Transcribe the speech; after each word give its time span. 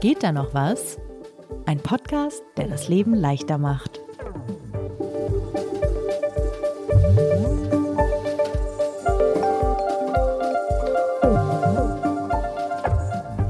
Geht 0.00 0.22
da 0.22 0.30
noch 0.30 0.54
was? 0.54 0.96
Ein 1.66 1.80
Podcast, 1.80 2.44
der 2.56 2.68
das 2.68 2.86
Leben 2.86 3.14
leichter 3.14 3.58
macht. 3.58 4.00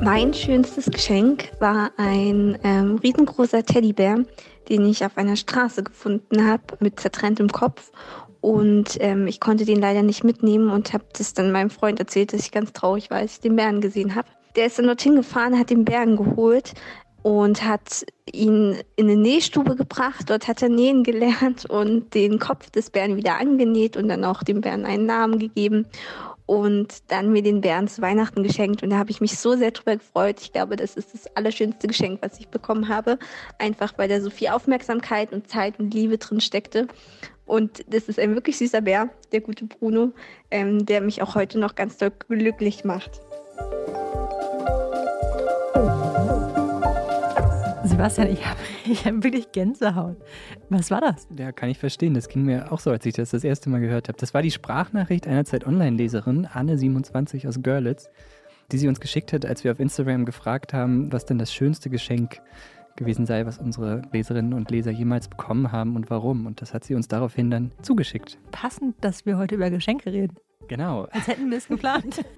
Mein 0.00 0.32
schönstes 0.32 0.86
Geschenk 0.86 1.50
war 1.60 1.90
ein 1.98 2.58
ähm, 2.64 2.96
riesengroßer 2.96 3.66
Teddybär, 3.66 4.24
den 4.70 4.86
ich 4.86 5.04
auf 5.04 5.18
einer 5.18 5.36
Straße 5.36 5.82
gefunden 5.82 6.46
habe 6.46 6.62
mit 6.80 6.98
zertrenntem 6.98 7.48
Kopf. 7.48 7.92
Und 8.40 8.96
ähm, 9.00 9.26
ich 9.26 9.40
konnte 9.40 9.66
den 9.66 9.82
leider 9.82 10.02
nicht 10.02 10.24
mitnehmen 10.24 10.70
und 10.70 10.94
habe 10.94 11.04
das 11.12 11.34
dann 11.34 11.52
meinem 11.52 11.68
Freund 11.68 12.00
erzählt, 12.00 12.32
dass 12.32 12.40
ich 12.40 12.52
ganz 12.52 12.72
traurig 12.72 13.10
war, 13.10 13.18
als 13.18 13.34
ich 13.34 13.40
den 13.40 13.56
Bären 13.56 13.82
gesehen 13.82 14.14
habe. 14.14 14.28
Der 14.56 14.66
ist 14.66 14.78
dann 14.78 14.86
dorthin 14.86 15.16
gefahren, 15.16 15.58
hat 15.58 15.70
den 15.70 15.84
Bären 15.84 16.16
geholt 16.16 16.74
und 17.22 17.64
hat 17.64 18.04
ihn 18.32 18.76
in 18.96 19.06
eine 19.06 19.16
Nähstube 19.16 19.76
gebracht. 19.76 20.30
Dort 20.30 20.48
hat 20.48 20.62
er 20.62 20.68
nähen 20.68 21.04
gelernt 21.04 21.66
und 21.66 22.14
den 22.14 22.38
Kopf 22.38 22.70
des 22.70 22.90
Bären 22.90 23.16
wieder 23.16 23.38
angenäht 23.38 23.96
und 23.96 24.08
dann 24.08 24.24
auch 24.24 24.42
dem 24.42 24.60
Bären 24.60 24.86
einen 24.86 25.06
Namen 25.06 25.38
gegeben 25.38 25.86
und 26.46 27.02
dann 27.08 27.30
mir 27.30 27.42
den 27.42 27.60
Bären 27.60 27.88
zu 27.88 28.00
Weihnachten 28.00 28.42
geschenkt. 28.42 28.82
Und 28.82 28.88
da 28.88 28.96
habe 28.96 29.10
ich 29.10 29.20
mich 29.20 29.38
so 29.38 29.54
sehr 29.54 29.70
drüber 29.70 29.96
gefreut. 29.96 30.40
Ich 30.40 30.52
glaube, 30.52 30.76
das 30.76 30.96
ist 30.96 31.12
das 31.12 31.26
allerschönste 31.36 31.86
Geschenk, 31.86 32.20
was 32.22 32.40
ich 32.40 32.48
bekommen 32.48 32.88
habe. 32.88 33.18
Einfach 33.58 33.92
weil 33.98 34.08
da 34.08 34.22
so 34.22 34.30
viel 34.30 34.48
Aufmerksamkeit 34.48 35.32
und 35.32 35.48
Zeit 35.48 35.78
und 35.78 35.92
Liebe 35.92 36.16
drin 36.16 36.40
steckte. 36.40 36.88
Und 37.44 37.84
das 37.92 38.08
ist 38.08 38.18
ein 38.18 38.34
wirklich 38.34 38.56
süßer 38.56 38.80
Bär, 38.80 39.10
der 39.32 39.42
gute 39.42 39.66
Bruno, 39.66 40.12
ähm, 40.50 40.86
der 40.86 41.02
mich 41.02 41.20
auch 41.20 41.34
heute 41.34 41.58
noch 41.58 41.74
ganz 41.74 41.98
doll 41.98 42.12
glücklich 42.28 42.82
macht. 42.82 43.20
Sebastian, 47.98 48.30
ich 48.30 48.46
habe 48.46 48.60
ich 48.84 49.06
hab 49.06 49.24
wirklich 49.24 49.50
Gänsehaut. 49.50 50.18
Was 50.68 50.92
war 50.92 51.00
das? 51.00 51.26
Ja, 51.36 51.50
kann 51.50 51.68
ich 51.68 51.78
verstehen. 51.78 52.14
Das 52.14 52.28
ging 52.28 52.44
mir 52.44 52.70
auch 52.70 52.78
so, 52.78 52.92
als 52.92 53.04
ich 53.04 53.14
das 53.14 53.30
das 53.30 53.42
erste 53.42 53.70
Mal 53.70 53.80
gehört 53.80 54.06
habe. 54.06 54.16
Das 54.16 54.32
war 54.34 54.40
die 54.40 54.52
Sprachnachricht 54.52 55.26
einer 55.26 55.44
Zeit-Online-Leserin, 55.44 56.46
Anne27 56.46 57.48
aus 57.48 57.60
Görlitz, 57.60 58.08
die 58.70 58.78
sie 58.78 58.86
uns 58.86 59.00
geschickt 59.00 59.32
hat, 59.32 59.44
als 59.44 59.64
wir 59.64 59.72
auf 59.72 59.80
Instagram 59.80 60.26
gefragt 60.26 60.72
haben, 60.72 61.12
was 61.12 61.26
denn 61.26 61.38
das 61.38 61.52
schönste 61.52 61.90
Geschenk 61.90 62.40
gewesen 62.94 63.26
sei, 63.26 63.44
was 63.46 63.58
unsere 63.58 64.02
Leserinnen 64.12 64.54
und 64.54 64.70
Leser 64.70 64.92
jemals 64.92 65.26
bekommen 65.26 65.72
haben 65.72 65.96
und 65.96 66.08
warum. 66.08 66.46
Und 66.46 66.62
das 66.62 66.74
hat 66.74 66.84
sie 66.84 66.94
uns 66.94 67.08
daraufhin 67.08 67.50
dann 67.50 67.72
zugeschickt. 67.82 68.38
Passend, 68.52 68.94
dass 69.00 69.26
wir 69.26 69.38
heute 69.38 69.56
über 69.56 69.70
Geschenke 69.70 70.12
reden. 70.12 70.36
Genau. 70.68 71.08
Als 71.10 71.26
hätten 71.26 71.50
wir 71.50 71.58
es 71.58 71.66
geplant. 71.66 72.24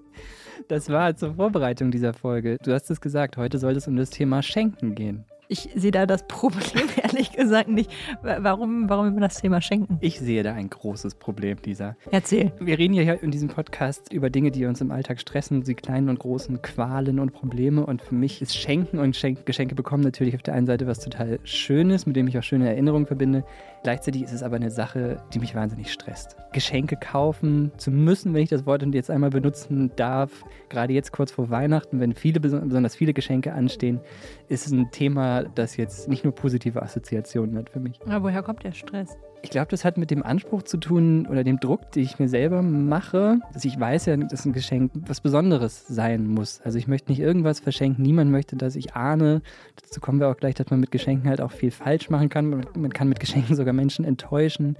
Das 0.69 0.91
war 0.91 1.17
zur 1.17 1.35
Vorbereitung 1.35 1.91
dieser 1.91 2.13
Folge. 2.13 2.59
Du 2.63 2.73
hast 2.73 2.91
es 2.91 3.01
gesagt, 3.01 3.39
heute 3.39 3.59
soll 3.59 3.77
es 3.77 3.89
um 3.89 3.97
das 3.97 4.11
Thema 4.11 4.43
Schenken 4.43 4.95
gehen. 4.95 5.25
Ich 5.53 5.69
sehe 5.75 5.91
da 5.91 6.07
das 6.07 6.29
Problem 6.29 6.85
ehrlich 7.03 7.33
gesagt 7.33 7.69
nicht. 7.69 7.91
Warum, 8.23 8.89
warum 8.89 9.09
immer 9.09 9.21
das 9.21 9.41
Thema 9.41 9.61
Schenken? 9.61 9.99
Ich 10.01 10.21
sehe 10.21 10.45
da 10.45 10.53
ein 10.53 10.71
großes 10.71 11.17
Problem, 11.17 11.59
Lisa. 11.65 11.97
Erzähl. 12.13 12.53
Wir 12.61 12.79
reden 12.79 12.95
ja 12.95 13.15
in 13.15 13.33
diesem 13.33 13.49
Podcast 13.49 14.13
über 14.13 14.31
Dinge, 14.31 14.53
die 14.53 14.65
uns 14.67 14.81
im 14.81 14.93
Alltag 14.93 15.21
stressen, 15.21 15.65
die 15.65 15.75
kleinen 15.75 16.09
und 16.09 16.21
großen 16.21 16.63
Qualen 16.63 17.19
und 17.19 17.33
Probleme. 17.33 17.85
Und 17.85 18.01
für 18.01 18.15
mich 18.15 18.41
ist 18.41 18.57
Schenken 18.57 19.01
und 19.01 19.17
Schenk 19.17 19.45
Geschenke 19.45 19.75
bekommen 19.75 20.05
natürlich 20.05 20.37
auf 20.37 20.43
der 20.43 20.55
einen 20.55 20.69
Seite 20.69 20.87
was 20.87 21.01
total 21.01 21.41
Schönes, 21.43 22.07
mit 22.07 22.15
dem 22.15 22.29
ich 22.29 22.39
auch 22.39 22.45
schöne 22.45 22.69
Erinnerungen 22.69 23.07
verbinde. 23.07 23.43
Gleichzeitig 23.83 24.23
ist 24.23 24.33
es 24.33 24.43
aber 24.43 24.57
eine 24.57 24.71
Sache, 24.71 25.23
die 25.33 25.39
mich 25.39 25.55
wahnsinnig 25.55 25.91
stresst. 25.91 26.37
Geschenke 26.53 26.97
kaufen 26.97 27.73
zu 27.79 27.91
müssen, 27.91 28.35
wenn 28.35 28.43
ich 28.43 28.51
das 28.51 28.67
Wort 28.67 28.83
jetzt 28.95 29.11
einmal 29.11 29.31
benutzen 29.31 29.91
darf, 29.97 30.45
gerade 30.69 30.93
jetzt 30.93 31.13
kurz 31.13 31.31
vor 31.33 31.49
Weihnachten, 31.49 31.99
wenn 31.99 32.13
viele, 32.13 32.41
besonders 32.41 32.95
viele 32.95 33.15
Geschenke 33.15 33.55
anstehen, 33.55 34.01
ist 34.49 34.71
ein 34.71 34.91
Thema, 34.91 35.45
das 35.45 35.77
jetzt 35.79 36.09
nicht 36.09 36.25
nur 36.25 36.35
positive 36.35 36.83
Assoziationen 36.83 37.57
hat 37.57 37.71
für 37.71 37.81
mich. 37.81 37.99
Aber 38.07 38.25
woher 38.25 38.43
kommt 38.43 38.65
der 38.65 38.73
Stress? 38.73 39.17
Ich 39.43 39.51
glaube, 39.51 39.69
das 39.69 39.85
hat 39.85 39.97
mit 39.97 40.11
dem 40.11 40.23
Anspruch 40.23 40.63
zu 40.63 40.77
tun 40.77 41.27
oder 41.27 41.45
dem 41.45 41.61
Druck, 41.61 41.93
den 41.93 42.03
ich 42.03 42.19
mir 42.19 42.29
selber 42.29 42.63
mache, 42.63 43.41
dass 43.53 43.65
ich 43.65 43.79
weiß 43.79 44.07
ja, 44.07 44.17
dass 44.17 44.45
ein 44.45 44.53
Geschenk 44.53 44.93
was 45.07 45.21
Besonderes 45.21 45.87
sein 45.87 46.27
muss. 46.27 46.61
Also 46.63 46.79
ich 46.79 46.87
möchte 46.87 47.11
nicht 47.11 47.21
irgendwas 47.21 47.61
verschenken, 47.61 48.03
niemand 48.03 48.31
möchte 48.31 48.57
das. 48.57 48.77
Ich 48.77 48.95
ahne, 48.95 49.41
dazu 49.81 50.01
kommen 50.01 50.21
wir 50.21 50.29
auch 50.29 50.37
gleich, 50.37 50.55
dass 50.55 50.71
man 50.71 50.81
mit 50.81 50.91
Geschenken 50.91 51.29
halt 51.29 51.41
auch 51.41 51.53
viel 51.53 51.71
falsch 51.71 52.11
machen 52.11 52.29
kann. 52.29 52.65
Man 52.75 52.93
kann 52.93 53.09
mit 53.09 53.21
Geschenken 53.21 53.57
sogar 53.57 53.73
Menschen 53.73 54.05
enttäuschen. 54.05 54.77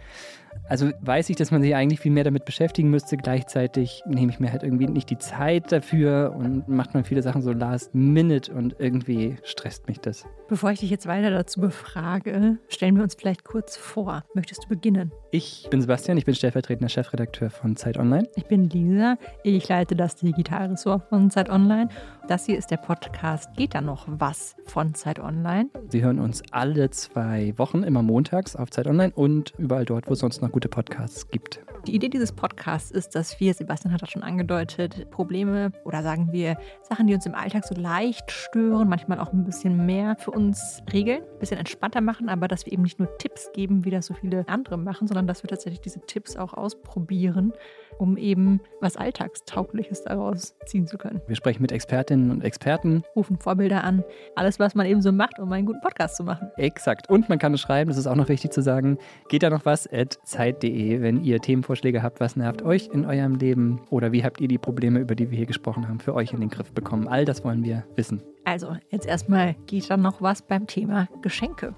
Also 0.69 0.91
weiß 1.01 1.31
ich, 1.31 1.37
dass 1.37 1.51
man 1.51 1.63
sich 1.63 1.75
eigentlich 1.75 2.01
viel 2.01 2.13
mehr 2.13 2.25
damit 2.25 2.45
beschäftigen 2.45 2.91
müsste. 2.91 3.17
Gleichzeitig 3.17 4.03
nehme 4.07 4.31
ich 4.31 4.41
mir 4.41 4.53
halt 4.53 4.63
irgendwie 4.63 4.87
nicht 4.87 5.11
die 5.11 5.19
Zeit 5.19 5.73
dafür 5.73 6.35
und 6.37 6.69
macht 6.69 6.95
man 6.95 7.05
viele 7.05 7.23
Sachen 7.23 7.43
so 7.43 7.53
last 7.53 7.95
minute 7.95 8.53
und 8.53 8.77
irgendwie 8.79 9.37
stresst 9.43 9.89
mich 9.89 9.99
das. 10.01 10.25
Bevor 10.49 10.71
ich 10.71 10.81
dich 10.81 10.91
jetzt 10.91 11.07
weiter 11.07 11.31
dazu 11.31 11.61
befrage, 11.61 12.59
stellen 12.69 12.97
wir 12.97 13.03
uns 13.03 13.15
vielleicht 13.15 13.45
kurz 13.45 13.77
vor. 13.77 14.25
Möchtest 14.35 14.65
du 14.65 14.69
beginnen? 14.69 15.13
Ich 15.33 15.69
bin 15.71 15.81
Sebastian, 15.81 16.19
ich 16.19 16.25
bin 16.25 16.35
stellvertretender 16.35 16.89
Chefredakteur 16.89 17.51
von 17.51 17.77
Zeit 17.77 17.99
Online. 17.99 18.29
Ich 18.35 18.47
bin 18.47 18.69
Lisa, 18.69 19.17
ich 19.45 19.69
leite 19.69 19.95
das 19.95 20.17
Digitalressort 20.17 21.09
von 21.09 21.31
Zeit 21.31 21.49
Online. 21.51 21.89
Das 22.27 22.47
hier 22.47 22.59
ist 22.59 22.73
der 22.73 22.79
Podcast 22.79 23.49
Geht 23.57 23.77
da 23.77 23.81
noch 23.81 24.07
was 24.09 24.57
von 24.67 24.93
Zeit 24.95 25.21
Online? 25.21 25.69
Sie 25.89 26.03
hören 26.03 26.19
uns 26.19 26.43
alle 26.51 26.91
zwei 26.91 27.55
Wochen, 27.59 27.85
immer 27.85 28.03
montags 28.03 28.57
auf 28.57 28.71
Zeit 28.71 28.89
Online 28.89 29.13
und 29.15 29.55
überall 29.57 29.85
dort, 29.85 30.09
wo 30.09 30.15
es 30.15 30.19
sonst 30.19 30.43
noch 30.43 30.51
gute 30.51 30.69
Podcasts 30.69 31.29
gibt. 31.29 31.61
Die 31.87 31.95
Idee 31.95 32.09
dieses 32.09 32.33
Podcasts 32.33 32.91
ist, 32.91 33.15
dass 33.15 33.41
wir, 33.41 33.55
Sebastian 33.55 33.95
hat 33.95 34.03
das 34.03 34.11
schon 34.11 34.23
angedeutet, 34.23 35.11
Probleme 35.11 35.73
oder 35.85 36.03
sagen 36.03 36.31
wir 36.31 36.59
Sachen, 36.83 37.07
die 37.07 37.15
uns 37.15 37.25
im 37.25 37.35
Alltag 37.35 37.65
so 37.65 37.75
leicht 37.75 38.31
stören, 38.31 38.89
manchmal 38.89 39.19
auch 39.19 39.33
ein 39.33 39.45
bisschen 39.45 39.87
mehr 39.87 40.17
für 40.19 40.31
uns 40.33 40.83
regeln, 40.93 41.23
ein 41.23 41.39
bisschen 41.39 41.59
entspannter 41.59 42.01
machen, 42.01 42.29
aber 42.29 42.49
dass 42.49 42.67
wir 42.67 42.73
eben 42.73 42.83
nicht 42.83 42.99
nur 42.99 43.17
Tipps 43.19 43.51
geben, 43.55 43.85
wie 43.85 43.91
das 43.91 44.07
so 44.07 44.15
viele 44.15 44.47
andere 44.47 44.77
machen, 44.77 45.09
sondern 45.09 45.20
dass 45.27 45.43
wir 45.43 45.49
tatsächlich 45.49 45.81
diese 45.81 46.01
Tipps 46.01 46.37
auch 46.37 46.55
ausprobieren, 46.55 47.53
um 47.99 48.17
eben 48.17 48.61
was 48.81 48.97
Alltagstaugliches 48.97 50.05
daraus 50.05 50.55
ziehen 50.67 50.87
zu 50.87 50.99
können. 50.99 51.21
Wir 51.27 51.37
sprechen 51.37 51.63
mit 51.63 51.73
Expertinnen 51.73 52.31
und 52.31 52.45
Experten, 52.45 53.05
rufen 53.15 53.39
Vorbilder 53.39 53.85
an, 53.85 54.05
alles, 54.37 54.59
was 54.59 54.75
man 54.75 54.87
eben 54.87 55.03
so 55.03 55.13
macht, 55.13 55.39
um 55.39 55.53
einen 55.53 55.67
guten 55.67 55.81
Podcast 55.81 56.17
zu 56.17 56.25
machen. 56.25 56.51
Exakt. 56.57 57.09
Und 57.11 57.29
man 57.29 57.39
kann 57.39 57.55
es 57.55 57.61
schreiben, 57.61 57.89
das 57.89 57.99
ist 57.99 58.07
auch 58.07 58.17
noch 58.17 58.29
wichtig 58.29 58.53
zu 58.53 58.63
sagen, 58.63 58.99
geht 59.29 59.43
da 59.43 59.51
noch 59.51 59.65
was 59.65 59.91
at 59.93 60.19
zeit.de, 60.25 61.03
wenn 61.03 61.23
ihr 61.23 61.41
Themenvorschläge 61.41 62.03
habt, 62.03 62.21
was 62.21 62.37
nervt 62.37 62.63
euch 62.63 62.89
in 62.93 63.05
eurem 63.05 63.35
Leben 63.35 63.81
oder 63.91 64.13
wie 64.13 64.25
habt 64.25 64.41
ihr 64.41 64.49
die 64.49 64.59
Probleme, 64.59 64.99
über 64.99 65.15
die 65.15 65.31
wir 65.31 65.37
hier 65.37 65.47
gesprochen 65.47 65.89
haben, 65.89 66.01
für 66.01 66.15
euch 66.15 66.33
in 66.33 66.41
den 66.41 66.49
Griff 66.49 66.73
bekommen. 66.73 67.09
All 67.09 67.25
das 67.25 67.45
wollen 67.45 67.65
wir 67.65 67.85
wissen. 67.97 68.23
Also, 68.45 68.77
jetzt 68.89 69.07
erstmal 69.07 69.55
geht 69.67 69.91
da 69.91 69.97
noch 69.97 70.23
was 70.23 70.43
beim 70.43 70.67
Thema 70.67 71.09
Geschenke. 71.23 71.75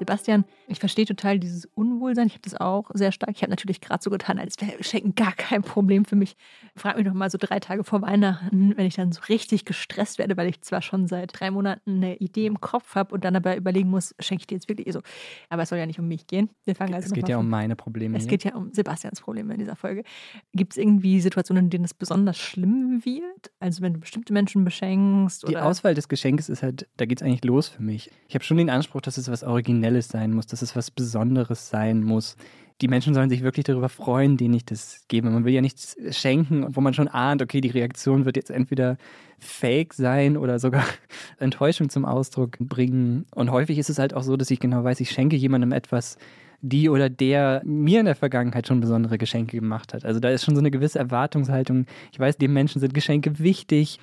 Sebastian, 0.00 0.46
ich 0.70 0.78
verstehe 0.78 1.04
total 1.04 1.38
dieses 1.38 1.66
Unwohlsein. 1.66 2.26
Ich 2.26 2.34
habe 2.34 2.42
das 2.42 2.54
auch 2.54 2.90
sehr 2.94 3.12
stark. 3.12 3.30
Ich 3.32 3.42
habe 3.42 3.50
natürlich 3.50 3.80
gerade 3.80 4.02
so 4.02 4.10
getan, 4.10 4.38
als 4.38 4.56
wäre 4.60 4.82
Schenken 4.82 5.14
gar 5.14 5.32
kein 5.32 5.62
Problem 5.62 6.04
für 6.04 6.16
mich. 6.16 6.36
Frag 6.76 6.96
mich 6.96 7.06
noch 7.06 7.14
mal 7.14 7.30
so 7.30 7.38
drei 7.38 7.60
Tage 7.60 7.84
vor 7.84 8.02
Weihnachten, 8.02 8.76
wenn 8.76 8.86
ich 8.86 8.94
dann 8.94 9.12
so 9.12 9.20
richtig 9.28 9.64
gestresst 9.64 10.18
werde, 10.18 10.36
weil 10.36 10.48
ich 10.48 10.60
zwar 10.62 10.82
schon 10.82 11.06
seit 11.06 11.38
drei 11.38 11.50
Monaten 11.50 11.96
eine 11.96 12.16
Idee 12.16 12.46
im 12.46 12.60
Kopf 12.60 12.94
habe 12.94 13.14
und 13.14 13.24
dann 13.24 13.36
aber 13.36 13.56
überlegen 13.56 13.90
muss, 13.90 14.14
schenke 14.20 14.42
ich 14.42 14.46
dir 14.46 14.54
jetzt 14.54 14.68
wirklich 14.68 14.92
so. 14.92 15.00
Aber 15.48 15.62
es 15.62 15.68
soll 15.68 15.78
ja 15.78 15.86
nicht 15.86 15.98
um 15.98 16.08
mich 16.08 16.26
gehen. 16.26 16.50
Wir 16.64 16.74
fangen 16.74 16.94
also 16.94 17.06
es 17.06 17.12
geht 17.12 17.28
ja 17.28 17.38
um 17.38 17.48
meine 17.48 17.76
Probleme. 17.76 18.16
Es 18.16 18.24
hier. 18.24 18.30
geht 18.30 18.44
ja 18.44 18.54
um 18.54 18.72
Sebastians 18.72 19.20
Probleme 19.20 19.52
in 19.54 19.58
dieser 19.58 19.76
Folge. 19.76 20.04
Gibt 20.52 20.72
es 20.72 20.78
irgendwie 20.78 21.20
Situationen, 21.20 21.64
in 21.64 21.70
denen 21.70 21.84
es 21.84 21.94
besonders 21.94 22.38
schlimm 22.38 23.04
wird? 23.04 23.50
Also 23.58 23.82
wenn 23.82 23.94
du 23.94 24.00
bestimmte 24.00 24.32
Menschen 24.32 24.64
beschenkst? 24.64 25.48
Die 25.48 25.56
Auswahl 25.56 25.94
des 25.94 26.08
Geschenkes 26.08 26.48
ist 26.48 26.62
halt, 26.62 26.88
da 26.96 27.06
geht 27.06 27.20
es 27.20 27.26
eigentlich 27.26 27.44
los 27.44 27.68
für 27.68 27.82
mich. 27.82 28.10
Ich 28.28 28.34
habe 28.34 28.44
schon 28.44 28.56
den 28.56 28.70
Anspruch, 28.70 29.00
dass 29.00 29.18
es 29.18 29.28
was 29.28 29.42
Originelles 29.42 29.90
Originelles 29.90 30.08
sein 30.08 30.32
muss, 30.32 30.46
dass 30.46 30.59
es 30.62 30.76
was 30.76 30.90
Besonderes 30.90 31.68
sein 31.70 32.02
muss. 32.02 32.36
Die 32.80 32.88
Menschen 32.88 33.12
sollen 33.12 33.28
sich 33.28 33.42
wirklich 33.42 33.64
darüber 33.64 33.90
freuen, 33.90 34.38
denen 34.38 34.54
ich 34.54 34.64
das 34.64 35.04
gebe. 35.08 35.28
Man 35.28 35.44
will 35.44 35.52
ja 35.52 35.60
nichts 35.60 35.96
schenken, 36.10 36.74
wo 36.74 36.80
man 36.80 36.94
schon 36.94 37.08
ahnt, 37.08 37.42
okay, 37.42 37.60
die 37.60 37.68
Reaktion 37.68 38.24
wird 38.24 38.36
jetzt 38.36 38.50
entweder 38.50 38.96
fake 39.38 39.92
sein 39.92 40.36
oder 40.36 40.58
sogar 40.58 40.84
Enttäuschung 41.38 41.90
zum 41.90 42.06
Ausdruck 42.06 42.56
bringen. 42.58 43.26
Und 43.34 43.50
häufig 43.50 43.78
ist 43.78 43.90
es 43.90 43.98
halt 43.98 44.14
auch 44.14 44.22
so, 44.22 44.36
dass 44.36 44.50
ich 44.50 44.60
genau 44.60 44.82
weiß, 44.82 45.00
ich 45.00 45.10
schenke 45.10 45.36
jemandem 45.36 45.72
etwas, 45.72 46.16
die 46.62 46.88
oder 46.88 47.10
der 47.10 47.62
mir 47.64 48.00
in 48.00 48.06
der 48.06 48.14
Vergangenheit 48.14 48.66
schon 48.66 48.80
besondere 48.80 49.18
Geschenke 49.18 49.58
gemacht 49.58 49.92
hat. 49.92 50.04
Also 50.04 50.20
da 50.20 50.30
ist 50.30 50.44
schon 50.44 50.54
so 50.54 50.60
eine 50.60 50.70
gewisse 50.70 50.98
Erwartungshaltung. 50.98 51.86
Ich 52.12 52.20
weiß, 52.20 52.38
dem 52.38 52.52
Menschen 52.52 52.80
sind 52.80 52.94
Geschenke 52.94 53.38
wichtig. 53.38 53.98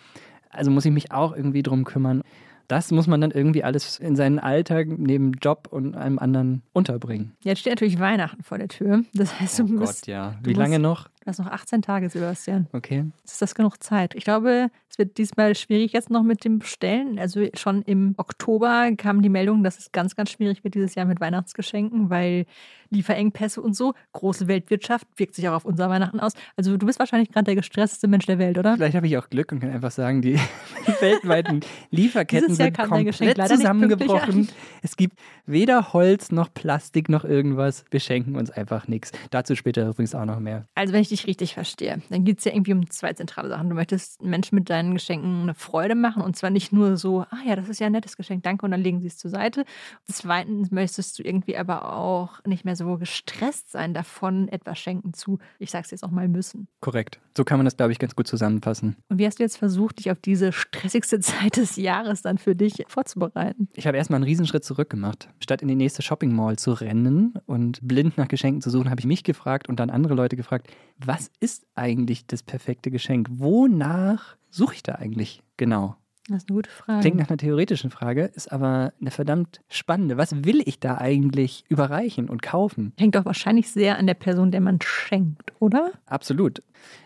Also 0.49 0.71
muss 0.71 0.85
ich 0.85 0.91
mich 0.91 1.11
auch 1.11 1.35
irgendwie 1.35 1.63
drum 1.63 1.83
kümmern 1.83 2.23
das 2.67 2.91
muss 2.91 3.07
man 3.07 3.21
dann 3.21 3.31
irgendwie 3.31 3.63
alles 3.63 3.99
in 3.99 4.15
seinen 4.15 4.39
Alltag 4.39 4.87
neben 4.89 5.33
Job 5.33 5.67
und 5.71 5.95
einem 5.95 6.19
anderen 6.19 6.63
unterbringen. 6.73 7.33
Jetzt 7.41 7.59
steht 7.59 7.73
natürlich 7.73 7.99
Weihnachten 7.99 8.43
vor 8.43 8.57
der 8.57 8.67
Tür. 8.67 9.03
Das 9.13 9.39
heißt, 9.39 9.59
du 9.59 9.63
oh 9.63 9.67
musst, 9.67 10.01
Gott, 10.01 10.07
ja. 10.07 10.35
Wie 10.43 10.53
lange 10.53 10.79
noch? 10.79 11.07
Du 11.21 11.27
hast 11.27 11.39
noch 11.39 11.47
18 11.47 11.81
Tage, 11.81 12.09
Sebastian. 12.09 12.67
Okay. 12.73 13.05
Ist 13.23 13.41
das 13.41 13.55
genug 13.55 13.83
Zeit? 13.83 14.15
Ich 14.15 14.23
glaube, 14.23 14.69
es 14.97 15.05
wird 15.05 15.17
diesmal 15.19 15.55
schwierig 15.55 15.93
jetzt 15.93 16.09
noch 16.09 16.23
mit 16.23 16.43
dem 16.43 16.57
Bestellen. 16.57 17.19
Also 17.19 17.45
schon 17.53 17.83
im 17.83 18.15
Oktober 18.17 18.89
kam 18.97 19.21
die 19.21 19.29
Meldung, 19.29 19.63
dass 19.63 19.77
es 19.77 19.91
ganz, 19.91 20.15
ganz 20.15 20.31
schwierig 20.31 20.63
wird 20.63 20.73
dieses 20.73 20.95
Jahr 20.95 21.05
mit 21.05 21.19
Weihnachtsgeschenken, 21.19 22.09
weil 22.09 22.45
Lieferengpässe 22.89 23.61
und 23.61 23.75
so, 23.75 23.93
große 24.13 24.47
Weltwirtschaft 24.47 25.07
wirkt 25.17 25.35
sich 25.35 25.47
auch 25.49 25.53
auf 25.53 25.65
unser 25.65 25.89
Weihnachten 25.89 26.19
aus. 26.19 26.33
Also 26.55 26.77
du 26.77 26.85
bist 26.85 26.99
wahrscheinlich 26.99 27.31
gerade 27.31 27.45
der 27.45 27.55
gestressteste 27.55 28.07
Mensch 28.07 28.25
der 28.25 28.39
Welt, 28.39 28.57
oder? 28.57 28.75
Vielleicht 28.75 28.95
habe 28.95 29.07
ich 29.07 29.17
auch 29.17 29.29
Glück 29.29 29.51
und 29.51 29.59
kann 29.59 29.71
einfach 29.71 29.91
sagen, 29.91 30.21
die 30.21 30.39
weltweiten 31.01 31.61
Lieferketten 31.91 32.55
sind 32.55 32.77
komplett 32.77 33.47
zusammengebrochen. 33.47 34.47
Es 34.81 34.95
gibt 34.95 35.19
weder 35.45 35.93
Holz 35.93 36.31
noch 36.31 36.53
Plastik 36.53 37.09
noch 37.09 37.23
irgendwas. 37.23 37.85
Wir 37.91 37.99
schenken 37.99 38.35
uns 38.35 38.49
einfach 38.51 38.87
nichts. 38.87 39.11
Dazu 39.29 39.55
später 39.55 39.87
übrigens 39.87 40.15
auch 40.15 40.25
noch 40.25 40.39
mehr. 40.39 40.65
Also 40.75 40.93
wenn 40.93 41.01
ich 41.01 41.09
dich 41.09 41.27
richtig 41.27 41.53
verstehe, 41.53 42.01
dann 42.09 42.23
geht 42.23 42.39
es 42.39 42.45
ja 42.45 42.53
irgendwie 42.53 42.73
um 42.73 42.89
zwei 42.89 43.13
zentrale 43.13 43.49
Sachen. 43.49 43.69
Du 43.69 43.75
möchtest 43.75 44.23
Menschen 44.23 44.55
mit 44.55 44.69
deinen 44.69 44.86
Geschenken 44.93 45.43
eine 45.43 45.53
Freude 45.53 45.95
machen 45.95 46.21
und 46.21 46.35
zwar 46.35 46.49
nicht 46.49 46.73
nur 46.73 46.97
so, 46.97 47.21
ah 47.21 47.39
ja, 47.45 47.55
das 47.55 47.69
ist 47.69 47.79
ja 47.79 47.87
ein 47.87 47.91
nettes 47.91 48.17
Geschenk, 48.17 48.43
danke, 48.43 48.65
und 48.65 48.71
dann 48.71 48.81
legen 48.81 48.99
sie 49.01 49.07
es 49.07 49.17
zur 49.17 49.31
Seite. 49.31 49.65
Zweitens 50.05 50.71
möchtest 50.71 51.19
du 51.19 51.23
irgendwie 51.23 51.57
aber 51.57 51.93
auch 51.93 52.43
nicht 52.45 52.65
mehr 52.65 52.75
so 52.75 52.97
gestresst 52.97 53.71
sein 53.71 53.93
davon, 53.93 54.47
etwas 54.49 54.79
schenken 54.79 55.13
zu, 55.13 55.39
ich 55.59 55.71
sag's 55.71 55.91
jetzt 55.91 56.03
auch 56.03 56.11
mal 56.11 56.27
müssen. 56.27 56.67
Korrekt. 56.81 57.19
So 57.35 57.43
kann 57.43 57.59
man 57.59 57.65
das, 57.65 57.77
glaube 57.77 57.91
ich, 57.91 57.99
ganz 57.99 58.15
gut 58.15 58.27
zusammenfassen. 58.27 58.95
Und 59.09 59.19
wie 59.19 59.25
hast 59.27 59.39
du 59.39 59.43
jetzt 59.43 59.57
versucht, 59.57 59.99
dich 59.99 60.09
auf 60.11 60.19
diese 60.19 60.51
stressigste 60.51 61.19
Zeit 61.19 61.57
des 61.57 61.75
Jahres 61.75 62.21
dann 62.21 62.37
für 62.37 62.55
dich 62.55 62.83
vorzubereiten? 62.87 63.69
Ich 63.73 63.85
habe 63.85 63.97
erstmal 63.97 64.17
einen 64.17 64.23
Riesenschritt 64.23 64.63
zurück 64.63 64.89
gemacht. 64.89 65.29
Statt 65.39 65.61
in 65.61 65.67
die 65.67 65.75
nächste 65.75 66.01
Shopping 66.01 66.33
Mall 66.33 66.57
zu 66.57 66.71
rennen 66.73 67.33
und 67.45 67.79
blind 67.87 68.17
nach 68.17 68.27
Geschenken 68.27 68.61
zu 68.61 68.69
suchen, 68.69 68.89
habe 68.89 68.99
ich 68.99 69.05
mich 69.05 69.23
gefragt 69.23 69.69
und 69.69 69.79
dann 69.79 69.89
andere 69.89 70.15
Leute 70.15 70.35
gefragt, 70.35 70.67
was 70.97 71.29
ist 71.39 71.67
eigentlich 71.75 72.25
das 72.25 72.43
perfekte 72.43 72.91
Geschenk? 72.91 73.27
Wonach 73.31 74.37
suche 74.57 74.75
ich 74.75 74.83
da 74.83 74.95
eigentlich 74.95 75.43
genau? 75.55 75.95
Das 76.29 76.43
ist 76.43 76.49
eine 76.49 76.57
gute 76.57 76.69
Frage. 76.69 76.99
Klingt 77.01 77.17
nach 77.17 77.29
einer 77.29 77.37
theoretischen 77.37 77.89
Frage, 77.89 78.25
ist 78.35 78.51
aber 78.51 78.91
eine 78.99 79.11
verdammt 79.11 79.61
spannende. 79.69 80.17
Was 80.17 80.43
will 80.43 80.61
ich 80.65 80.79
da 80.79 80.97
eigentlich 80.97 81.63
überreichen 81.69 82.29
und 82.29 82.41
kaufen? 82.41 82.91
Hängt 82.97 83.15
doch 83.15 83.23
wahrscheinlich 83.23 83.71
sehr 83.71 83.97
an 83.97 84.07
der 84.07 84.13
Person, 84.13 84.51
der 84.51 84.59
man 84.59 84.79
schenkt, 84.81 85.53
oder? 85.59 85.93
Absolut. 86.05 86.61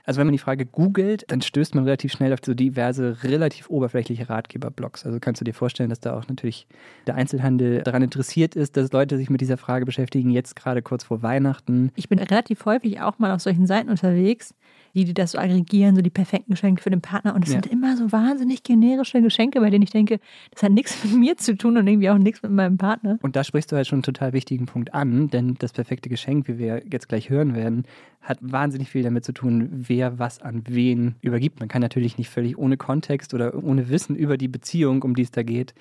Also 0.06 0.20
wenn 0.20 0.28
man 0.28 0.32
die 0.34 0.40
Frage 0.40 0.66
googelt, 0.66 1.26
dann 1.28 1.42
stößt 1.42 1.76
man 1.76 1.84
relativ 1.84 2.12
schnell 2.12 2.34
auf 2.34 2.40
so 2.44 2.54
diverse, 2.54 3.24
relativ 3.24 3.70
oberflächliche 3.70 4.30
Ratgeberblogs. 4.30 5.06
Also 5.06 5.20
kannst 5.20 5.42
du 5.42 5.46
dir 5.46 5.54
vorstellen, 5.54 5.90
dass 5.90 6.00
da 6.00 6.18
auch 6.18 6.28
natürlich 6.28 6.68
der 7.08 7.16
Einzelhandel 7.16 7.82
daran 7.84 8.02
interessiert 8.02 8.56
ist, 8.56 8.78
dass 8.78 8.92
Leute 8.92 9.18
sich 9.18 9.30
mit 9.30 9.42
dieser 9.42 9.58
Frage 9.58 9.86
beschäftigen, 9.86 10.30
jetzt 10.32 10.56
gerade 10.56 10.82
kurz 10.82 11.04
vor 11.04 11.22
Weihnachten. 11.22 11.92
Ich 11.96 12.10
bin 12.10 12.20
relativ 12.20 12.66
häufig 12.66 13.00
auch 13.02 13.20
mal 13.20 13.32
auf 13.34 13.42
solchen 13.42 13.68
Seiten 13.68 13.90
unterwegs, 13.90 14.54
die, 14.94 15.06
die 15.06 15.14
das 15.14 15.32
so 15.32 15.38
aggregieren, 15.38 15.96
so 15.96 16.02
die 16.02 16.10
perfekten 16.10 16.52
Geschenke 16.52 16.82
für 16.82 16.90
den 16.90 17.02
Partner. 17.02 17.34
Und 17.36 17.44
es 17.46 17.54
Ja. 17.54 17.62
sind 17.62 17.72
immer 17.72 17.96
so 17.96 18.12
wahnsinnig 18.12 18.64
generische 18.64 19.22
Geschenke, 19.22 19.62
bei 19.62 19.70
denen 19.70 19.84
ich 19.84 19.92
denke, 19.92 20.20
das 20.52 20.64
hat 20.64 20.72
nichts 20.72 20.98
mit 21.04 21.14
mir 21.14 21.38
zu 21.38 21.56
tun 21.56 21.78
und 21.78 21.88
irgendwie 21.88 22.10
auch 22.10 22.18
nichts 22.18 22.44
mit 22.44 22.52
meinem 22.52 22.78
Partner. 22.78 23.18
Und 23.22 23.36
da 23.36 23.44
sprichst 23.44 23.72
du 23.72 23.76
halt 23.76 23.88
schon 23.88 23.98
einen 23.98 24.04
total 24.04 24.34
wichtigen 24.34 24.66
Punkt 24.66 24.94
an, 24.94 25.30
denn 25.30 25.56
das 25.60 25.72
perfekte 25.74 26.10
Geschenk, 26.10 26.48
wie 26.48 26.58
wir 26.58 26.84
jetzt 26.92 27.08
gleich 27.08 27.30
hören 27.30 27.56
werden, 27.56 27.86
hat 28.22 28.38
wahnsinnig 28.42 28.90
viel 28.90 29.04
damit 29.04 29.26
zu 29.26 29.34
tun, 29.34 29.70
wer 29.72 30.20
was 30.20 30.42
an 30.42 30.64
wen 30.68 31.16
übergibt. 31.22 31.60
Man 31.60 31.70
kann 31.70 31.82
natürlich 31.82 32.18
nicht 32.18 32.30
völlig 32.30 32.58
ohne 32.58 32.78
Kontext 32.78 33.34
oder 33.34 33.64
ohne 33.64 33.90
Wissen 33.90 34.16
über 34.16 34.38
die 34.38 34.48
Beziehung, 34.48 35.02
um 35.02 35.16
die 35.16 35.24
es 35.24 35.32
da 35.32 35.44
geht, 35.44 35.74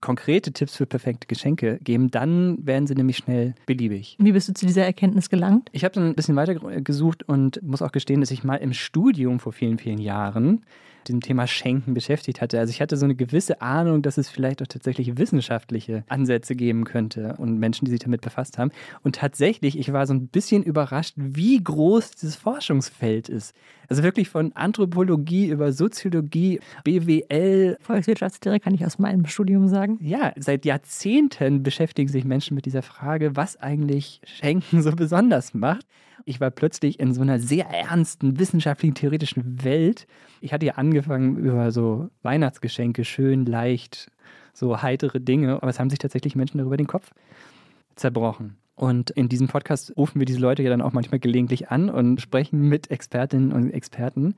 konkrete 0.00 0.52
Tipps 0.52 0.76
für 0.76 0.86
perfekte 0.86 1.26
Geschenke 1.26 1.78
geben. 1.82 2.10
Dann 2.10 2.64
werden 2.64 2.86
sie 2.86 2.94
nämlich 2.94 3.16
schnell 3.16 3.54
beliebig. 3.66 4.16
Wie 4.20 4.32
bist 4.32 4.48
du 4.48 4.54
zu 4.54 4.64
dieser 4.64 4.84
Erkenntnis 4.84 5.28
gelangt? 5.28 5.68
Ich 5.72 5.84
habe 5.84 5.94
dann 5.94 6.04
ein 6.04 6.14
bisschen 6.14 6.36
weiter 6.36 6.54
gesucht 6.54 7.28
und 7.28 7.60
muss 7.62 7.82
auch 7.82 7.92
gestehen, 7.92 8.20
dass 8.20 8.30
ich 8.30 8.44
mal 8.44 8.56
im 8.56 8.72
Studium 8.72 9.40
vor 9.40 9.52
vielen, 9.52 9.78
vielen 9.78 9.98
Jahren 9.98 10.62
diesem 11.08 11.20
Thema 11.20 11.46
Schenken 11.46 11.94
beschäftigt 11.94 12.40
hatte. 12.40 12.58
Also 12.58 12.70
ich 12.70 12.80
hatte 12.80 12.96
so 12.96 13.04
eine 13.04 13.14
gewisse 13.14 13.60
Ahnung, 13.60 14.02
dass 14.02 14.18
es 14.18 14.28
vielleicht 14.28 14.62
auch 14.62 14.66
tatsächlich 14.66 15.18
wissenschaftliche 15.18 16.04
Ansätze 16.08 16.54
geben 16.54 16.84
könnte 16.84 17.34
und 17.38 17.58
Menschen, 17.58 17.84
die 17.86 17.90
sich 17.90 18.00
damit 18.00 18.20
befasst 18.20 18.58
haben. 18.58 18.70
Und 19.02 19.16
tatsächlich, 19.16 19.78
ich 19.78 19.92
war 19.92 20.06
so 20.06 20.14
ein 20.14 20.28
bisschen 20.28 20.62
überrascht, 20.62 21.14
wie 21.16 21.62
groß 21.62 22.12
dieses 22.12 22.36
Forschungsfeld 22.36 23.28
ist. 23.28 23.54
Also 23.88 24.02
wirklich 24.02 24.28
von 24.28 24.52
Anthropologie 24.52 25.48
über 25.48 25.72
Soziologie, 25.72 26.60
BWL, 26.84 27.78
Volkswirtschaftslehre 27.80 28.60
kann 28.60 28.74
ich 28.74 28.84
aus 28.84 28.98
meinem 28.98 29.26
Studium 29.26 29.66
sagen. 29.68 29.98
ja, 30.02 30.32
seit 30.36 30.64
Jahrzehnten 30.64 31.62
beschäftigen 31.62 32.08
sich 32.08 32.24
Menschen 32.24 32.54
mit 32.54 32.66
dieser 32.66 32.82
Frage, 32.82 33.34
was 33.34 33.56
eigentlich 33.56 34.20
Schenken 34.24 34.82
so 34.82 34.92
besonders 34.92 35.54
macht. 35.54 35.86
Ich 36.28 36.42
war 36.42 36.50
plötzlich 36.50 37.00
in 37.00 37.14
so 37.14 37.22
einer 37.22 37.38
sehr 37.38 37.64
ernsten, 37.70 38.38
wissenschaftlichen, 38.38 38.94
theoretischen 38.94 39.64
Welt. 39.64 40.06
Ich 40.42 40.52
hatte 40.52 40.66
ja 40.66 40.74
angefangen 40.74 41.38
über 41.38 41.72
so 41.72 42.10
Weihnachtsgeschenke, 42.20 43.06
schön, 43.06 43.46
leicht, 43.46 44.10
so 44.52 44.82
heitere 44.82 45.22
Dinge, 45.22 45.54
aber 45.62 45.70
es 45.70 45.80
haben 45.80 45.88
sich 45.88 45.98
tatsächlich 45.98 46.36
Menschen 46.36 46.58
darüber 46.58 46.76
den 46.76 46.86
Kopf 46.86 47.12
zerbrochen. 47.96 48.58
Und 48.74 49.08
in 49.08 49.30
diesem 49.30 49.48
Podcast 49.48 49.96
rufen 49.96 50.18
wir 50.18 50.26
diese 50.26 50.38
Leute 50.38 50.62
ja 50.62 50.68
dann 50.68 50.82
auch 50.82 50.92
manchmal 50.92 51.18
gelegentlich 51.18 51.70
an 51.70 51.88
und 51.88 52.20
sprechen 52.20 52.60
mit 52.60 52.90
Expertinnen 52.90 53.50
und 53.50 53.70
Experten. 53.70 54.34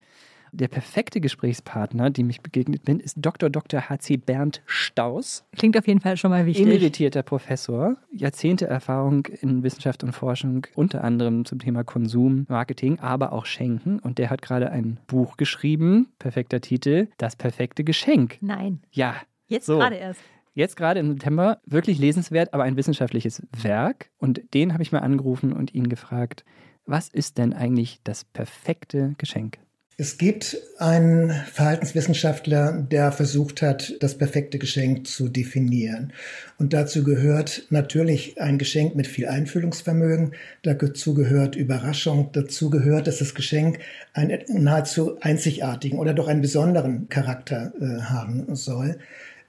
Der 0.52 0.68
perfekte 0.68 1.20
Gesprächspartner, 1.20 2.10
dem 2.10 2.28
ich 2.30 2.40
begegnet 2.40 2.84
bin, 2.84 2.98
ist 3.00 3.16
Dr. 3.20 3.50
Dr. 3.50 3.88
H.C. 3.88 4.16
Bernd 4.16 4.62
Staus, 4.66 5.44
Klingt 5.56 5.76
auf 5.78 5.86
jeden 5.86 6.00
Fall 6.00 6.16
schon 6.16 6.30
mal 6.30 6.46
wichtig. 6.46 6.66
emeritierter 6.66 7.22
Professor, 7.22 7.96
Jahrzehnte 8.12 8.66
Erfahrung 8.66 9.26
in 9.26 9.62
Wissenschaft 9.62 10.02
und 10.02 10.12
Forschung, 10.12 10.66
unter 10.74 11.04
anderem 11.04 11.44
zum 11.44 11.58
Thema 11.60 11.84
Konsum, 11.84 12.46
Marketing, 12.48 12.98
aber 12.98 13.32
auch 13.32 13.46
Schenken. 13.46 13.98
Und 14.00 14.18
der 14.18 14.30
hat 14.30 14.42
gerade 14.42 14.70
ein 14.70 14.98
Buch 15.06 15.36
geschrieben, 15.36 16.08
perfekter 16.18 16.60
Titel, 16.60 17.08
Das 17.18 17.36
perfekte 17.36 17.84
Geschenk. 17.84 18.38
Nein, 18.40 18.80
Ja, 18.90 19.14
jetzt 19.46 19.66
So. 19.66 19.78
gerade 19.78 19.96
erst. 19.96 20.20
jetzt 20.54 20.76
gerade 20.76 21.00
im 21.00 21.12
September 21.12 21.60
wirklich 21.64 21.98
lesenswert, 21.98 22.52
aber 22.54 22.64
ein 22.64 22.76
wissenschaftliches 22.76 23.42
Werk. 23.62 24.10
Und 24.18 24.40
den 24.54 24.72
habe 24.72 24.82
ich 24.82 24.90
mal 24.92 24.98
angerufen 24.98 25.52
und 25.52 25.74
ihn 25.74 25.88
gefragt, 25.88 26.44
was 26.86 27.08
ist 27.08 27.38
denn 27.38 27.52
eigentlich 27.52 28.00
das 28.02 28.24
perfekte 28.24 29.14
Geschenk? 29.18 29.58
Es 30.00 30.16
gibt 30.16 30.56
einen 30.78 31.30
Verhaltenswissenschaftler, 31.52 32.72
der 32.90 33.12
versucht 33.12 33.60
hat, 33.60 33.96
das 34.00 34.16
perfekte 34.16 34.58
Geschenk 34.58 35.06
zu 35.06 35.28
definieren. 35.28 36.14
Und 36.56 36.72
dazu 36.72 37.04
gehört 37.04 37.66
natürlich 37.68 38.40
ein 38.40 38.56
Geschenk 38.56 38.96
mit 38.96 39.06
viel 39.06 39.28
Einfühlungsvermögen, 39.28 40.32
dazu 40.62 41.12
gehört 41.12 41.54
Überraschung, 41.54 42.30
dazu 42.32 42.70
gehört, 42.70 43.08
dass 43.08 43.18
das 43.18 43.34
Geschenk 43.34 43.80
einen 44.14 44.38
nahezu 44.48 45.20
einzigartigen 45.20 45.98
oder 45.98 46.14
doch 46.14 46.28
einen 46.28 46.40
besonderen 46.40 47.10
Charakter 47.10 47.74
äh, 47.78 48.00
haben 48.04 48.56
soll. 48.56 48.96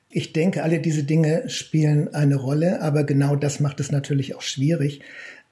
Ich 0.09 0.33
denke, 0.33 0.63
alle 0.63 0.81
diese 0.81 1.05
Dinge 1.05 1.49
spielen 1.49 2.13
eine 2.13 2.35
Rolle, 2.35 2.81
aber 2.81 3.05
genau 3.05 3.37
das 3.37 3.61
macht 3.61 3.79
es 3.79 3.89
natürlich 3.93 4.35
auch 4.35 4.41
schwierig, 4.41 4.99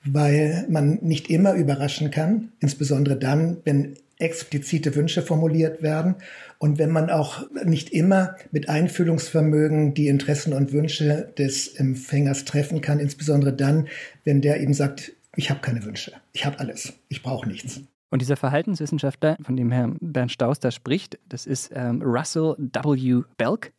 weil 0.03 0.65
man 0.68 1.00
nicht 1.01 1.29
immer 1.29 1.53
überraschen 1.53 2.12
kann, 2.12 2.50
insbesondere 2.60 3.15
dann, 3.15 3.60
wenn 3.63 3.96
explizite 4.20 4.96
Wünsche 4.96 5.22
formuliert 5.22 5.82
werden 5.82 6.16
und 6.60 6.78
wenn 6.78 6.92
man 6.92 7.10
auch 7.10 7.50
nicht 7.64 7.90
immer 7.90 8.36
mit 8.52 8.68
Einfühlungsvermögen 8.70 9.94
die 9.94 10.10
Interessen 10.10 10.54
und 10.54 10.74
Wünsche 10.74 11.34
des 11.38 11.70
Empfängers 11.70 12.46
treffen 12.46 12.82
kann, 12.82 13.00
insbesondere 13.00 13.54
dann, 13.54 13.88
wenn 14.26 14.42
der 14.42 14.60
eben 14.62 14.74
sagt, 14.74 15.14
ich 15.36 15.50
habe 15.50 15.62
keine 15.62 15.84
Wünsche, 15.86 16.12
ich 16.34 16.46
habe 16.46 16.60
alles, 16.60 16.94
ich 17.08 17.24
brauche 17.24 17.48
nichts. 17.48 17.82
Und 18.10 18.22
dieser 18.22 18.36
Verhaltenswissenschaftler, 18.36 19.38
von 19.42 19.56
dem 19.56 19.72
Herr 19.72 19.94
Bernd 20.02 20.32
Staus 20.32 20.60
da 20.60 20.72
spricht, 20.72 21.18
das 21.30 21.46
ist 21.46 21.72
ähm, 21.74 22.02
Russell 22.02 22.56
W. 22.58 23.24
Belk. 23.38 23.72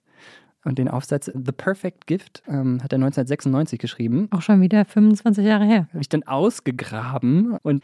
Und 0.62 0.78
den 0.78 0.88
Aufsatz 0.88 1.26
The 1.26 1.52
Perfect 1.52 2.06
Gift 2.06 2.42
ähm, 2.46 2.82
hat 2.82 2.92
er 2.92 2.96
1996 2.96 3.78
geschrieben. 3.78 4.28
Auch 4.30 4.42
schon 4.42 4.60
wieder 4.60 4.84
25 4.84 5.44
Jahre 5.44 5.64
her. 5.64 5.88
Habe 5.88 6.02
ich 6.02 6.08
dann 6.08 6.22
ausgegraben 6.22 7.56
und 7.62 7.82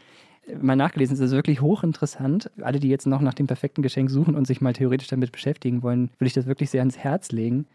mal 0.61 0.75
nachgelesen. 0.75 1.15
Es 1.15 1.19
ist 1.19 1.31
wirklich 1.31 1.61
hochinteressant. 1.61 2.51
Alle, 2.61 2.79
die 2.79 2.89
jetzt 2.89 3.07
noch 3.07 3.21
nach 3.21 3.33
dem 3.33 3.47
perfekten 3.47 3.81
Geschenk 3.81 4.09
suchen 4.09 4.35
und 4.35 4.45
sich 4.45 4.61
mal 4.61 4.73
theoretisch 4.73 5.07
damit 5.07 5.31
beschäftigen 5.31 5.83
wollen, 5.83 6.09
würde 6.17 6.27
ich 6.27 6.33
das 6.33 6.45
wirklich 6.45 6.69
sehr 6.69 6.81
ans 6.81 6.97
Herz 6.97 7.31
legen. 7.31 7.65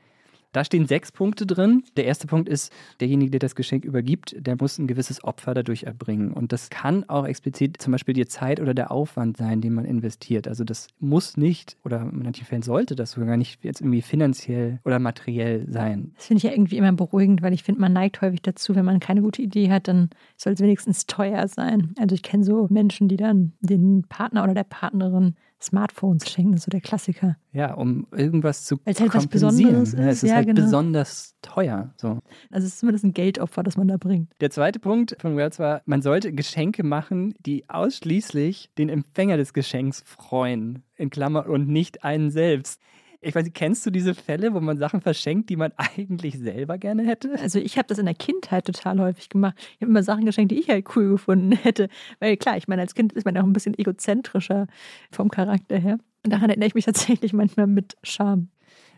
Da 0.52 0.64
stehen 0.64 0.87
sechs 0.87 1.11
Punkte 1.11 1.47
drin. 1.47 1.82
Der 1.97 2.04
erste 2.04 2.26
Punkt 2.26 2.49
ist, 2.49 2.73
derjenige, 3.00 3.30
der 3.30 3.40
das 3.40 3.54
Geschenk 3.54 3.85
übergibt, 3.85 4.37
der 4.38 4.56
muss 4.61 4.78
ein 4.78 4.87
gewisses 4.87 5.25
Opfer 5.25 5.54
dadurch 5.54 5.85
erbringen. 5.85 6.32
Und 6.32 6.52
das 6.52 6.68
kann 6.68 7.09
auch 7.09 7.26
explizit 7.26 7.80
zum 7.80 7.92
Beispiel 7.92 8.14
die 8.14 8.26
Zeit 8.26 8.61
oder 8.61 8.75
der 8.75 8.90
Aufwand 8.90 9.38
sein, 9.38 9.62
den 9.62 9.73
man 9.73 9.87
investiert. 9.87 10.47
Also 10.47 10.64
das 10.64 10.88
muss 11.00 11.37
nicht, 11.38 11.76
oder 11.85 12.02
in 12.02 12.23
manchen 12.23 12.44
Fällen 12.44 12.62
sollte 12.62 12.94
das 12.94 13.12
sogar 13.12 13.37
nicht 13.37 13.64
jetzt 13.64 13.80
irgendwie 13.80 14.02
finanziell 14.02 14.80
oder 14.85 14.99
materiell 14.99 15.66
sein. 15.71 16.12
Das 16.16 16.26
finde 16.26 16.38
ich 16.38 16.44
ja 16.44 16.50
irgendwie 16.50 16.76
immer 16.76 16.92
beruhigend, 16.92 17.40
weil 17.42 17.54
ich 17.54 17.62
finde, 17.62 17.80
man 17.80 17.94
neigt 17.94 18.21
häufig 18.21 18.42
dazu, 18.42 18.75
wenn 18.75 18.85
man 18.85 19.00
keine 19.00 19.23
gute 19.23 19.40
Idee 19.40 19.71
hat, 19.71 19.88
dann 19.88 20.11
soll 20.37 20.52
es 20.52 20.61
wenigstens 20.61 21.06
teuer 21.06 21.49
sein. 21.49 21.94
Also 21.99 22.14
ich 22.14 22.23
kenne 22.23 22.44
so 22.44 22.66
Menschen, 22.71 23.09
die 23.09 23.16
dann 23.16 23.52
den 23.61 24.04
Partner 24.09 24.44
oder 24.44 24.54
der 24.54 24.64
Partnerin 24.64 25.35
Smartphones 25.62 26.28
schenken, 26.28 26.52
das 26.52 26.61
ist 26.61 26.64
so 26.64 26.71
der 26.71 26.81
Klassiker. 26.81 27.37
Ja, 27.52 27.75
um 27.75 28.07
irgendwas 28.11 28.64
zu 28.64 28.78
Weil 28.85 28.95
es 28.95 29.00
halt 29.00 29.14
was. 29.14 29.26
Besonderes 29.26 29.92
Ja, 29.92 29.99
es 30.00 30.16
ist, 30.16 30.23
ist 30.25 30.31
ja, 30.31 30.37
halt 30.37 30.47
genau. 30.47 30.62
besonders 30.62 31.37
teuer. 31.42 31.92
So. 31.97 32.19
Also 32.50 32.66
es 32.66 32.75
ist 32.75 32.78
zumindest 32.81 33.04
ein 33.04 33.12
Geldopfer, 33.12 33.62
das 33.62 33.76
man 33.76 33.88
da 33.88 33.97
bringt. 33.97 34.33
Der 34.40 34.50
zweite 34.50 34.78
Punkt 34.78 35.16
von 35.21 35.37
Wells 35.37 35.59
war, 35.59 35.83
man 35.87 36.02
sollte 36.02 36.33
Geschenke 36.33 36.83
machen, 36.83 37.35
die 37.40 37.69
ausschließlich 37.69 38.71
den 38.78 38.88
Empfänger 38.88 39.37
des 39.37 39.52
Geschenks 39.52 40.02
freuen. 40.04 40.83
In 40.97 41.11
Klammer 41.11 41.49
und 41.49 41.69
nicht 41.69 42.04
einen 42.04 42.31
selbst. 42.31 42.81
Ich 43.25 43.37
weiß 43.37 43.45
nicht, 43.45 43.55
kennst 43.55 43.87
du 43.87 43.91
diese 43.91 44.14
Fälle, 44.14 44.52
wo 44.52 44.61
man 44.61 44.76
Sachen 44.79 45.00
verschenkt, 45.00 45.49
die 45.49 45.57
man 45.57 45.73
eigentlich 45.76 46.38
selber 46.38 46.76
gerne 46.76 47.07
hätte? 47.07 47.38
Also 47.41 47.61
ich 47.61 47.79
habe 47.79 47.87
das 47.87 47.99
in 47.99 48.07
der 48.07 48.17
Kindheit 48.17 48.67
total 48.67 49.00
häufig 49.00 49.29
gemacht. 49.29 49.55
Ich 49.59 49.81
habe 49.81 49.91
immer 49.91 50.02
Sachen 50.02 50.26
geschenkt, 50.26 50.50
die 50.50 50.59
ich 50.59 50.69
halt 50.69 50.85
cool 50.97 51.11
gefunden 51.11 51.52
hätte. 51.62 51.88
Weil 52.19 52.37
klar, 52.37 52.57
ich 52.57 52.67
meine, 52.67 52.83
als 52.83 52.95
Kind 52.95 53.12
ist 53.12 53.25
man 53.25 53.37
ja 53.37 53.43
auch 53.43 53.47
ein 53.47 53.52
bisschen 53.52 53.79
egozentrischer 53.79 54.67
vom 55.12 55.31
Charakter 55.31 55.79
her. 55.79 55.99
Und 56.25 56.33
daran 56.33 56.50
erinnere 56.50 56.67
ich 56.67 56.75
mich 56.75 56.85
tatsächlich 56.85 57.33
manchmal 57.33 57.69
mit 57.69 57.97
Charme. 58.02 58.49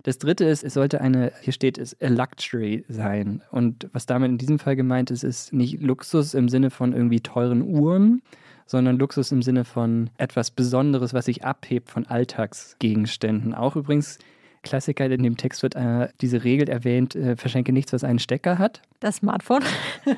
Das 0.05 0.19
dritte 0.19 0.45
ist, 0.45 0.65
es 0.65 0.75
sollte 0.75 1.01
eine, 1.01 1.33
hier 1.41 1.53
steht 1.53 1.79
es, 1.79 1.97
a 2.01 2.09
Luxury 2.09 2.85
sein. 2.89 3.43
Und 3.51 3.89
was 3.93 4.07
damit 4.07 4.31
in 4.31 4.39
diesem 4.39 4.59
Fall 4.59 4.77
gemeint 4.77 5.11
ist, 5.11 5.23
ist 5.23 5.53
nicht 5.53 5.83
Luxus 5.83 6.35
im 6.35 6.49
Sinne 6.49 6.71
von 6.71 6.93
irgendwie 6.93 7.21
teuren 7.21 7.63
Uhren, 7.63 8.23
sondern 8.67 8.97
Luxus 8.99 9.31
im 9.33 9.43
Sinne 9.43 9.65
von 9.65 10.11
etwas 10.19 10.51
Besonderes, 10.51 11.15
was 11.15 11.27
sich 11.27 11.45
abhebt 11.45 11.91
von 11.91 12.07
Alltagsgegenständen. 12.07 13.55
Auch 13.55 13.77
übrigens 13.77 14.19
Klassiker, 14.63 15.05
in 15.07 15.23
dem 15.23 15.37
Text 15.37 15.63
wird 15.63 15.75
äh, 15.77 16.09
diese 16.23 16.43
Regel 16.43 16.71
erwähnt, 16.71 17.15
äh, 17.15 17.37
verschenke 17.37 17.71
nichts, 17.73 17.93
was 17.93 18.03
einen 18.03 18.19
Stecker 18.19 18.59
hat. 18.59 18.81
Das 18.99 19.17
Smartphone 19.17 19.63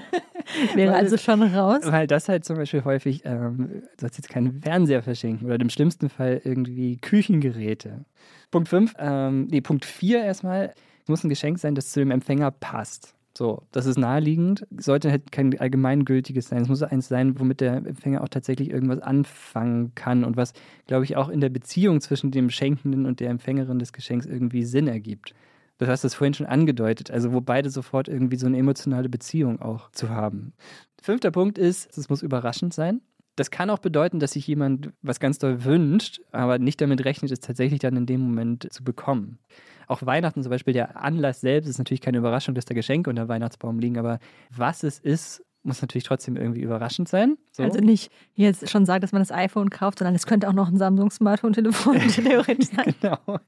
wäre 0.74 0.92
Weil- 0.92 1.00
also 1.00 1.16
schon 1.16 1.42
raus. 1.42 1.80
Weil 1.84 2.06
das 2.06 2.28
halt 2.28 2.44
zum 2.44 2.56
Beispiel 2.56 2.84
häufig, 2.84 3.22
ähm, 3.24 3.82
du 3.96 4.00
sollst 4.00 4.18
jetzt 4.18 4.28
keinen 4.28 4.62
Fernseher 4.62 5.02
verschenken 5.02 5.46
oder 5.46 5.60
im 5.60 5.68
schlimmsten 5.70 6.08
Fall 6.08 6.40
irgendwie 6.44 6.96
Küchengeräte. 6.98 8.04
Punkt 8.52 8.68
5, 8.68 8.94
ähm, 9.00 9.48
nee, 9.50 9.60
Punkt 9.60 9.84
4 9.84 10.22
erstmal, 10.22 10.74
es 11.02 11.08
muss 11.08 11.24
ein 11.24 11.28
Geschenk 11.28 11.58
sein, 11.58 11.74
das 11.74 11.90
zu 11.90 11.98
dem 11.98 12.12
Empfänger 12.12 12.52
passt. 12.52 13.15
So, 13.36 13.62
das 13.70 13.84
ist 13.84 13.98
naheliegend, 13.98 14.66
sollte 14.78 15.10
halt 15.10 15.30
kein 15.30 15.58
allgemeingültiges 15.58 16.48
sein. 16.48 16.62
Es 16.62 16.68
muss 16.68 16.82
eins 16.82 17.08
sein, 17.08 17.38
womit 17.38 17.60
der 17.60 17.74
Empfänger 17.74 18.22
auch 18.22 18.30
tatsächlich 18.30 18.70
irgendwas 18.70 19.00
anfangen 19.00 19.94
kann 19.94 20.24
und 20.24 20.38
was, 20.38 20.54
glaube 20.86 21.04
ich, 21.04 21.16
auch 21.16 21.28
in 21.28 21.42
der 21.42 21.50
Beziehung 21.50 22.00
zwischen 22.00 22.30
dem 22.30 22.48
Schenkenden 22.48 23.04
und 23.04 23.20
der 23.20 23.28
Empfängerin 23.28 23.78
des 23.78 23.92
Geschenks 23.92 24.24
irgendwie 24.24 24.64
Sinn 24.64 24.88
ergibt. 24.88 25.34
Du 25.76 25.86
hast 25.86 26.02
das 26.02 26.14
vorhin 26.14 26.32
schon 26.32 26.46
angedeutet, 26.46 27.10
also 27.10 27.34
wo 27.34 27.42
beide 27.42 27.68
sofort 27.68 28.08
irgendwie 28.08 28.36
so 28.36 28.46
eine 28.46 28.56
emotionale 28.56 29.10
Beziehung 29.10 29.60
auch 29.60 29.90
zu 29.90 30.08
haben. 30.08 30.54
Fünfter 31.02 31.30
Punkt 31.30 31.58
ist, 31.58 31.94
es 31.98 32.08
muss 32.08 32.22
überraschend 32.22 32.72
sein. 32.72 33.02
Das 33.36 33.50
kann 33.50 33.68
auch 33.68 33.80
bedeuten, 33.80 34.18
dass 34.18 34.32
sich 34.32 34.46
jemand 34.46 34.94
was 35.02 35.20
ganz 35.20 35.36
doll 35.36 35.62
wünscht, 35.62 36.22
aber 36.32 36.58
nicht 36.58 36.80
damit 36.80 37.04
rechnet, 37.04 37.30
es 37.30 37.40
tatsächlich 37.40 37.80
dann 37.80 37.96
in 37.96 38.06
dem 38.06 38.22
Moment 38.22 38.72
zu 38.72 38.82
bekommen. 38.82 39.38
Auch 39.86 40.04
Weihnachten 40.04 40.42
zum 40.42 40.50
Beispiel, 40.50 40.72
der 40.72 41.02
Anlass 41.02 41.40
selbst 41.40 41.68
ist 41.68 41.78
natürlich 41.78 42.00
keine 42.00 42.18
Überraschung, 42.18 42.54
dass 42.54 42.64
da 42.64 42.74
Geschenke 42.74 43.10
unter 43.10 43.24
dem 43.24 43.28
Weihnachtsbaum 43.28 43.78
liegen, 43.78 43.98
aber 43.98 44.18
was 44.50 44.82
es 44.82 44.98
ist, 44.98 45.42
muss 45.66 45.82
natürlich 45.82 46.04
trotzdem 46.04 46.36
irgendwie 46.36 46.60
überraschend 46.60 47.08
sein. 47.08 47.36
So. 47.52 47.62
Also 47.62 47.80
nicht 47.80 48.10
jetzt 48.34 48.70
schon 48.70 48.86
sagt, 48.86 49.02
dass 49.02 49.12
man 49.12 49.20
das 49.20 49.32
iPhone 49.32 49.68
kauft, 49.68 49.98
sondern 49.98 50.14
es 50.14 50.26
könnte 50.26 50.48
auch 50.48 50.52
noch 50.52 50.68
ein 50.68 50.76
Samsung-Smartphone-Telefon 50.76 51.98
theoretisch 52.08 52.68
sein. 52.68 52.94
Genau. 53.00 53.40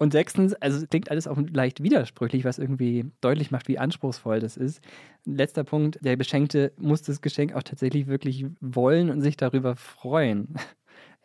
Und 0.00 0.12
sechstens, 0.12 0.54
also 0.54 0.78
es 0.78 0.88
klingt 0.88 1.10
alles 1.10 1.28
auch 1.28 1.36
leicht 1.52 1.82
widersprüchlich, 1.82 2.46
was 2.46 2.58
irgendwie 2.58 3.04
deutlich 3.20 3.50
macht, 3.50 3.68
wie 3.68 3.78
anspruchsvoll 3.78 4.40
das 4.40 4.56
ist. 4.56 4.80
Letzter 5.26 5.62
Punkt, 5.62 5.98
der 6.00 6.16
Beschenkte 6.16 6.72
muss 6.78 7.02
das 7.02 7.20
Geschenk 7.20 7.54
auch 7.54 7.62
tatsächlich 7.62 8.06
wirklich 8.06 8.46
wollen 8.62 9.10
und 9.10 9.20
sich 9.20 9.36
darüber 9.36 9.76
freuen. 9.76 10.54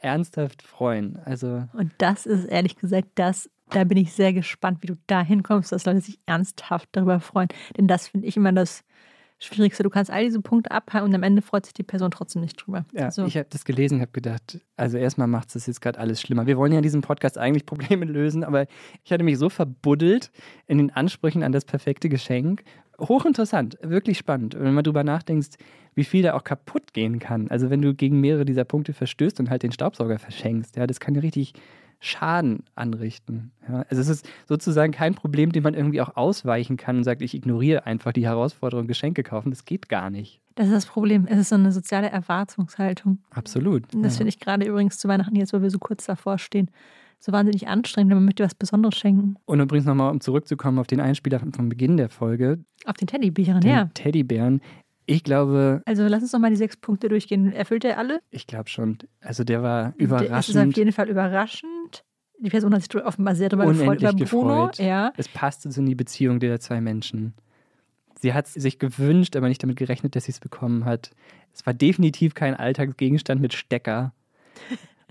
Ernsthaft 0.05 0.61
freuen. 0.61 1.17
Also 1.25 1.67
Und 1.73 1.91
das 1.97 2.25
ist 2.25 2.45
ehrlich 2.45 2.75
gesagt 2.75 3.09
das, 3.15 3.49
da 3.71 3.83
bin 3.83 3.97
ich 3.97 4.13
sehr 4.13 4.31
gespannt, 4.33 4.79
wie 4.81 4.87
du 4.87 4.97
da 5.07 5.21
hinkommst, 5.21 5.71
dass 5.71 5.85
Leute 5.85 6.01
sich 6.01 6.19
ernsthaft 6.27 6.89
darüber 6.91 7.19
freuen. 7.19 7.49
Denn 7.77 7.87
das 7.87 8.07
finde 8.07 8.27
ich 8.27 8.37
immer 8.37 8.51
das 8.51 8.83
Schwierigste. 9.39 9.83
Du 9.83 9.89
kannst 9.89 10.09
all 10.09 10.23
diese 10.23 10.41
Punkte 10.41 10.71
abhaken 10.71 11.09
und 11.09 11.15
am 11.15 11.23
Ende 11.23 11.41
freut 11.41 11.65
sich 11.65 11.73
die 11.73 11.83
Person 11.83 12.09
trotzdem 12.09 12.41
nicht 12.41 12.55
drüber. 12.55 12.85
Ja, 12.93 13.05
Also, 13.05 13.25
ich 13.25 13.35
habe 13.35 13.47
das 13.49 13.65
gelesen, 13.65 13.99
habe 13.99 14.11
gedacht, 14.11 14.59
also 14.77 14.97
erstmal 14.97 15.27
macht 15.27 15.55
es 15.55 15.65
jetzt 15.65 15.81
gerade 15.81 15.99
alles 15.99 16.21
schlimmer. 16.21 16.47
Wir 16.47 16.57
wollen 16.57 16.71
ja 16.71 16.79
in 16.79 16.83
diesem 16.83 17.01
Podcast 17.01 17.37
eigentlich 17.37 17.65
Probleme 17.65 18.05
lösen, 18.05 18.43
aber 18.43 18.65
ich 19.03 19.11
hatte 19.11 19.23
mich 19.23 19.37
so 19.37 19.49
verbuddelt 19.49 20.31
in 20.67 20.77
den 20.77 20.91
Ansprüchen 20.91 21.43
an 21.43 21.51
das 21.51 21.65
perfekte 21.65 22.07
Geschenk. 22.07 22.63
Hochinteressant, 22.97 23.77
wirklich 23.81 24.17
spannend. 24.17 24.55
Wenn 24.57 24.73
man 24.73 24.85
drüber 24.85 25.03
nachdenkt, 25.03 25.57
wie 25.95 26.05
viel 26.05 26.23
da 26.23 26.33
auch 26.33 26.45
kaputt 26.45 26.93
gehen 26.93 27.19
kann. 27.19 27.49
Also 27.49 27.69
wenn 27.69 27.81
du 27.81 27.93
gegen 27.93 28.21
mehrere 28.21 28.45
dieser 28.45 28.63
Punkte 28.63 28.93
verstößt 28.93 29.39
und 29.41 29.49
halt 29.49 29.63
den 29.63 29.73
Staubsauger 29.73 30.17
verschenkst, 30.17 30.77
ja, 30.77 30.87
das 30.87 31.01
kann 31.01 31.13
ja 31.13 31.21
richtig 31.21 31.53
Schaden 31.99 32.63
anrichten. 32.75 33.51
Ja, 33.67 33.85
also 33.89 34.01
es 34.01 34.07
ist 34.09 34.29
sozusagen 34.47 34.91
kein 34.91 35.15
Problem, 35.15 35.51
dem 35.51 35.63
man 35.63 35.73
irgendwie 35.73 36.01
auch 36.01 36.15
ausweichen 36.15 36.77
kann 36.77 36.97
und 36.97 37.03
sagt, 37.03 37.21
ich 37.21 37.33
ignoriere 37.33 37.85
einfach 37.85 38.11
die 38.13 38.25
Herausforderung, 38.25 38.87
Geschenke 38.87 39.23
kaufen. 39.23 39.49
Das 39.49 39.65
geht 39.65 39.89
gar 39.89 40.09
nicht. 40.09 40.41
das 40.55 40.67
ist 40.67 40.73
das 40.73 40.85
Problem. 40.85 41.25
Es 41.27 41.39
ist 41.39 41.49
so 41.49 41.55
eine 41.55 41.71
soziale 41.71 42.09
Erwartungshaltung. 42.09 43.19
Absolut. 43.31 43.93
Und 43.93 44.03
das 44.03 44.13
ja. 44.13 44.17
finde 44.19 44.29
ich 44.29 44.39
gerade 44.39 44.65
übrigens 44.65 44.97
zu 44.97 45.07
Weihnachten 45.07 45.35
jetzt, 45.35 45.53
wo 45.53 45.61
wir 45.61 45.69
so 45.69 45.79
kurz 45.79 46.05
davor 46.05 46.37
stehen, 46.37 46.69
so 47.19 47.31
wahnsinnig 47.31 47.67
anstrengend. 47.67 48.11
denn 48.11 48.17
Man 48.17 48.25
möchte 48.25 48.43
was 48.43 48.55
Besonderes 48.55 48.95
schenken. 48.97 49.35
Und 49.45 49.59
übrigens 49.59 49.85
nochmal, 49.85 50.11
um 50.11 50.21
zurückzukommen 50.21 50.79
auf 50.79 50.87
den 50.87 50.99
Einspieler 50.99 51.39
vom 51.39 51.69
Beginn 51.69 51.97
der 51.97 52.09
Folge, 52.09 52.59
Auf 52.85 52.97
den 52.97 53.07
Teddybären, 53.07 53.61
den 53.61 53.71
ja. 53.71 53.89
Teddybären. 53.93 54.61
Ich 55.07 55.23
glaube, 55.23 55.81
Also 55.85 56.03
lass 56.07 56.23
uns 56.23 56.31
doch 56.31 56.39
mal 56.39 56.49
die 56.49 56.55
sechs 56.55 56.77
Punkte 56.77 57.09
durchgehen. 57.09 57.51
Erfüllt 57.53 57.85
er 57.85 57.99
alle? 57.99 58.19
ich 58.31 58.47
glaube 58.47 58.69
schon, 58.69 58.97
also 59.21 59.43
der 59.43 59.61
war 59.61 59.93
Es 59.97 60.05
ist 60.05 60.11
auf 60.11 60.21
überraschend. 60.23 60.77
jeden 60.77 60.91
Fall 60.91 61.09
überraschend. 61.09 61.71
Die 62.39 62.49
Person 62.49 62.73
hat 62.73 62.81
sich 62.81 62.95
offenbar 63.03 63.35
sehr 63.35 63.49
darüber 63.49 63.67
gefreut. 63.67 64.01
Über 64.01 64.13
Bruno, 64.13 64.67
gefreut. 64.67 64.79
ja. 64.79 65.13
Es 65.17 65.27
passte 65.27 65.71
so 65.71 65.81
in 65.81 65.87
die 65.87 65.95
Beziehung 65.95 66.39
der 66.39 66.59
zwei 66.59 66.81
Menschen. 66.81 67.33
Sie 68.19 68.33
hat 68.33 68.47
es 68.47 68.53
sich 68.53 68.79
gewünscht, 68.79 69.35
aber 69.35 69.47
nicht 69.47 69.61
damit 69.61 69.77
gerechnet, 69.77 70.15
dass 70.15 70.25
sie 70.25 70.31
es 70.31 70.39
bekommen 70.39 70.85
hat. 70.85 71.11
Es 71.53 71.65
war 71.65 71.73
definitiv 71.73 72.33
kein 72.33 72.55
Alltagsgegenstand 72.55 73.41
mit 73.41 73.53
Stecker. 73.53 74.13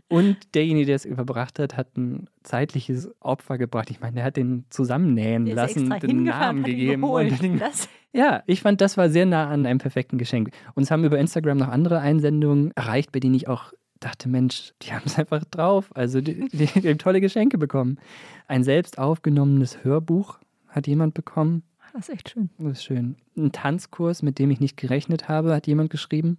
Und 0.08 0.54
derjenige, 0.54 0.86
der 0.86 0.96
es 0.96 1.04
überbracht 1.04 1.58
hat, 1.58 1.76
hat 1.76 1.96
ein 1.96 2.28
zeitliches 2.42 3.10
Opfer 3.20 3.56
gebracht. 3.58 3.90
Ich 3.90 4.00
meine, 4.00 4.16
der 4.16 4.24
hat 4.24 4.36
den 4.36 4.64
zusammennähen 4.68 5.46
Der 5.46 5.54
lassen, 5.54 5.90
den 6.00 6.24
Namen 6.24 6.62
hat 6.62 6.68
ihn 6.68 6.76
gegeben. 6.76 7.38
den, 7.40 7.58
Das, 7.58 7.88
ja, 8.12 8.42
ich 8.46 8.60
fand, 8.60 8.80
das 8.80 8.96
war 8.96 9.08
sehr 9.08 9.26
nah 9.26 9.48
an 9.48 9.64
einem 9.64 9.78
perfekten 9.78 10.18
Geschenk. 10.18 10.50
Uns 10.74 10.90
haben 10.90 11.04
über 11.04 11.18
Instagram 11.18 11.56
noch 11.58 11.68
andere 11.68 12.00
Einsendungen 12.00 12.70
erreicht, 12.76 13.12
bei 13.12 13.20
denen 13.20 13.34
ich 13.34 13.48
auch 13.48 13.72
dachte, 14.04 14.28
Mensch, 14.28 14.72
die 14.82 14.92
haben 14.92 15.02
es 15.04 15.18
einfach 15.18 15.44
drauf. 15.44 15.90
Also 15.94 16.20
die, 16.20 16.48
die, 16.48 16.66
die 16.66 16.88
haben 16.88 16.98
tolle 16.98 17.20
Geschenke 17.20 17.58
bekommen. 17.58 17.98
Ein 18.46 18.64
selbst 18.64 18.98
aufgenommenes 18.98 19.84
Hörbuch 19.84 20.38
hat 20.68 20.86
jemand 20.86 21.14
bekommen. 21.14 21.62
das 21.92 22.08
ist 22.08 22.14
echt 22.14 22.30
schön. 22.30 22.50
Das 22.58 22.78
ist 22.78 22.84
schön. 22.84 23.16
Ein 23.36 23.52
Tanzkurs, 23.52 24.22
mit 24.22 24.38
dem 24.38 24.50
ich 24.50 24.60
nicht 24.60 24.76
gerechnet 24.76 25.28
habe, 25.28 25.54
hat 25.54 25.66
jemand 25.66 25.90
geschrieben. 25.90 26.38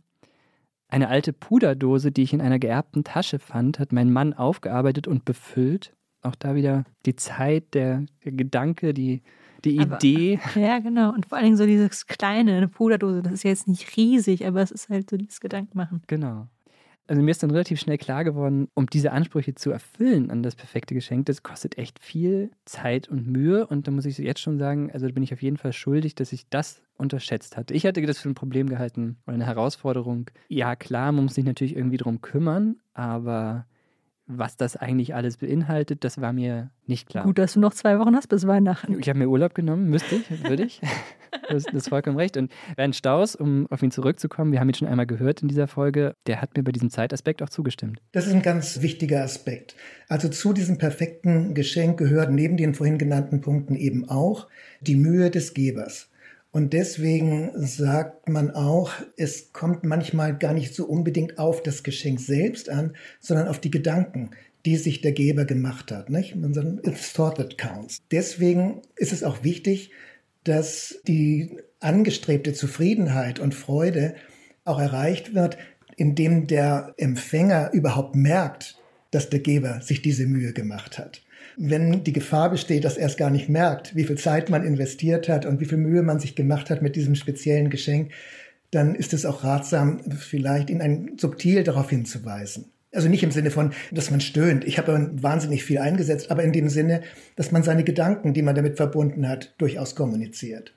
Eine 0.87 1.07
alte 1.09 1.33
Puderdose, 1.33 2.11
die 2.11 2.21
ich 2.23 2.33
in 2.33 2.41
einer 2.41 2.59
geerbten 2.59 3.03
Tasche 3.03 3.39
fand, 3.39 3.79
hat 3.79 3.91
mein 3.91 4.11
Mann 4.11 4.33
aufgearbeitet 4.33 5.07
und 5.07 5.25
befüllt. 5.25 5.93
Auch 6.21 6.35
da 6.35 6.55
wieder 6.55 6.83
die 7.05 7.15
Zeit, 7.15 7.73
der, 7.73 8.05
der 8.23 8.31
Gedanke, 8.31 8.93
die, 8.93 9.21
die 9.63 9.79
Aber- 9.79 9.95
Idee. 9.95 10.39
Ja, 10.55 10.79
genau. 10.79 11.11
Und 11.13 11.25
vor 11.27 11.37
allen 11.37 11.45
Dingen 11.45 11.57
so 11.57 11.65
dieses 11.65 12.05
kleine, 12.07 12.55
eine 12.57 12.67
Puderdose, 12.67 13.23
das 13.23 13.33
ist 13.33 13.43
ja 13.43 13.49
jetzt 13.49 13.67
nicht 13.67 13.97
riesig, 13.97 14.45
aber 14.45 14.61
es 14.61 14.71
ist 14.71 14.89
halt 14.89 15.09
so 15.09 15.17
dieses 15.17 15.39
Gedankenmachen. 15.39 16.01
Genau. 16.07 16.47
Also 17.07 17.21
mir 17.21 17.31
ist 17.31 17.43
dann 17.43 17.51
relativ 17.51 17.79
schnell 17.79 17.97
klar 17.97 18.23
geworden, 18.23 18.67
um 18.73 18.87
diese 18.87 19.11
Ansprüche 19.11 19.53
zu 19.53 19.69
erfüllen 19.69 20.31
an 20.31 20.41
das 20.41 20.55
perfekte 20.55 20.95
Geschenk, 20.95 21.27
das 21.27 21.43
kostet 21.43 21.77
echt 21.77 21.99
viel 21.99 22.49
Zeit 22.65 23.07
und 23.07 23.27
Mühe. 23.27 23.67
Und 23.67 23.87
da 23.87 23.91
muss 23.91 24.05
ich 24.05 24.17
jetzt 24.17 24.39
schon 24.39 24.57
sagen, 24.57 24.91
also 24.91 25.07
da 25.07 25.13
bin 25.13 25.21
ich 25.21 25.33
auf 25.33 25.41
jeden 25.41 25.57
Fall 25.57 25.73
schuldig, 25.73 26.15
dass 26.15 26.33
ich 26.33 26.49
das 26.49 26.81
unterschätzt 26.97 27.57
hatte. 27.57 27.73
Ich 27.73 27.85
hatte 27.85 28.01
das 28.01 28.17
für 28.17 28.29
ein 28.29 28.35
Problem 28.35 28.69
gehalten 28.69 29.17
oder 29.27 29.35
eine 29.35 29.45
Herausforderung. 29.45 30.31
Ja, 30.47 30.75
klar, 30.75 31.11
man 31.11 31.25
muss 31.25 31.35
sich 31.35 31.45
natürlich 31.45 31.75
irgendwie 31.75 31.97
drum 31.97 32.21
kümmern, 32.21 32.77
aber 32.93 33.65
was 34.27 34.57
das 34.57 34.75
eigentlich 34.75 35.13
alles 35.13 35.37
beinhaltet, 35.37 36.03
das 36.03 36.19
war 36.19 36.33
mir 36.33 36.71
nicht 36.87 37.07
klar. 37.07 37.25
Gut, 37.25 37.37
dass 37.37 37.53
du 37.53 37.59
noch 37.59 37.73
zwei 37.73 37.99
Wochen 37.99 38.15
hast 38.15 38.27
bis 38.27 38.47
Weihnachten. 38.47 38.99
Ich 38.99 39.07
habe 39.07 39.19
mir 39.19 39.27
Urlaub 39.29 39.53
genommen, 39.53 39.89
müsste 39.89 40.15
ich, 40.15 40.43
würde 40.43 40.63
ich. 40.63 40.81
Das, 41.49 41.65
ist 41.65 41.89
vollkommen 41.89 42.17
recht. 42.17 42.37
Und 42.37 42.51
Bernd 42.75 42.95
Staus, 42.95 43.35
um 43.35 43.67
auf 43.69 43.83
ihn 43.83 43.91
zurückzukommen, 43.91 44.51
wir 44.51 44.59
haben 44.59 44.69
ihn 44.69 44.75
schon 44.75 44.87
einmal 44.87 45.05
gehört 45.05 45.41
in 45.41 45.47
dieser 45.47 45.67
Folge, 45.67 46.15
der 46.27 46.41
hat 46.41 46.55
mir 46.55 46.63
bei 46.63 46.71
diesem 46.71 46.89
Zeitaspekt 46.89 47.41
auch 47.41 47.49
zugestimmt. 47.49 47.99
Das 48.11 48.27
ist 48.27 48.33
ein 48.33 48.41
ganz 48.41 48.81
wichtiger 48.81 49.23
Aspekt. 49.23 49.75
Also 50.07 50.29
zu 50.29 50.53
diesem 50.53 50.77
perfekten 50.77 51.53
Geschenk 51.53 51.97
gehört 51.97 52.31
neben 52.31 52.57
den 52.57 52.73
vorhin 52.73 52.97
genannten 52.97 53.41
Punkten 53.41 53.75
eben 53.75 54.09
auch 54.09 54.47
die 54.81 54.95
Mühe 54.95 55.29
des 55.29 55.53
Gebers. 55.53 56.09
Und 56.51 56.71
deswegen 56.71 57.51
sagt 57.55 58.29
man 58.29 58.49
auch, 58.51 58.93
es 59.17 59.51
kommt 59.51 59.83
manchmal 59.83 60.37
gar 60.37 60.53
nicht 60.53 60.73
so 60.73 60.85
unbedingt 60.85 61.37
auf 61.37 61.61
das 61.61 61.83
Geschenk 61.83 62.21
selbst 62.21 62.69
an, 62.69 62.95
sondern 63.19 63.49
auf 63.49 63.59
die 63.59 63.71
Gedanken, 63.71 64.29
die 64.65 64.77
sich 64.77 65.01
der 65.01 65.11
Geber 65.11 65.43
gemacht 65.43 65.91
hat. 65.91 66.09
Nicht? 66.09 66.35
Man 66.35 66.53
sagt, 66.53 66.87
It's 66.87 67.11
thought 67.11 67.35
that 67.35 67.57
counts. 67.57 68.01
Deswegen 68.09 68.81
ist 68.95 69.11
es 69.11 69.23
auch 69.23 69.43
wichtig, 69.43 69.91
dass 70.45 71.01
die 71.07 71.57
angestrebte 71.79 72.53
Zufriedenheit 72.53 73.39
und 73.39 73.53
Freude 73.53 74.15
auch 74.63 74.79
erreicht 74.79 75.35
wird, 75.35 75.57
indem 75.97 76.47
der 76.47 76.93
Empfänger 76.97 77.71
überhaupt 77.73 78.15
merkt, 78.15 78.77
dass 79.11 79.29
der 79.29 79.39
Geber 79.39 79.81
sich 79.81 80.01
diese 80.01 80.25
Mühe 80.25 80.53
gemacht 80.53 80.97
hat. 80.97 81.21
Wenn 81.57 82.03
die 82.03 82.13
Gefahr 82.13 82.49
besteht, 82.49 82.83
dass 82.83 82.97
er 82.97 83.07
es 83.07 83.17
gar 83.17 83.29
nicht 83.29 83.49
merkt, 83.49 83.95
wie 83.95 84.03
viel 84.03 84.17
Zeit 84.17 84.49
man 84.49 84.65
investiert 84.65 85.29
hat 85.29 85.45
und 85.45 85.59
wie 85.59 85.65
viel 85.65 85.77
Mühe 85.77 86.03
man 86.03 86.19
sich 86.19 86.35
gemacht 86.35 86.69
hat 86.69 86.81
mit 86.81 86.95
diesem 86.95 87.15
speziellen 87.15 87.69
Geschenk, 87.69 88.11
dann 88.71 88.93
ist 88.93 89.13
es 89.13 89.25
auch 89.25 89.43
ratsam, 89.43 90.01
vielleicht 90.11 90.69
ihn 90.69 90.81
ein 90.81 91.13
subtil 91.17 91.63
darauf 91.63 91.89
hinzuweisen. 91.89 92.71
Also 92.95 93.09
nicht 93.09 93.23
im 93.23 93.31
Sinne 93.31 93.51
von, 93.51 93.71
dass 93.91 94.09
man 94.09 94.21
stöhnt. 94.21 94.63
Ich 94.63 94.77
habe 94.77 95.11
wahnsinnig 95.21 95.63
viel 95.63 95.79
eingesetzt, 95.79 96.31
aber 96.31 96.43
in 96.43 96.53
dem 96.53 96.69
Sinne, 96.69 97.01
dass 97.35 97.51
man 97.51 97.61
seine 97.61 97.83
Gedanken, 97.83 98.33
die 98.33 98.41
man 98.41 98.55
damit 98.55 98.77
verbunden 98.77 99.27
hat, 99.27 99.53
durchaus 99.57 99.95
kommuniziert. 99.95 100.73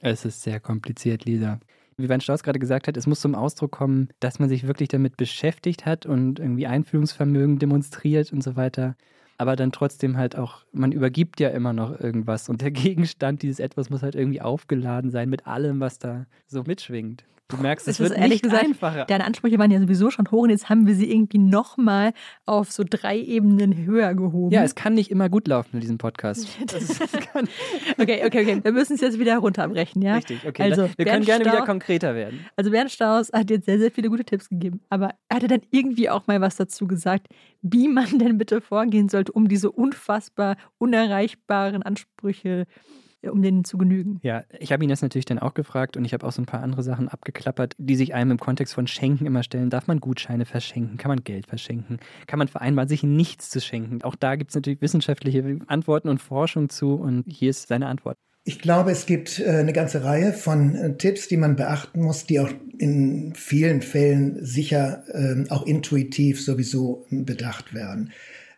Es 0.00 0.24
ist 0.24 0.42
sehr 0.42 0.60
kompliziert, 0.60 1.24
Lisa. 1.24 1.60
Wie 1.96 2.08
Van 2.08 2.20
Strauss 2.20 2.42
gerade 2.42 2.58
gesagt 2.58 2.88
hat, 2.88 2.96
es 2.96 3.06
muss 3.06 3.20
zum 3.20 3.34
Ausdruck 3.34 3.70
kommen, 3.70 4.08
dass 4.20 4.38
man 4.38 4.48
sich 4.48 4.66
wirklich 4.66 4.88
damit 4.88 5.16
beschäftigt 5.16 5.86
hat 5.86 6.06
und 6.06 6.40
irgendwie 6.40 6.66
Einfühlungsvermögen 6.66 7.58
demonstriert 7.58 8.32
und 8.32 8.42
so 8.42 8.56
weiter. 8.56 8.96
Aber 9.38 9.56
dann 9.56 9.72
trotzdem 9.72 10.16
halt 10.16 10.36
auch, 10.36 10.64
man 10.72 10.92
übergibt 10.92 11.40
ja 11.40 11.48
immer 11.50 11.72
noch 11.72 11.98
irgendwas 11.98 12.48
und 12.48 12.60
der 12.60 12.70
Gegenstand 12.72 13.42
dieses 13.42 13.60
Etwas 13.60 13.90
muss 13.90 14.02
halt 14.02 14.14
irgendwie 14.14 14.40
aufgeladen 14.40 15.10
sein 15.10 15.28
mit 15.28 15.46
allem, 15.46 15.80
was 15.80 15.98
da 15.98 16.26
so 16.46 16.62
mitschwingt. 16.64 17.24
Du 17.52 17.58
merkst, 17.58 17.86
es, 17.86 18.00
wird 18.00 18.16
ehrlich 18.16 18.40
gesagt, 18.40 18.64
einfacher. 18.64 19.04
Deine 19.04 19.24
Ansprüche 19.24 19.58
waren 19.58 19.70
ja 19.70 19.78
sowieso 19.78 20.10
schon 20.10 20.30
hoch 20.30 20.44
und 20.44 20.50
jetzt 20.50 20.70
haben 20.70 20.86
wir 20.86 20.94
sie 20.94 21.12
irgendwie 21.12 21.36
nochmal 21.36 22.14
auf 22.46 22.72
so 22.72 22.82
drei 22.88 23.18
Ebenen 23.18 23.84
höher 23.84 24.14
gehoben. 24.14 24.54
Ja, 24.54 24.62
es 24.62 24.74
kann 24.74 24.94
nicht 24.94 25.10
immer 25.10 25.28
gut 25.28 25.46
laufen 25.48 25.74
in 25.74 25.80
diesem 25.80 25.98
Podcast. 25.98 26.48
okay, 27.98 28.22
okay, 28.24 28.40
okay. 28.42 28.60
Wir 28.62 28.72
müssen 28.72 28.94
es 28.94 29.02
jetzt 29.02 29.18
wieder 29.18 29.36
runterbrechen, 29.36 30.00
ja? 30.00 30.14
Richtig, 30.14 30.46
okay. 30.46 30.62
Also, 30.62 30.88
wir 30.96 31.04
Bernd 31.04 31.08
können 31.08 31.24
gerne 31.26 31.44
Staus, 31.44 31.54
wieder 31.54 31.66
konkreter 31.66 32.14
werden. 32.14 32.46
Also 32.56 32.70
Bernd 32.70 32.90
Staus 32.90 33.30
hat 33.32 33.50
jetzt 33.50 33.66
sehr, 33.66 33.78
sehr 33.78 33.90
viele 33.90 34.08
gute 34.08 34.24
Tipps 34.24 34.48
gegeben, 34.48 34.80
aber 34.88 35.10
er 35.28 35.36
hatte 35.36 35.48
dann 35.48 35.60
irgendwie 35.70 36.08
auch 36.08 36.26
mal 36.26 36.40
was 36.40 36.56
dazu 36.56 36.86
gesagt, 36.86 37.26
wie 37.60 37.88
man 37.88 38.18
denn 38.18 38.38
bitte 38.38 38.62
vorgehen 38.62 39.10
sollte, 39.10 39.32
um 39.32 39.48
diese 39.48 39.70
unfassbar 39.70 40.56
unerreichbaren 40.78 41.82
Ansprüche 41.82 42.66
zu 42.66 43.11
um 43.30 43.42
denen 43.42 43.64
zu 43.64 43.78
genügen. 43.78 44.18
Ja, 44.22 44.44
ich 44.58 44.72
habe 44.72 44.82
ihn 44.82 44.90
das 44.90 45.02
natürlich 45.02 45.24
dann 45.24 45.38
auch 45.38 45.54
gefragt 45.54 45.96
und 45.96 46.04
ich 46.04 46.12
habe 46.12 46.26
auch 46.26 46.32
so 46.32 46.42
ein 46.42 46.46
paar 46.46 46.62
andere 46.62 46.82
Sachen 46.82 47.08
abgeklappert, 47.08 47.74
die 47.78 47.96
sich 47.96 48.14
einem 48.14 48.32
im 48.32 48.38
Kontext 48.38 48.74
von 48.74 48.86
Schenken 48.86 49.26
immer 49.26 49.42
stellen. 49.42 49.70
Darf 49.70 49.86
man 49.86 50.00
Gutscheine 50.00 50.44
verschenken? 50.44 50.96
Kann 50.96 51.10
man 51.10 51.24
Geld 51.24 51.46
verschenken? 51.46 51.98
Kann 52.26 52.38
man 52.38 52.48
vereinbaren, 52.48 52.88
sich 52.88 53.02
nichts 53.02 53.50
zu 53.50 53.60
schenken? 53.60 54.02
Auch 54.02 54.16
da 54.16 54.36
gibt 54.36 54.50
es 54.50 54.54
natürlich 54.54 54.80
wissenschaftliche 54.80 55.58
Antworten 55.66 56.08
und 56.08 56.20
Forschung 56.20 56.68
zu 56.68 56.94
und 56.94 57.24
hier 57.26 57.50
ist 57.50 57.68
seine 57.68 57.86
Antwort. 57.86 58.16
Ich 58.44 58.58
glaube, 58.58 58.90
es 58.90 59.06
gibt 59.06 59.38
äh, 59.38 59.50
eine 59.50 59.72
ganze 59.72 60.02
Reihe 60.02 60.32
von 60.32 60.74
äh, 60.74 60.96
Tipps, 60.96 61.28
die 61.28 61.36
man 61.36 61.54
beachten 61.54 62.02
muss, 62.02 62.26
die 62.26 62.40
auch 62.40 62.50
in 62.78 63.34
vielen 63.36 63.82
Fällen 63.82 64.44
sicher 64.44 65.04
ähm, 65.12 65.46
auch 65.48 65.64
intuitiv 65.64 66.44
sowieso 66.44 67.06
bedacht 67.10 67.72
werden. 67.72 68.10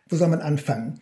Wo 0.09 0.15
soll 0.15 0.29
man 0.29 0.41
anfangen? 0.41 1.01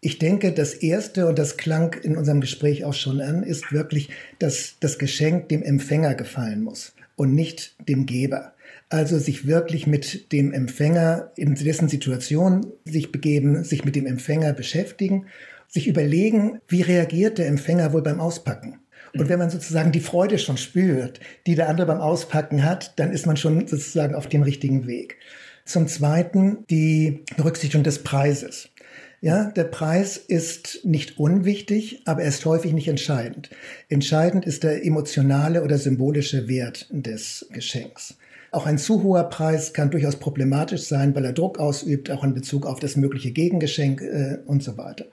Ich 0.00 0.18
denke, 0.18 0.52
das 0.52 0.74
Erste, 0.74 1.26
und 1.26 1.38
das 1.38 1.56
klang 1.56 1.94
in 2.02 2.16
unserem 2.16 2.40
Gespräch 2.40 2.84
auch 2.84 2.94
schon 2.94 3.20
an, 3.20 3.42
ist 3.42 3.72
wirklich, 3.72 4.10
dass 4.38 4.76
das 4.78 4.98
Geschenk 4.98 5.48
dem 5.48 5.62
Empfänger 5.62 6.14
gefallen 6.14 6.62
muss 6.62 6.94
und 7.16 7.34
nicht 7.34 7.74
dem 7.88 8.06
Geber. 8.06 8.52
Also 8.90 9.18
sich 9.18 9.46
wirklich 9.46 9.86
mit 9.86 10.32
dem 10.32 10.52
Empfänger 10.52 11.32
in 11.36 11.54
dessen 11.56 11.88
Situation 11.88 12.72
sich 12.84 13.10
begeben, 13.10 13.64
sich 13.64 13.84
mit 13.84 13.96
dem 13.96 14.06
Empfänger 14.06 14.52
beschäftigen, 14.52 15.26
sich 15.66 15.88
überlegen, 15.88 16.60
wie 16.68 16.82
reagiert 16.82 17.38
der 17.38 17.48
Empfänger 17.48 17.92
wohl 17.92 18.02
beim 18.02 18.20
Auspacken. 18.20 18.78
Und 19.14 19.28
wenn 19.28 19.38
man 19.38 19.50
sozusagen 19.50 19.90
die 19.90 20.00
Freude 20.00 20.38
schon 20.38 20.56
spürt, 20.56 21.18
die 21.46 21.54
der 21.54 21.68
andere 21.68 21.86
beim 21.86 22.00
Auspacken 22.00 22.64
hat, 22.64 22.98
dann 22.98 23.10
ist 23.10 23.26
man 23.26 23.36
schon 23.36 23.66
sozusagen 23.66 24.14
auf 24.14 24.28
dem 24.28 24.42
richtigen 24.42 24.86
Weg. 24.86 25.16
Zum 25.64 25.88
Zweiten 25.88 26.64
die 26.70 27.24
Berücksichtigung 27.36 27.84
des 27.84 28.02
Preises. 28.02 28.70
Ja, 29.20 29.50
der 29.50 29.64
Preis 29.64 30.16
ist 30.16 30.84
nicht 30.84 31.18
unwichtig, 31.18 32.02
aber 32.04 32.22
er 32.22 32.28
ist 32.28 32.44
häufig 32.44 32.72
nicht 32.72 32.86
entscheidend. 32.86 33.50
Entscheidend 33.88 34.44
ist 34.44 34.62
der 34.62 34.84
emotionale 34.84 35.64
oder 35.64 35.76
symbolische 35.76 36.46
Wert 36.46 36.86
des 36.90 37.48
Geschenks. 37.50 38.16
Auch 38.52 38.64
ein 38.64 38.78
zu 38.78 39.02
hoher 39.02 39.24
Preis 39.24 39.72
kann 39.72 39.90
durchaus 39.90 40.16
problematisch 40.16 40.82
sein, 40.82 41.14
weil 41.16 41.24
er 41.24 41.32
Druck 41.32 41.58
ausübt, 41.58 42.10
auch 42.12 42.22
in 42.22 42.32
Bezug 42.32 42.64
auf 42.64 42.78
das 42.78 42.96
mögliche 42.96 43.32
Gegengeschenk 43.32 44.00
äh, 44.02 44.38
und 44.46 44.62
so 44.62 44.78
weiter. 44.78 45.06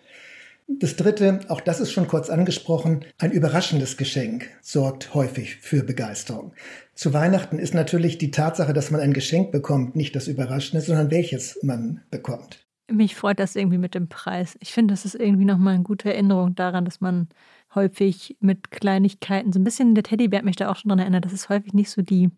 Das 0.67 0.95
Dritte, 0.95 1.41
auch 1.47 1.61
das 1.61 1.79
ist 1.79 1.91
schon 1.91 2.07
kurz 2.07 2.29
angesprochen, 2.29 3.05
ein 3.17 3.31
überraschendes 3.31 3.97
Geschenk 3.97 4.49
sorgt 4.61 5.13
häufig 5.13 5.57
für 5.57 5.83
Begeisterung. 5.83 6.53
Zu 6.93 7.13
Weihnachten 7.13 7.59
ist 7.59 7.73
natürlich 7.73 8.17
die 8.17 8.31
Tatsache, 8.31 8.73
dass 8.73 8.89
man 8.89 9.01
ein 9.01 9.13
Geschenk 9.13 9.51
bekommt, 9.51 9.95
nicht 9.95 10.15
das 10.15 10.27
Überraschende, 10.27 10.83
sondern 10.83 11.11
welches 11.11 11.59
man 11.61 12.01
bekommt. 12.09 12.64
Mich 12.91 13.15
freut 13.15 13.39
das 13.39 13.55
irgendwie 13.55 13.77
mit 13.77 13.95
dem 13.95 14.09
Preis. 14.09 14.57
Ich 14.61 14.73
finde, 14.73 14.93
das 14.93 15.05
ist 15.05 15.15
irgendwie 15.15 15.45
nochmal 15.45 15.75
eine 15.75 15.83
gute 15.83 16.13
Erinnerung 16.13 16.55
daran, 16.55 16.85
dass 16.85 17.01
man 17.01 17.29
häufig 17.73 18.37
mit 18.39 18.71
Kleinigkeiten, 18.71 19.51
so 19.51 19.59
ein 19.59 19.63
bisschen, 19.63 19.95
der 19.95 20.03
Teddybär 20.03 20.39
hat 20.39 20.45
mich 20.45 20.55
da 20.55 20.69
auch 20.69 20.75
schon 20.75 20.89
daran 20.89 20.99
erinnert, 20.99 21.25
dass 21.25 21.33
es 21.33 21.49
häufig 21.49 21.73
nicht 21.73 21.89
so 21.89 22.01
die 22.01 22.29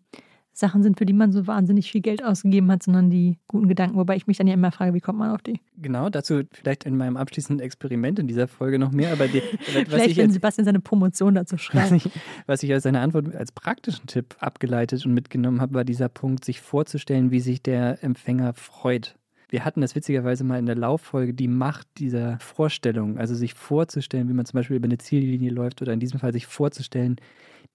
Sachen 0.58 0.82
sind, 0.82 0.98
für 0.98 1.06
die 1.06 1.12
man 1.12 1.30
so 1.30 1.46
wahnsinnig 1.46 1.90
viel 1.90 2.00
Geld 2.00 2.24
ausgegeben 2.24 2.70
hat, 2.72 2.82
sondern 2.82 3.10
die 3.10 3.38
guten 3.46 3.68
Gedanken, 3.68 3.96
wobei 3.96 4.16
ich 4.16 4.26
mich 4.26 4.38
dann 4.38 4.48
ja 4.48 4.54
immer 4.54 4.72
frage, 4.72 4.92
wie 4.92 5.00
kommt 5.00 5.18
man 5.18 5.30
auf 5.30 5.40
die? 5.40 5.60
Genau, 5.76 6.10
dazu 6.10 6.42
vielleicht 6.50 6.84
in 6.84 6.96
meinem 6.96 7.16
abschließenden 7.16 7.64
Experiment 7.64 8.18
in 8.18 8.26
dieser 8.26 8.48
Folge 8.48 8.78
noch 8.78 8.90
mehr, 8.90 9.12
aber 9.12 9.28
die, 9.28 9.40
vielleicht, 9.60 10.16
wenn 10.16 10.32
Sebastian 10.32 10.64
seine 10.64 10.80
Promotion 10.80 11.34
dazu 11.34 11.58
schreibt. 11.58 11.92
Was 11.92 12.04
ich, 12.04 12.10
was 12.46 12.62
ich 12.64 12.72
als 12.72 12.82
seine 12.82 13.00
Antwort 13.00 13.34
als 13.36 13.52
praktischen 13.52 14.06
Tipp 14.06 14.34
abgeleitet 14.40 15.06
und 15.06 15.14
mitgenommen 15.14 15.60
habe, 15.60 15.74
war 15.74 15.84
dieser 15.84 16.08
Punkt, 16.08 16.44
sich 16.44 16.60
vorzustellen, 16.60 17.30
wie 17.30 17.40
sich 17.40 17.62
der 17.62 18.02
Empfänger 18.02 18.52
freut 18.54 19.17
wir 19.48 19.64
hatten 19.64 19.80
das 19.80 19.94
witzigerweise 19.94 20.44
mal 20.44 20.58
in 20.58 20.66
der 20.66 20.76
Lauffolge, 20.76 21.34
die 21.34 21.48
Macht 21.48 21.86
dieser 21.98 22.38
Vorstellung, 22.38 23.18
also 23.18 23.34
sich 23.34 23.54
vorzustellen, 23.54 24.28
wie 24.28 24.34
man 24.34 24.46
zum 24.46 24.58
Beispiel 24.58 24.76
über 24.76 24.86
eine 24.86 24.98
Ziellinie 24.98 25.50
läuft 25.50 25.82
oder 25.82 25.92
in 25.92 26.00
diesem 26.00 26.20
Fall 26.20 26.32
sich 26.32 26.46
vorzustellen, 26.46 27.16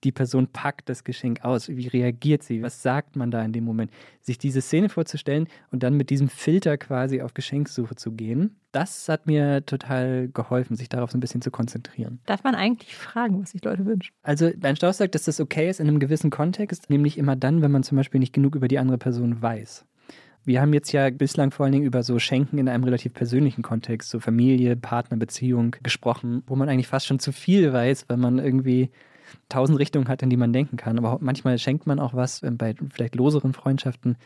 die 0.04 0.12
Person 0.12 0.48
packt 0.48 0.90
das 0.90 1.04
Geschenk 1.04 1.44
aus. 1.46 1.70
Wie 1.70 1.88
reagiert 1.88 2.44
sie? 2.44 2.62
Was 2.62 2.82
sagt 2.82 3.16
man 3.16 3.32
da 3.32 3.42
in 3.44 3.54
dem 3.54 3.64
Moment? 3.64 3.92
Sich 4.22 4.38
diese 4.38 4.62
Szene 4.62 4.90
vorzustellen 4.90 5.48
und 5.72 5.84
dann 5.84 5.96
mit 5.96 6.10
diesem 6.10 6.28
Filter 6.30 6.78
quasi 6.78 7.22
auf 7.22 7.34
Geschenksuche 7.34 7.96
zu 7.96 8.12
gehen, 8.12 8.58
das 8.72 9.08
hat 9.08 9.28
mir 9.28 9.66
total 9.66 10.30
geholfen, 10.34 10.76
sich 10.76 10.90
darauf 10.90 11.12
so 11.12 11.18
ein 11.18 11.22
bisschen 11.22 11.42
zu 11.42 11.52
konzentrieren. 11.52 12.20
Darf 12.26 12.44
man 12.44 12.56
eigentlich 12.56 12.96
fragen, 12.96 13.42
was 13.42 13.52
sich 13.52 13.64
Leute 13.64 13.86
wünschen? 13.86 14.14
Also, 14.24 14.50
Bernd 14.56 14.78
Strauß 14.78 14.98
sagt, 14.98 15.16
dass 15.16 15.24
das 15.24 15.40
okay 15.40 15.70
ist 15.70 15.80
in 15.80 15.88
einem 15.88 16.00
gewissen 16.00 16.32
Kontext, 16.32 16.90
nämlich 16.90 17.18
immer 17.18 17.36
dann, 17.36 17.62
wenn 17.62 17.72
man 17.72 17.84
zum 17.84 17.98
Beispiel 17.98 18.20
nicht 18.20 18.34
genug 18.34 18.56
über 18.56 18.68
die 18.68 18.80
andere 18.80 18.98
Person 18.98 19.42
weiß. 19.42 19.86
Wir 20.46 20.62
haben 20.62 20.74
jetzt 20.74 20.92
ja 20.92 21.10
bislang 21.10 21.52
vor 21.52 21.66
allen 21.66 21.74
Dingen 21.74 21.86
über 21.86 22.04
so 22.04 22.20
Schenken 22.20 22.58
in 22.58 22.68
einem 22.68 22.84
relativ 22.84 23.14
persönlichen 23.14 23.62
Kontext, 23.62 24.10
so 24.10 24.20
Familie, 24.20 24.76
Partner, 24.76 25.18
Beziehung 25.18 25.76
gesprochen, 25.84 26.44
wo 26.48 26.56
man 26.56 26.70
eigentlich 26.70 26.88
fast 26.88 27.08
schon 27.08 27.20
zu 27.20 27.32
viel 27.32 27.72
weiß, 27.72 28.06
weil 28.10 28.18
man 28.18 28.40
irgendwie 28.40 28.90
tausend 29.50 29.80
Richtungen 29.80 30.08
hat, 30.08 30.22
in 30.22 30.30
die 30.30 30.38
man 30.38 30.54
denken 30.54 30.78
kann. 30.78 30.98
Aber 30.98 31.18
manchmal 31.22 31.58
schenkt 31.58 31.88
man 31.88 32.00
auch 32.00 32.14
was 32.14 32.44
äh, 32.44 32.52
bei 32.52 32.76
vielleicht 32.92 33.16
loseren 33.16 33.54
Freundschaften, 33.54 34.18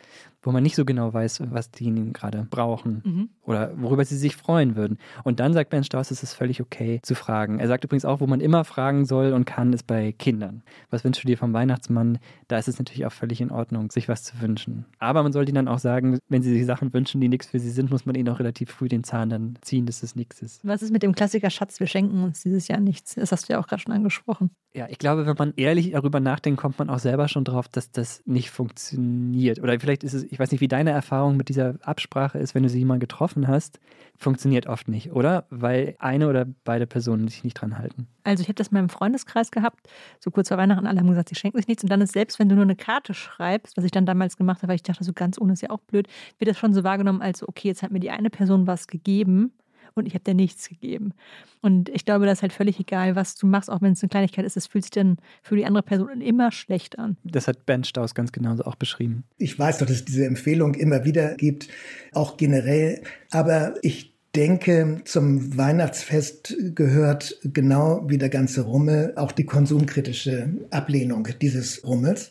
wo 0.42 0.52
man 0.52 0.64
nicht 0.64 0.76
so 0.76 0.86
genau 0.86 1.14
weiß, 1.14 1.44
was 1.52 1.72
diejenigen 1.72 2.14
gerade 2.14 2.48
brauchen 2.50 3.02
mhm. 3.06 3.30
Oder 3.48 3.72
worüber 3.78 4.06
sie 4.06 4.18
sich 4.18 4.36
freuen 4.36 4.76
würden. 4.76 4.98
Und 5.24 5.40
dann 5.40 5.54
sagt 5.54 5.70
Ben 5.70 5.84
Strauss, 5.84 6.12
es 6.12 6.22
ist 6.22 6.34
völlig 6.34 6.62
okay 6.62 7.00
zu 7.02 7.16
fragen. 7.16 7.60
Er 7.60 7.68
sagt 7.68 7.84
übrigens 7.86 8.06
auch, 8.06 8.20
wo 8.20 8.28
man 8.28 8.42
immer 8.42 8.66
fragen 8.66 9.06
soll 9.06 9.34
und 9.34 9.46
kann, 9.46 9.74
ist 9.74 9.88
bei 9.88 10.12
Kindern. 10.12 10.64
Was 10.90 11.04
wünschst 11.04 11.24
du 11.24 11.28
dir 11.28 11.38
vom 11.38 11.54
Weihnachtsmann? 11.54 12.20
Da 12.50 12.58
ist 12.58 12.68
es 12.68 12.78
natürlich 12.78 13.06
auch 13.06 13.12
völlig 13.12 13.42
in 13.42 13.50
Ordnung, 13.50 13.90
sich 13.90 14.10
was 14.10 14.24
zu 14.24 14.42
wünschen. 14.42 14.86
Aber 15.00 15.24
man 15.24 15.32
sollte 15.32 15.50
ihnen 15.50 15.66
dann 15.66 15.74
auch 15.74 15.80
sagen, 15.80 16.20
wenn 16.28 16.44
sie 16.44 16.54
sich 16.54 16.66
Sachen 16.66 16.94
wünschen, 16.94 17.22
die 17.22 17.30
nichts 17.30 17.48
für 17.48 17.60
sie 17.60 17.70
sind, 17.70 17.90
muss 17.90 18.06
man 18.06 18.16
ihnen 18.16 18.30
auch 18.30 18.40
relativ 18.40 18.70
früh 18.70 18.90
den 18.90 19.04
Zahn 19.04 19.30
dann 19.30 19.58
ziehen, 19.62 19.86
dass 19.86 20.04
es 20.04 20.16
nichts 20.16 20.42
ist. 20.42 20.68
Was 20.68 20.82
ist 20.82 20.92
mit 20.92 21.02
dem 21.02 21.16
Klassiker 21.16 21.50
Schatz, 21.50 21.80
wir 21.80 21.88
schenken 21.88 22.24
uns 22.24 22.44
dieses 22.44 22.68
Jahr 22.68 22.82
nichts? 22.82 23.16
Das 23.16 23.32
hast 23.32 23.48
du 23.48 23.54
ja 23.54 23.60
auch 23.60 23.68
gerade 23.68 23.82
schon 23.82 23.94
angesprochen. 23.94 24.52
Ja, 24.74 24.88
ich 24.90 25.00
glaube, 25.00 25.26
wenn 25.26 25.36
man 25.38 25.54
ehrlich 25.56 25.92
darüber 25.92 26.20
nachdenkt, 26.20 26.60
kommt 26.60 26.78
man 26.78 26.92
auch 26.92 27.00
selber 27.00 27.28
schon 27.28 27.44
drauf, 27.44 27.68
dass 27.68 27.92
das 27.92 28.22
nicht 28.26 28.52
funktioniert. 28.52 29.60
Oder 29.60 29.80
vielleicht 29.80 30.04
ist 30.04 30.14
es, 30.14 30.24
ich 30.26 30.38
weiß 30.38 30.52
nicht, 30.52 30.62
wie 30.62 30.68
deine 30.68 30.92
Erfahrung 30.92 31.36
mit 31.36 31.50
dieser 31.50 31.76
Absprache 31.82 32.38
ist, 32.38 32.54
wenn 32.54 32.62
du 32.62 32.70
sie 32.70 32.86
mal 32.86 33.00
getroffen 33.00 33.37
hast, 33.45 33.82
funktioniert 34.17 34.67
oft 34.67 34.88
nicht, 34.88 35.12
oder? 35.12 35.45
Weil 35.50 35.95
eine 36.00 36.30
oder 36.30 36.45
beide 36.63 36.88
Personen 36.88 37.28
sich 37.28 37.43
nicht 37.43 37.56
dran 37.56 37.78
halten. 37.78 38.08
Also 38.23 38.41
ich 38.41 38.47
habe 38.47 38.56
das 38.56 38.69
in 38.69 38.76
meinem 38.76 38.89
Freundeskreis 38.89 39.52
gehabt, 39.52 39.88
so 40.19 40.32
kurz 40.32 40.47
vor 40.47 40.58
Weihnachten, 40.58 40.88
alle 40.88 41.00
haben 41.00 41.08
gesagt, 41.08 41.30
sie 41.30 41.36
schenken 41.36 41.58
sich 41.58 41.67
nichts. 41.67 41.84
Und 41.84 41.89
dann 41.89 42.00
ist 42.00 42.13
selbst, 42.13 42.39
wenn 42.39 42.47
du 42.47 42.56
nur 42.56 42.63
eine 42.63 42.78
Karte 42.78 43.13
schreibst, 43.13 43.76
was 43.76 43.84
ich 43.84 43.91
dann 43.91 44.06
damals 44.06 44.38
gemacht 44.38 44.62
habe, 44.62 44.69
weil 44.69 44.78
ich 44.78 44.84
dachte, 44.84 45.04
so 45.04 45.12
ganz 45.13 45.39
ohne 45.39 45.54
ist 45.54 45.62
ja 45.62 45.69
auch 45.69 45.82
blöd, 45.82 46.08
wird 46.39 46.50
das 46.50 46.58
schon 46.58 46.73
so 46.73 46.84
wahrgenommen, 46.84 47.21
als 47.21 47.47
okay, 47.47 47.67
jetzt 47.67 47.84
hat 47.84 47.91
mir 47.91 48.00
die 48.00 48.12
eine 48.12 48.30
Person 48.30 48.65
was 48.65 48.88
gegeben 48.88 49.52
und 49.98 50.06
ich 50.06 50.14
habe 50.14 50.24
dir 50.24 50.34
nichts 50.34 50.70
gegeben. 50.70 51.14
Und 51.62 51.90
ich 51.90 52.06
glaube, 52.06 52.26
das 52.26 52.40
ist 52.40 52.42
halt 52.42 52.54
völlig 52.54 52.80
egal, 52.80 53.16
was 53.16 53.36
du 53.36 53.48
machst, 53.48 53.70
auch 53.70 53.82
wenn 53.82 53.94
es 53.94 54.02
eine 54.02 54.10
Kleinigkeit 54.10 54.46
ist. 54.46 54.58
Es 54.58 54.68
fühlt 54.68 54.84
sich 54.84 54.92
dann 54.92 55.18
für 55.42 55.56
die 55.56 55.66
andere 55.66 55.84
Person 55.84 56.22
immer 56.22 56.52
schlecht 56.52 57.00
an. 57.00 57.18
Das 57.24 57.48
hat 57.48 57.66
Ben 57.66 57.84
Staus 57.84 58.16
ganz 58.16 58.32
genauso 58.32 58.64
auch 58.64 58.76
beschrieben. 58.76 59.24
Ich 59.38 59.58
weiß 59.58 59.80
doch, 59.80 59.88
dass 59.88 59.98
es 59.98 60.06
diese 60.06 60.26
Empfehlung 60.26 60.76
immer 60.76 61.06
wieder 61.06 61.36
gibt, 61.36 61.68
auch 62.14 62.38
generell. 62.38 63.02
Aber 63.32 63.76
ich 63.82 64.14
denke, 64.36 65.02
zum 65.06 65.58
Weihnachtsfest 65.58 66.56
gehört 66.76 67.40
genau 67.44 68.06
wie 68.08 68.20
der 68.20 68.30
ganze 68.30 68.62
Rummel 68.62 69.14
auch 69.16 69.32
die 69.32 69.46
konsumkritische 69.46 70.54
Ablehnung 70.70 71.28
dieses 71.42 71.84
Rummels. 71.84 72.30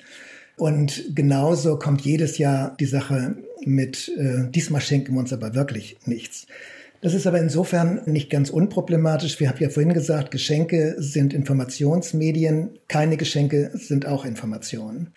Und 0.57 1.15
genauso 1.15 1.79
kommt 1.79 2.03
jedes 2.03 2.39
Jahr 2.39 2.77
die 2.79 2.87
Sache 2.87 3.37
mit, 3.65 4.11
äh, 4.17 4.49
diesmal 4.51 4.81
schenken 4.81 5.15
wir 5.15 5.21
uns 5.21 5.33
aber 5.33 5.55
wirklich 5.55 5.99
nichts. 6.07 6.47
Das 7.07 7.15
ist 7.15 7.29
aber 7.29 7.39
insofern 7.39 8.01
nicht 8.07 8.31
ganz 8.31 8.51
unproblematisch. 8.51 9.39
Wir 9.39 9.49
haben 9.49 9.61
ja 9.61 9.69
vorhin 9.69 9.95
gesagt, 9.95 10.33
Geschenke 10.33 10.97
sind 10.99 11.35
Informationsmedien, 11.35 12.81
keine 12.89 13.17
Geschenke 13.17 13.71
sind 13.75 14.07
auch 14.07 14.25
Informationen. 14.25 15.13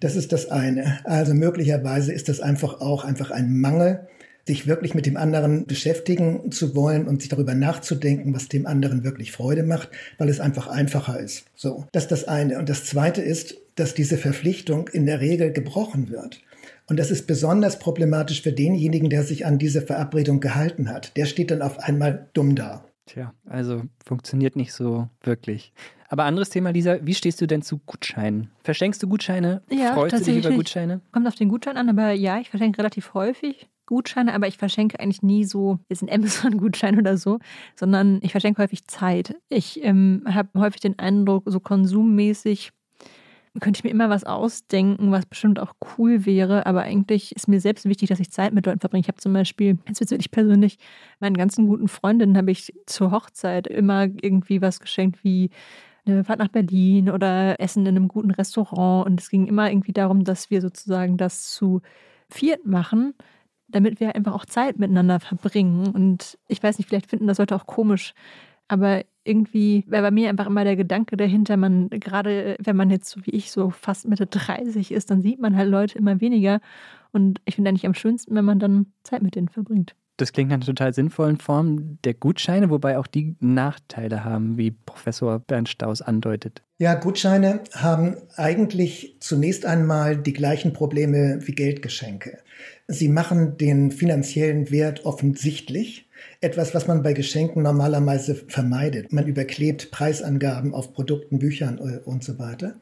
Das 0.00 0.16
ist 0.16 0.32
das 0.32 0.50
eine. 0.50 1.00
Also 1.04 1.32
möglicherweise 1.32 2.12
ist 2.12 2.28
das 2.28 2.40
einfach 2.40 2.82
auch 2.82 3.06
einfach 3.06 3.30
ein 3.30 3.58
Mangel, 3.58 4.06
sich 4.46 4.66
wirklich 4.66 4.92
mit 4.92 5.06
dem 5.06 5.16
anderen 5.16 5.64
beschäftigen 5.64 6.52
zu 6.52 6.76
wollen 6.76 7.08
und 7.08 7.22
sich 7.22 7.30
darüber 7.30 7.54
nachzudenken, 7.54 8.34
was 8.34 8.48
dem 8.48 8.66
anderen 8.66 9.02
wirklich 9.02 9.32
Freude 9.32 9.62
macht, 9.62 9.88
weil 10.18 10.28
es 10.28 10.40
einfach 10.40 10.66
einfacher 10.66 11.20
ist. 11.20 11.44
So, 11.56 11.86
das 11.92 12.02
ist 12.02 12.12
das 12.12 12.28
eine. 12.28 12.58
Und 12.58 12.68
das 12.68 12.84
zweite 12.84 13.22
ist, 13.22 13.56
dass 13.76 13.94
diese 13.94 14.18
Verpflichtung 14.18 14.88
in 14.88 15.06
der 15.06 15.20
Regel 15.20 15.52
gebrochen 15.52 16.10
wird. 16.10 16.42
Und 16.90 16.98
das 16.98 17.12
ist 17.12 17.28
besonders 17.28 17.78
problematisch 17.78 18.42
für 18.42 18.52
denjenigen, 18.52 19.10
der 19.10 19.22
sich 19.22 19.46
an 19.46 19.58
diese 19.60 19.80
Verabredung 19.80 20.40
gehalten 20.40 20.88
hat. 20.90 21.16
Der 21.16 21.24
steht 21.24 21.52
dann 21.52 21.62
auf 21.62 21.78
einmal 21.78 22.28
dumm 22.32 22.56
da. 22.56 22.84
Tja, 23.06 23.32
also 23.46 23.82
funktioniert 24.04 24.56
nicht 24.56 24.72
so 24.72 25.08
wirklich. 25.22 25.72
Aber 26.08 26.24
anderes 26.24 26.50
Thema, 26.50 26.70
Lisa, 26.70 26.98
wie 27.02 27.14
stehst 27.14 27.40
du 27.40 27.46
denn 27.46 27.62
zu 27.62 27.78
Gutscheinen? 27.78 28.50
Verschenkst 28.64 29.00
du 29.00 29.06
Gutscheine? 29.06 29.62
Ja, 29.70 29.94
Freust 29.94 30.18
du 30.18 30.32
dich 30.32 30.44
über 30.44 30.54
Gutscheine? 30.54 31.00
Kommt 31.12 31.28
auf 31.28 31.36
den 31.36 31.48
Gutschein 31.48 31.76
an, 31.76 31.88
aber 31.88 32.10
ja, 32.10 32.40
ich 32.40 32.50
verschenke 32.50 32.78
relativ 32.78 33.14
häufig 33.14 33.68
Gutscheine, 33.86 34.34
aber 34.34 34.48
ich 34.48 34.58
verschenke 34.58 34.98
eigentlich 34.98 35.22
nie 35.22 35.44
so, 35.44 35.78
jetzt 35.88 36.02
ein 36.02 36.10
Amazon-Gutschein 36.10 36.98
oder 36.98 37.16
so, 37.16 37.38
sondern 37.76 38.18
ich 38.22 38.32
verschenke 38.32 38.62
häufig 38.62 38.88
Zeit. 38.88 39.36
Ich 39.48 39.84
ähm, 39.84 40.24
habe 40.26 40.58
häufig 40.58 40.80
den 40.80 40.98
Eindruck, 40.98 41.44
so 41.46 41.60
konsummäßig 41.60 42.72
könnte 43.58 43.78
ich 43.78 43.84
mir 43.84 43.90
immer 43.90 44.08
was 44.08 44.22
ausdenken, 44.24 45.10
was 45.10 45.26
bestimmt 45.26 45.58
auch 45.58 45.74
cool 45.98 46.24
wäre, 46.24 46.66
aber 46.66 46.82
eigentlich 46.82 47.34
ist 47.34 47.48
mir 47.48 47.60
selbst 47.60 47.84
wichtig, 47.84 48.08
dass 48.08 48.20
ich 48.20 48.30
Zeit 48.30 48.52
mit 48.52 48.66
Leuten 48.66 48.78
verbringe. 48.78 49.00
Ich 49.00 49.08
habe 49.08 49.18
zum 49.18 49.32
Beispiel, 49.32 49.78
jetzt 49.88 49.98
wird 49.98 50.10
wirklich 50.12 50.30
persönlich, 50.30 50.78
meinen 51.18 51.36
ganzen 51.36 51.66
guten 51.66 51.88
Freundinnen 51.88 52.36
habe 52.36 52.52
ich 52.52 52.72
zur 52.86 53.10
Hochzeit 53.10 53.66
immer 53.66 54.04
irgendwie 54.04 54.62
was 54.62 54.78
geschenkt 54.78 55.24
wie 55.24 55.50
eine 56.06 56.24
Fahrt 56.24 56.38
nach 56.38 56.48
Berlin 56.48 57.10
oder 57.10 57.60
Essen 57.60 57.86
in 57.86 57.96
einem 57.96 58.08
guten 58.08 58.30
Restaurant 58.30 59.06
und 59.06 59.20
es 59.20 59.28
ging 59.30 59.46
immer 59.46 59.70
irgendwie 59.70 59.92
darum, 59.92 60.24
dass 60.24 60.50
wir 60.50 60.60
sozusagen 60.60 61.16
das 61.16 61.50
zu 61.50 61.82
viert 62.28 62.66
machen, 62.66 63.14
damit 63.68 64.00
wir 64.00 64.14
einfach 64.14 64.34
auch 64.34 64.46
Zeit 64.46 64.78
miteinander 64.78 65.20
verbringen 65.20 65.88
und 65.88 66.38
ich 66.48 66.62
weiß 66.62 66.78
nicht, 66.78 66.88
vielleicht 66.88 67.10
finden 67.10 67.26
das 67.26 67.38
Leute 67.38 67.56
auch 67.56 67.66
komisch, 67.66 68.14
aber 68.68 69.02
irgendwie 69.30 69.84
wäre 69.86 70.02
bei 70.02 70.10
mir 70.10 70.28
einfach 70.28 70.46
immer 70.46 70.64
der 70.64 70.76
Gedanke 70.76 71.16
dahinter, 71.16 71.56
man, 71.56 71.88
gerade 71.88 72.56
wenn 72.58 72.76
man 72.76 72.90
jetzt 72.90 73.08
so 73.08 73.24
wie 73.24 73.30
ich 73.30 73.52
so 73.52 73.70
fast 73.70 74.08
Mitte 74.08 74.26
30 74.26 74.90
ist, 74.90 75.10
dann 75.10 75.22
sieht 75.22 75.40
man 75.40 75.56
halt 75.56 75.70
Leute 75.70 75.96
immer 75.96 76.20
weniger. 76.20 76.60
Und 77.12 77.40
ich 77.44 77.54
finde 77.54 77.70
eigentlich 77.70 77.86
am 77.86 77.94
schönsten, 77.94 78.34
wenn 78.34 78.44
man 78.44 78.58
dann 78.58 78.86
Zeit 79.04 79.22
mit 79.22 79.36
denen 79.36 79.48
verbringt. 79.48 79.94
Das 80.16 80.32
klingt 80.32 80.50
nach 80.50 80.56
einer 80.56 80.66
total 80.66 80.92
sinnvollen 80.92 81.38
Form 81.38 81.98
der 82.04 82.12
Gutscheine, 82.12 82.68
wobei 82.68 82.98
auch 82.98 83.06
die 83.06 83.36
Nachteile 83.40 84.22
haben, 84.22 84.58
wie 84.58 84.70
Professor 84.70 85.38
Bernd 85.38 85.70
Staus 85.70 86.02
andeutet. 86.02 86.62
Ja, 86.78 86.94
Gutscheine 86.94 87.60
haben 87.72 88.16
eigentlich 88.36 89.16
zunächst 89.20 89.64
einmal 89.64 90.18
die 90.18 90.34
gleichen 90.34 90.74
Probleme 90.74 91.38
wie 91.42 91.52
Geldgeschenke. 91.52 92.38
Sie 92.86 93.08
machen 93.08 93.56
den 93.56 93.92
finanziellen 93.92 94.70
Wert 94.70 95.06
offensichtlich 95.06 96.09
etwas, 96.40 96.74
was 96.74 96.86
man 96.86 97.02
bei 97.02 97.12
Geschenken 97.12 97.62
normalerweise 97.62 98.34
vermeidet. 98.34 99.12
Man 99.12 99.26
überklebt 99.26 99.90
Preisangaben 99.90 100.74
auf 100.74 100.92
Produkten, 100.92 101.38
Büchern 101.38 101.78
äh, 101.78 102.08
und 102.08 102.24
so 102.24 102.38
weiter. 102.38 102.74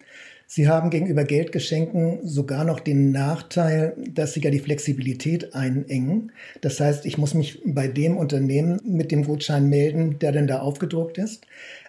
Sie 0.50 0.66
haben 0.66 0.88
gegenüber 0.88 1.24
Geldgeschenken 1.24 2.26
sogar 2.26 2.64
noch 2.64 2.80
den 2.80 3.12
Nachteil, 3.12 3.94
dass 4.10 4.32
sie 4.32 4.40
ja 4.40 4.50
die 4.50 4.60
Flexibilität 4.60 5.54
einengen. 5.54 6.32
Das 6.62 6.80
heißt, 6.80 7.04
ich 7.04 7.18
muss 7.18 7.34
mich 7.34 7.60
bei 7.66 7.86
dem 7.86 8.16
Unternehmen 8.16 8.80
mit 8.82 9.12
dem 9.12 9.24
Gutschein 9.24 9.68
melden, 9.68 10.18
der 10.20 10.32
denn 10.32 10.46
da 10.46 10.60
aufgedruckt 10.60 11.18
ist. 11.18 11.46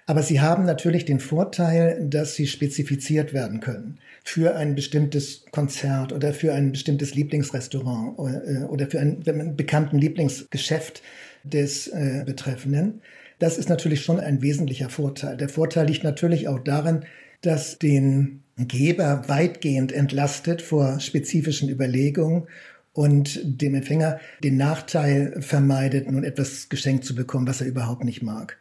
Aber 0.07 0.23
sie 0.23 0.41
haben 0.41 0.65
natürlich 0.65 1.05
den 1.05 1.21
Vorteil, 1.21 2.05
dass 2.05 2.35
sie 2.35 2.47
spezifiziert 2.47 3.31
werden 3.31 3.61
können 3.61 3.99
für 4.25 4.55
ein 4.57 4.75
bestimmtes 4.75 5.45
Konzert 5.51 6.11
oder 6.11 6.33
für 6.33 6.53
ein 6.53 6.73
bestimmtes 6.73 7.15
Lieblingsrestaurant 7.15 8.19
äh, 8.19 8.63
oder 8.65 8.87
für 8.87 8.99
einen 8.99 9.55
bekannten 9.55 9.97
Lieblingsgeschäft 9.97 11.01
des 11.43 11.87
äh, 11.87 12.23
Betreffenden. 12.25 13.01
Das 13.39 13.57
ist 13.57 13.69
natürlich 13.69 14.01
schon 14.01 14.19
ein 14.19 14.41
wesentlicher 14.41 14.89
Vorteil. 14.89 15.37
Der 15.37 15.49
Vorteil 15.49 15.87
liegt 15.87 16.03
natürlich 16.03 16.47
auch 16.47 16.59
darin, 16.59 17.05
dass 17.41 17.79
den 17.79 18.43
Geber 18.57 19.23
weitgehend 19.27 19.91
entlastet 19.93 20.61
vor 20.61 20.99
spezifischen 20.99 21.69
Überlegungen 21.69 22.47
und 22.91 23.39
dem 23.43 23.75
Empfänger 23.75 24.19
den 24.43 24.57
Nachteil 24.57 25.41
vermeidet, 25.41 26.11
nun 26.11 26.25
etwas 26.25 26.67
geschenkt 26.67 27.05
zu 27.05 27.15
bekommen, 27.15 27.47
was 27.47 27.61
er 27.61 27.67
überhaupt 27.67 28.03
nicht 28.03 28.21
mag. 28.21 28.57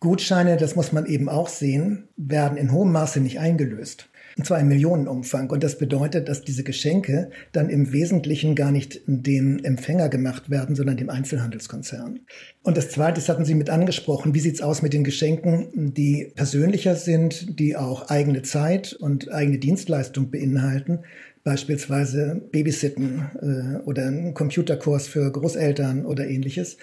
Gutscheine, 0.00 0.56
das 0.56 0.76
muss 0.76 0.92
man 0.92 1.06
eben 1.06 1.28
auch 1.28 1.48
sehen, 1.48 2.08
werden 2.16 2.58
in 2.58 2.72
hohem 2.72 2.92
Maße 2.92 3.20
nicht 3.20 3.38
eingelöst. 3.38 4.08
Und 4.40 4.46
zwar 4.46 4.58
im 4.58 4.68
Millionenumfang. 4.68 5.50
Und 5.50 5.62
das 5.62 5.76
bedeutet, 5.76 6.30
dass 6.30 6.40
diese 6.40 6.64
Geschenke 6.64 7.28
dann 7.52 7.68
im 7.68 7.92
Wesentlichen 7.92 8.54
gar 8.54 8.72
nicht 8.72 9.02
dem 9.06 9.62
Empfänger 9.62 10.08
gemacht 10.08 10.48
werden, 10.48 10.74
sondern 10.74 10.96
dem 10.96 11.10
Einzelhandelskonzern. 11.10 12.20
Und 12.62 12.76
das 12.78 12.88
Zweite, 12.88 13.16
das 13.20 13.28
hatten 13.28 13.44
Sie 13.44 13.54
mit 13.54 13.68
angesprochen, 13.68 14.32
wie 14.32 14.40
sieht's 14.40 14.62
aus 14.62 14.80
mit 14.80 14.94
den 14.94 15.04
Geschenken, 15.04 15.92
die 15.92 16.32
persönlicher 16.34 16.96
sind, 16.96 17.58
die 17.58 17.76
auch 17.76 18.08
eigene 18.08 18.40
Zeit 18.40 18.94
und 18.94 19.30
eigene 19.30 19.58
Dienstleistung 19.58 20.30
beinhalten? 20.30 21.00
Beispielsweise 21.44 22.40
Babysitten 22.50 23.30
äh, 23.42 23.84
oder 23.84 24.06
einen 24.06 24.32
Computerkurs 24.32 25.06
für 25.06 25.30
Großeltern 25.30 26.06
oder 26.06 26.26
ähnliches. 26.26 26.78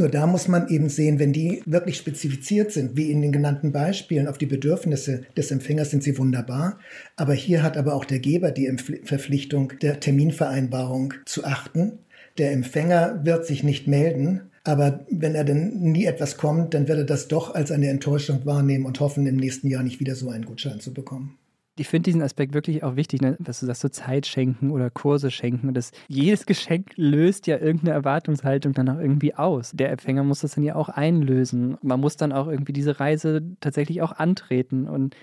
Nur 0.00 0.08
da 0.08 0.28
muss 0.28 0.46
man 0.46 0.68
eben 0.68 0.88
sehen, 0.88 1.18
wenn 1.18 1.32
die 1.32 1.60
wirklich 1.66 1.96
spezifiziert 1.96 2.70
sind, 2.70 2.96
wie 2.96 3.10
in 3.10 3.20
den 3.20 3.32
genannten 3.32 3.72
Beispielen, 3.72 4.28
auf 4.28 4.38
die 4.38 4.46
Bedürfnisse 4.46 5.22
des 5.36 5.50
Empfängers 5.50 5.90
sind 5.90 6.04
sie 6.04 6.16
wunderbar. 6.16 6.78
Aber 7.16 7.34
hier 7.34 7.64
hat 7.64 7.76
aber 7.76 7.94
auch 7.94 8.04
der 8.04 8.20
Geber 8.20 8.52
die 8.52 8.72
Verpflichtung 9.02 9.72
der 9.82 9.98
Terminvereinbarung 9.98 11.14
zu 11.24 11.44
achten. 11.44 11.98
Der 12.38 12.52
Empfänger 12.52 13.22
wird 13.24 13.44
sich 13.44 13.64
nicht 13.64 13.88
melden, 13.88 14.42
aber 14.62 15.04
wenn 15.10 15.34
er 15.34 15.42
denn 15.42 15.80
nie 15.80 16.04
etwas 16.04 16.36
kommt, 16.36 16.74
dann 16.74 16.86
wird 16.86 16.98
er 16.98 17.04
das 17.04 17.26
doch 17.26 17.56
als 17.56 17.72
eine 17.72 17.88
Enttäuschung 17.88 18.46
wahrnehmen 18.46 18.86
und 18.86 19.00
hoffen, 19.00 19.26
im 19.26 19.36
nächsten 19.36 19.66
Jahr 19.66 19.82
nicht 19.82 19.98
wieder 19.98 20.14
so 20.14 20.30
einen 20.30 20.44
Gutschein 20.44 20.78
zu 20.78 20.94
bekommen 20.94 21.36
ich 21.80 21.88
finde 21.88 22.04
diesen 22.04 22.22
Aspekt 22.22 22.54
wirklich 22.54 22.82
auch 22.82 22.96
wichtig, 22.96 23.20
ne? 23.20 23.36
dass 23.40 23.60
du 23.60 23.66
sagst, 23.66 23.82
so 23.82 23.88
Zeit 23.88 24.26
schenken 24.26 24.70
oder 24.70 24.90
Kurse 24.90 25.30
schenken. 25.30 25.72
Das, 25.74 25.92
jedes 26.08 26.46
Geschenk 26.46 26.92
löst 26.96 27.46
ja 27.46 27.58
irgendeine 27.58 27.92
Erwartungshaltung 27.92 28.72
dann 28.72 28.88
auch 28.88 28.98
irgendwie 28.98 29.34
aus. 29.34 29.72
Der 29.72 29.90
Empfänger 29.90 30.24
muss 30.24 30.40
das 30.40 30.54
dann 30.54 30.64
ja 30.64 30.74
auch 30.74 30.88
einlösen. 30.88 31.78
Man 31.82 32.00
muss 32.00 32.16
dann 32.16 32.32
auch 32.32 32.48
irgendwie 32.48 32.72
diese 32.72 33.00
Reise 33.00 33.42
tatsächlich 33.60 34.02
auch 34.02 34.12
antreten. 34.12 34.88
Und 34.88 35.16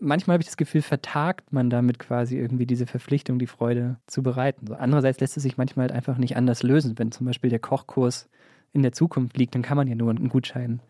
manchmal 0.00 0.34
habe 0.34 0.42
ich 0.42 0.48
das 0.48 0.56
Gefühl, 0.56 0.82
vertagt 0.82 1.52
man 1.52 1.70
damit 1.70 1.98
quasi 1.98 2.36
irgendwie 2.36 2.66
diese 2.66 2.86
Verpflichtung, 2.86 3.38
die 3.38 3.46
Freude 3.46 3.96
zu 4.06 4.22
bereiten. 4.22 4.66
So, 4.66 4.74
andererseits 4.74 5.20
lässt 5.20 5.36
es 5.36 5.42
sich 5.42 5.56
manchmal 5.56 5.84
halt 5.84 5.92
einfach 5.92 6.18
nicht 6.18 6.36
anders 6.36 6.62
lösen. 6.62 6.98
Wenn 6.98 7.12
zum 7.12 7.26
Beispiel 7.26 7.50
der 7.50 7.58
Kochkurs 7.58 8.28
in 8.72 8.82
der 8.82 8.92
Zukunft 8.92 9.36
liegt, 9.36 9.54
dann 9.54 9.62
kann 9.62 9.76
man 9.76 9.88
ja 9.88 9.94
nur 9.94 10.10
einen 10.10 10.28
Gutschein 10.28 10.80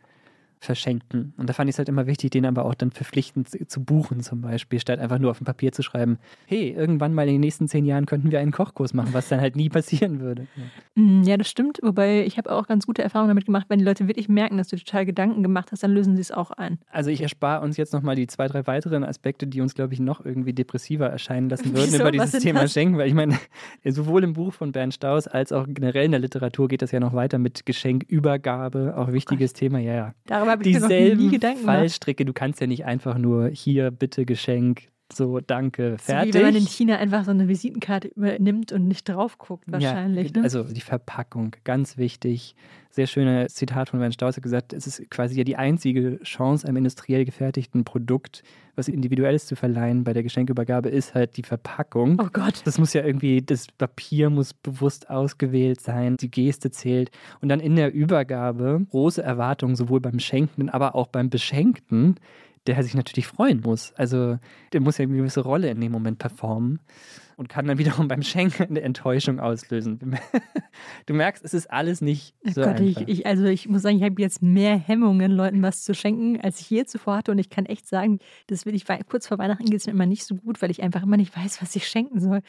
verschenken. 0.60 1.32
Und 1.36 1.48
da 1.48 1.52
fand 1.52 1.68
ich 1.68 1.74
es 1.74 1.78
halt 1.78 1.88
immer 1.88 2.06
wichtig, 2.06 2.30
den 2.30 2.46
aber 2.46 2.64
auch 2.64 2.74
dann 2.74 2.90
verpflichtend 2.90 3.48
zu 3.70 3.84
buchen 3.84 4.20
zum 4.20 4.40
Beispiel, 4.40 4.80
statt 4.80 4.98
einfach 4.98 5.18
nur 5.18 5.30
auf 5.30 5.38
dem 5.38 5.44
Papier 5.44 5.72
zu 5.72 5.82
schreiben, 5.82 6.18
hey, 6.46 6.70
irgendwann 6.70 7.14
mal 7.14 7.26
in 7.26 7.34
den 7.34 7.40
nächsten 7.40 7.68
zehn 7.68 7.84
Jahren 7.84 8.06
könnten 8.06 8.30
wir 8.30 8.40
einen 8.40 8.52
Kochkurs 8.52 8.94
machen, 8.94 9.10
was 9.12 9.28
dann 9.28 9.40
halt 9.40 9.56
nie 9.56 9.68
passieren 9.78 10.20
würde. 10.20 10.46
Ja, 10.56 11.02
mm, 11.02 11.22
ja 11.22 11.36
das 11.36 11.48
stimmt, 11.48 11.78
wobei 11.82 12.24
ich 12.24 12.38
habe 12.38 12.50
auch 12.50 12.66
ganz 12.66 12.86
gute 12.86 13.02
Erfahrungen 13.02 13.28
damit 13.28 13.46
gemacht, 13.46 13.66
wenn 13.68 13.78
die 13.78 13.84
Leute 13.84 14.08
wirklich 14.08 14.28
merken, 14.28 14.58
dass 14.58 14.68
du 14.68 14.76
total 14.76 15.06
Gedanken 15.06 15.42
gemacht 15.42 15.72
hast, 15.72 15.82
dann 15.82 15.92
lösen 15.92 16.16
sie 16.16 16.22
es 16.22 16.32
auch 16.32 16.50
ein. 16.50 16.78
Also 16.90 17.10
ich 17.10 17.20
erspare 17.20 17.64
uns 17.64 17.76
jetzt 17.76 17.92
nochmal 17.92 18.16
die 18.16 18.26
zwei, 18.26 18.48
drei 18.48 18.66
weiteren 18.66 19.04
Aspekte, 19.04 19.46
die 19.46 19.60
uns, 19.60 19.74
glaube 19.74 19.94
ich, 19.94 20.00
noch 20.00 20.24
irgendwie 20.24 20.52
depressiver 20.52 21.06
erscheinen 21.06 21.48
lassen 21.48 21.74
würden 21.74 21.92
Wieso? 21.92 22.02
über 22.02 22.10
dieses 22.10 22.32
Thema 22.42 22.62
das? 22.62 22.72
Schenken, 22.72 22.98
weil 22.98 23.08
ich 23.08 23.14
meine, 23.14 23.38
sowohl 23.84 24.24
im 24.24 24.32
Buch 24.32 24.52
von 24.52 24.72
Bernd 24.72 24.94
Staus 24.94 25.26
als 25.26 25.52
auch 25.52 25.66
generell 25.68 26.04
in 26.04 26.10
der 26.10 26.20
Literatur 26.20 26.68
geht 26.68 26.82
das 26.82 26.90
ja 26.90 27.00
noch 27.00 27.14
weiter 27.14 27.38
mit 27.38 27.64
Geschenkübergabe, 27.66 28.94
auch 28.96 29.12
wichtiges 29.12 29.52
oh 29.54 29.58
Thema, 29.58 29.78
ja, 29.78 29.94
ja. 29.94 30.14
Darüber 30.26 30.47
habe 30.50 30.62
ich 30.62 30.72
dieselben 30.74 30.92
mir 30.92 31.14
noch 31.14 31.22
nie 31.22 31.30
Gedanken 31.30 31.64
Fallstricke. 31.64 32.24
Du 32.24 32.32
kannst 32.32 32.60
ja 32.60 32.66
nicht 32.66 32.84
einfach 32.84 33.18
nur 33.18 33.48
hier 33.48 33.90
bitte 33.90 34.24
Geschenk, 34.24 34.88
so 35.12 35.40
danke, 35.40 35.96
fertig. 35.98 36.32
So 36.32 36.38
wie 36.38 36.44
wenn 36.44 36.52
man 36.54 36.62
in 36.62 36.66
China 36.66 36.96
einfach 36.96 37.24
so 37.24 37.30
eine 37.30 37.48
Visitenkarte 37.48 38.08
übernimmt 38.08 38.72
und 38.72 38.86
nicht 38.86 39.08
drauf 39.08 39.38
guckt, 39.38 39.64
wahrscheinlich. 39.66 40.32
Ja, 40.34 40.38
ne? 40.38 40.44
Also 40.44 40.64
die 40.64 40.80
Verpackung, 40.80 41.56
ganz 41.64 41.96
wichtig. 41.96 42.54
Sehr 42.90 43.06
schönes 43.06 43.54
Zitat 43.54 43.90
von 43.90 44.00
Bernd 44.00 44.14
Staus 44.14 44.36
hat 44.36 44.42
gesagt, 44.42 44.72
es 44.72 44.86
ist 44.86 45.10
quasi 45.10 45.36
ja 45.36 45.44
die 45.44 45.56
einzige 45.56 46.20
Chance, 46.22 46.66
einem 46.66 46.78
industriell 46.78 47.24
gefertigten 47.24 47.84
Produkt 47.84 48.42
was 48.78 48.88
Individuelles 48.88 49.46
zu 49.46 49.56
verleihen 49.56 50.04
bei 50.04 50.14
der 50.14 50.22
Geschenkübergabe, 50.22 50.88
ist 50.88 51.14
halt 51.14 51.36
die 51.36 51.42
Verpackung. 51.42 52.18
Oh 52.22 52.28
Gott. 52.32 52.62
Das 52.64 52.78
muss 52.78 52.94
ja 52.94 53.04
irgendwie, 53.04 53.42
das 53.42 53.66
Papier 53.76 54.30
muss 54.30 54.54
bewusst 54.54 55.10
ausgewählt 55.10 55.80
sein, 55.80 56.16
die 56.16 56.30
Geste 56.30 56.70
zählt. 56.70 57.10
Und 57.42 57.50
dann 57.50 57.60
in 57.60 57.76
der 57.76 57.92
Übergabe 57.92 58.86
große 58.90 59.22
Erwartungen, 59.22 59.76
sowohl 59.76 60.00
beim 60.00 60.20
Schenkenden, 60.20 60.70
aber 60.70 60.94
auch 60.94 61.08
beim 61.08 61.28
Beschenkten 61.28 62.14
der 62.68 62.82
sich 62.82 62.94
natürlich 62.94 63.26
freuen 63.26 63.62
muss. 63.62 63.92
Also 63.94 64.38
der 64.72 64.80
muss 64.80 64.98
ja 64.98 65.04
eine 65.04 65.16
gewisse 65.16 65.40
Rolle 65.40 65.70
in 65.70 65.80
dem 65.80 65.90
Moment 65.90 66.18
performen 66.18 66.80
und 67.36 67.48
kann 67.48 67.66
dann 67.66 67.78
wiederum 67.78 68.08
beim 68.08 68.22
Schenken 68.22 68.64
eine 68.64 68.82
Enttäuschung 68.82 69.40
auslösen. 69.40 70.18
Du 71.06 71.14
merkst, 71.14 71.44
es 71.44 71.54
ist 71.54 71.72
alles 71.72 72.00
nicht 72.02 72.34
Oh 72.46 72.50
so 72.50 72.60
Gott, 72.62 72.78
ich, 72.78 72.98
einfach. 72.98 73.08
ich, 73.08 73.26
also 73.26 73.44
ich 73.46 73.68
muss 73.68 73.82
sagen, 73.82 73.96
ich 73.96 74.04
habe 74.04 74.20
jetzt 74.20 74.42
mehr 74.42 74.76
Hemmungen, 74.76 75.32
Leuten 75.32 75.60
was 75.62 75.82
zu 75.82 75.92
schenken, 75.92 76.40
als 76.40 76.60
ich 76.60 76.70
je 76.70 76.84
zuvor 76.84 77.16
hatte. 77.16 77.32
Und 77.32 77.38
ich 77.38 77.50
kann 77.50 77.66
echt 77.66 77.88
sagen, 77.88 78.20
das 78.46 78.64
will 78.64 78.76
ich 78.76 78.84
kurz 79.08 79.26
vor 79.26 79.38
Weihnachten 79.38 79.64
geht 79.64 79.80
es 79.80 79.86
mir 79.86 79.92
immer 79.94 80.06
nicht 80.06 80.24
so 80.24 80.36
gut, 80.36 80.62
weil 80.62 80.70
ich 80.70 80.82
einfach 80.82 81.02
immer 81.02 81.16
nicht 81.16 81.36
weiß, 81.36 81.60
was 81.62 81.74
ich 81.74 81.88
schenken 81.88 82.20
soll. 82.20 82.42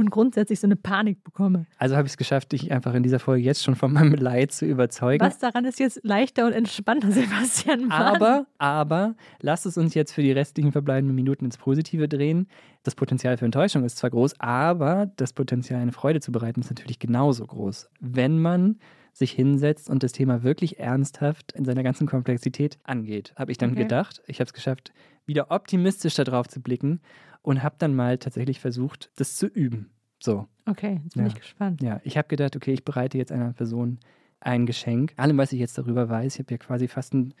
Und 0.00 0.10
grundsätzlich 0.10 0.58
so 0.58 0.66
eine 0.66 0.76
Panik 0.76 1.22
bekomme. 1.22 1.66
also 1.78 1.94
habe 1.96 2.06
ich 2.06 2.12
es 2.12 2.16
geschafft, 2.16 2.52
dich 2.52 2.72
einfach 2.72 2.94
in 2.94 3.02
dieser 3.02 3.18
Folge 3.18 3.44
jetzt 3.44 3.62
schon 3.62 3.76
von 3.76 3.92
meinem 3.92 4.14
Leid 4.14 4.50
zu 4.52 4.64
überzeugen. 4.66 5.24
Was 5.24 5.38
daran 5.38 5.64
ist 5.64 5.78
jetzt 5.78 6.00
leichter 6.02 6.46
und 6.46 6.52
entspannter, 6.52 7.12
Sebastian? 7.12 7.86
Mann. 7.86 7.92
Aber, 7.92 8.46
aber, 8.58 9.14
lasst 9.40 9.66
es 9.66 9.76
uns 9.76 9.94
jetzt 9.94 10.12
für 10.12 10.22
die 10.22 10.32
restlichen 10.32 10.72
verbleibenden 10.72 11.14
Minuten 11.14 11.44
ins 11.44 11.58
Positive 11.58 12.08
drehen. 12.08 12.48
Das 12.82 12.94
Potenzial 12.94 13.36
für 13.36 13.44
Enttäuschung 13.44 13.84
ist 13.84 13.98
zwar 13.98 14.10
groß, 14.10 14.40
aber 14.40 15.10
das 15.16 15.32
Potenzial, 15.34 15.80
eine 15.82 15.92
Freude 15.92 16.20
zu 16.20 16.32
bereiten, 16.32 16.60
ist 16.60 16.70
natürlich 16.70 16.98
genauso 16.98 17.46
groß. 17.46 17.90
Wenn 18.00 18.38
man 18.40 18.78
sich 19.12 19.32
hinsetzt 19.32 19.90
und 19.90 20.02
das 20.02 20.12
Thema 20.12 20.42
wirklich 20.44 20.78
ernsthaft 20.78 21.52
in 21.52 21.64
seiner 21.64 21.82
ganzen 21.82 22.06
Komplexität 22.06 22.78
angeht, 22.84 23.34
habe 23.36 23.50
ich 23.52 23.58
dann 23.58 23.72
Okay. 23.72 23.82
gedacht. 23.82 24.22
Ich 24.26 24.38
habe 24.40 24.46
es 24.46 24.52
geschafft, 24.54 24.92
wieder 25.26 25.50
optimistisch 25.50 26.14
darauf 26.14 26.48
zu 26.48 26.60
blicken 26.60 27.00
und 27.42 27.62
habe 27.62 27.76
dann 27.78 27.94
mal 27.94 28.18
tatsächlich 28.18 28.60
versucht, 28.60 29.10
das 29.16 29.36
zu 29.36 29.46
üben. 29.46 29.90
So. 30.18 30.46
Okay, 30.66 31.00
jetzt 31.04 31.14
bin 31.14 31.22
Ja. 31.24 31.28
ich 31.28 31.34
gespannt. 31.34 31.82
Ja, 31.82 32.00
ich 32.04 32.18
habe 32.18 32.28
gedacht, 32.28 32.54
okay, 32.56 32.72
ich 32.72 32.84
bereite 32.84 33.16
jetzt 33.18 33.32
einer 33.32 33.52
Person 33.52 33.98
ein 34.40 34.66
Geschenk. 34.66 35.12
Allem, 35.16 35.38
was 35.38 35.52
ich 35.52 35.60
jetzt 35.60 35.76
darüber 35.78 36.08
weiß, 36.08 36.34
ich 36.34 36.40
habe 36.40 36.52
ja 36.52 36.58
quasi 36.58 36.88
fast 36.88 37.12
einen, 37.14 37.34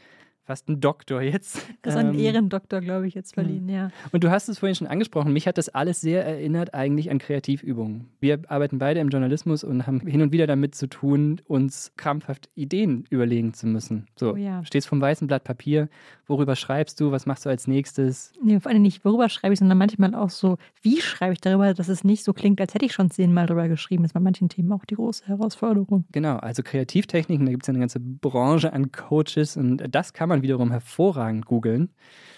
fast 0.50 0.68
einen 0.68 0.80
Doktor 0.80 1.22
jetzt. 1.22 1.64
Das 1.82 1.94
ist 1.94 2.00
ein 2.00 2.12
Ähm, 2.14 2.18
Ehrendoktor, 2.20 2.80
glaube 2.80 3.06
ich, 3.06 3.14
jetzt 3.14 3.34
verliehen, 3.34 3.68
ja. 3.68 3.90
Und 4.12 4.22
du 4.24 4.30
hast 4.30 4.48
es 4.48 4.58
vorhin 4.58 4.74
schon 4.74 4.86
angesprochen, 4.88 5.32
mich 5.32 5.46
hat 5.46 5.56
das 5.56 5.68
alles 5.70 6.00
sehr 6.00 6.26
erinnert 6.26 6.74
eigentlich 6.74 7.10
an 7.10 7.18
Kreativübungen. 7.18 8.08
Wir 8.20 8.40
arbeiten 8.48 8.78
beide 8.78 9.00
im 9.00 9.08
Journalismus 9.08 9.64
und 9.64 9.86
haben 9.86 10.00
hin 10.00 10.20
und 10.20 10.32
wieder 10.32 10.46
damit 10.46 10.74
zu 10.74 10.88
tun, 10.88 11.40
uns 11.46 11.92
krampfhaft 11.96 12.50
Ideen 12.54 13.04
überlegen 13.10 13.54
zu 13.54 13.66
müssen. 13.66 14.06
So, 14.16 14.32
Oh 14.32 14.36
ja. 14.36 14.62
stehst 14.64 14.88
vom 14.88 15.00
weißen 15.00 15.26
Blatt 15.26 15.44
Papier, 15.44 15.88
worüber 16.26 16.54
schreibst 16.56 17.00
du, 17.00 17.12
was 17.12 17.24
machst 17.26 17.46
du 17.46 17.48
als 17.50 17.66
nächstes? 17.66 18.32
Nee, 18.42 18.60
vor 18.60 18.70
allem 18.72 18.82
nicht, 18.82 19.04
worüber 19.04 19.28
schreibe 19.28 19.54
ich, 19.54 19.58
sondern 19.60 19.78
manchmal 19.78 20.14
auch 20.14 20.30
so, 20.30 20.58
wie 20.82 21.00
schreibe 21.00 21.32
ich 21.32 21.40
darüber, 21.40 21.72
dass 21.72 21.88
es 21.88 22.04
nicht 22.04 22.24
so 22.24 22.32
klingt, 22.32 22.60
als 22.60 22.74
hätte 22.74 22.84
ich 22.84 22.92
schon 22.92 23.10
zehnmal 23.10 23.46
drüber 23.46 23.68
geschrieben. 23.68 24.02
Das 24.02 24.10
ist 24.10 24.14
bei 24.14 24.20
manchen 24.20 24.48
Themen 24.48 24.70
auch 24.72 24.84
die 24.84 24.96
große 24.96 25.26
Herausforderung. 25.26 26.04
Genau, 26.12 26.36
also 26.36 26.62
Kreativtechniken, 26.62 27.46
da 27.46 27.52
gibt 27.52 27.62
es 27.62 27.68
ja 27.68 27.72
eine 27.72 27.80
ganze 27.80 28.00
Branche 28.00 28.72
an 28.72 28.92
Coaches 28.92 29.56
und 29.56 29.82
das 29.90 30.12
kann 30.12 30.28
man 30.28 30.39
wiederum 30.42 30.70
hervorragend 30.70 31.46
googeln. 31.46 31.90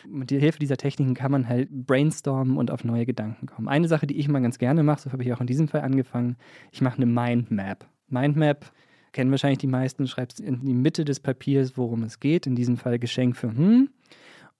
Mit 0.09 0.31
der 0.31 0.41
Hilfe 0.41 0.59
dieser 0.59 0.77
Techniken 0.77 1.15
kann 1.15 1.31
man 1.31 1.49
halt 1.49 1.69
brainstormen 1.71 2.57
und 2.57 2.71
auf 2.71 2.85
neue 2.85 3.07
Gedanken 3.07 3.47
kommen. 3.47 3.69
Eine 3.69 3.88
Sache, 3.88 4.07
die 4.07 4.19
ich 4.19 4.29
mal 4.29 4.43
ganz 4.43 4.59
gerne 4.59 4.83
mache, 4.83 5.03
so 5.03 5.12
habe 5.12 5.23
ich 5.23 5.33
auch 5.33 5.41
in 5.41 5.47
diesem 5.47 5.69
Fall 5.69 5.83
angefangen, 5.83 6.37
ich 6.71 6.81
mache 6.81 6.97
eine 6.97 7.07
Mindmap. 7.07 7.87
Mindmap 8.09 8.73
kennen 9.12 9.31
wahrscheinlich 9.31 9.59
die 9.59 9.67
meisten, 9.67 10.07
schreibst 10.07 10.41
in 10.41 10.65
die 10.65 10.75
Mitte 10.75 11.05
des 11.05 11.21
Papiers, 11.21 11.77
worum 11.77 12.03
es 12.03 12.19
geht, 12.19 12.47
in 12.47 12.57
diesem 12.57 12.77
Fall 12.77 12.99
Geschenk 12.99 13.37
für 13.37 13.49
hm. 13.49 13.91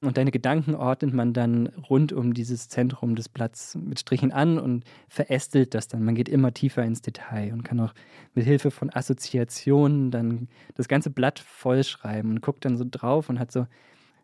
Und 0.03 0.17
deine 0.17 0.33
Gedanken 0.33 0.75
ordnet 0.75 1.15
man 1.15 1.33
dann 1.33 1.69
rund 1.89 2.13
um 2.13 2.35
dieses 2.35 2.69
Zentrum 2.69 3.15
des 3.15 3.29
Blatts 3.29 3.77
mit 3.77 4.01
Strichen 4.01 4.33
an 4.33 4.59
und 4.59 4.83
verästelt 5.09 5.75
das 5.75 5.87
dann. 5.87 6.05
Man 6.05 6.17
geht 6.17 6.29
immer 6.29 6.53
tiefer 6.53 6.83
ins 6.83 7.03
Detail 7.03 7.53
und 7.53 7.63
kann 7.63 7.79
auch 7.79 7.95
mit 8.35 8.45
Hilfe 8.45 8.73
von 8.73 8.91
Assoziationen 8.93 10.11
dann 10.11 10.49
das 10.75 10.89
ganze 10.89 11.11
Blatt 11.11 11.39
vollschreiben 11.39 12.33
und 12.33 12.41
guckt 12.43 12.65
dann 12.65 12.77
so 12.77 12.85
drauf 12.91 13.29
und 13.29 13.39
hat 13.39 13.53
so 13.53 13.69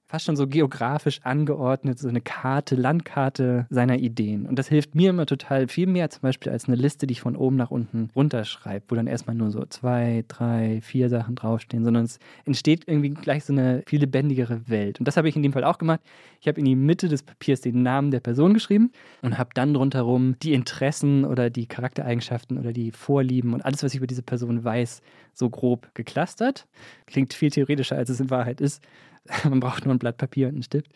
fast 0.08 0.24
schon 0.24 0.36
so 0.36 0.46
geografisch 0.46 1.20
angeordnet, 1.22 1.98
so 1.98 2.08
eine 2.08 2.22
Karte, 2.22 2.76
Landkarte 2.76 3.66
seiner 3.68 3.98
Ideen. 3.98 4.46
Und 4.46 4.58
das 4.58 4.66
hilft 4.66 4.94
mir 4.94 5.10
immer 5.10 5.26
total 5.26 5.68
viel 5.68 5.86
mehr 5.86 6.08
zum 6.08 6.22
Beispiel 6.22 6.50
als 6.50 6.66
eine 6.66 6.76
Liste, 6.76 7.06
die 7.06 7.12
ich 7.12 7.20
von 7.20 7.36
oben 7.36 7.56
nach 7.56 7.70
unten 7.70 8.08
runterschreibe, 8.16 8.86
wo 8.88 8.94
dann 8.94 9.06
erstmal 9.06 9.36
nur 9.36 9.50
so 9.50 9.66
zwei, 9.66 10.24
drei, 10.26 10.80
vier 10.80 11.10
Sachen 11.10 11.34
draufstehen, 11.34 11.84
sondern 11.84 12.04
es 12.04 12.18
entsteht 12.46 12.84
irgendwie 12.86 13.10
gleich 13.10 13.44
so 13.44 13.52
eine 13.52 13.82
viel 13.86 14.00
lebendigere 14.00 14.66
Welt. 14.68 14.98
Und 14.98 15.06
das 15.06 15.18
habe 15.18 15.28
ich 15.28 15.36
in 15.36 15.42
dem 15.42 15.52
Fall 15.52 15.64
auch 15.64 15.76
gemacht. 15.76 16.00
Ich 16.40 16.48
habe 16.48 16.58
in 16.58 16.64
die 16.64 16.76
Mitte 16.76 17.08
des 17.08 17.22
Papiers 17.22 17.60
den 17.60 17.82
Namen 17.82 18.10
der 18.10 18.20
Person 18.20 18.54
geschrieben 18.54 18.92
und 19.20 19.36
habe 19.36 19.50
dann 19.52 19.76
rundherum 19.76 20.36
die 20.42 20.54
Interessen 20.54 21.26
oder 21.26 21.50
die 21.50 21.66
Charaktereigenschaften 21.66 22.56
oder 22.58 22.72
die 22.72 22.92
Vorlieben 22.92 23.52
und 23.52 23.62
alles, 23.62 23.82
was 23.82 23.92
ich 23.92 23.98
über 23.98 24.06
diese 24.06 24.22
Person 24.22 24.64
weiß, 24.64 25.02
so 25.34 25.50
grob 25.50 25.94
geklustert. 25.94 26.66
Klingt 27.06 27.34
viel 27.34 27.50
theoretischer, 27.50 27.96
als 27.96 28.08
es 28.08 28.20
in 28.20 28.30
Wahrheit 28.30 28.62
ist. 28.62 28.82
Man 29.44 29.60
braucht 29.60 29.84
nur 29.84 29.94
ein 29.94 29.98
Blatt 29.98 30.16
Papier 30.16 30.48
und 30.48 30.54
einen 30.54 30.62
Stift. 30.62 30.92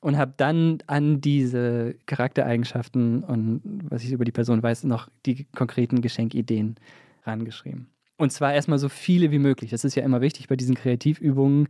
Und 0.00 0.18
habe 0.18 0.34
dann 0.36 0.78
an 0.86 1.22
diese 1.22 1.94
Charaktereigenschaften 2.04 3.24
und 3.24 3.62
was 3.88 4.04
ich 4.04 4.12
über 4.12 4.26
die 4.26 4.32
Person 4.32 4.62
weiß, 4.62 4.84
noch 4.84 5.08
die 5.24 5.44
konkreten 5.56 6.02
Geschenkideen 6.02 6.76
rangeschrieben. 7.24 7.86
Und 8.18 8.30
zwar 8.30 8.52
erstmal 8.52 8.78
so 8.78 8.90
viele 8.90 9.30
wie 9.30 9.38
möglich. 9.38 9.70
Das 9.70 9.82
ist 9.84 9.94
ja 9.94 10.02
immer 10.02 10.20
wichtig 10.20 10.48
bei 10.48 10.56
diesen 10.56 10.74
Kreativübungen, 10.74 11.68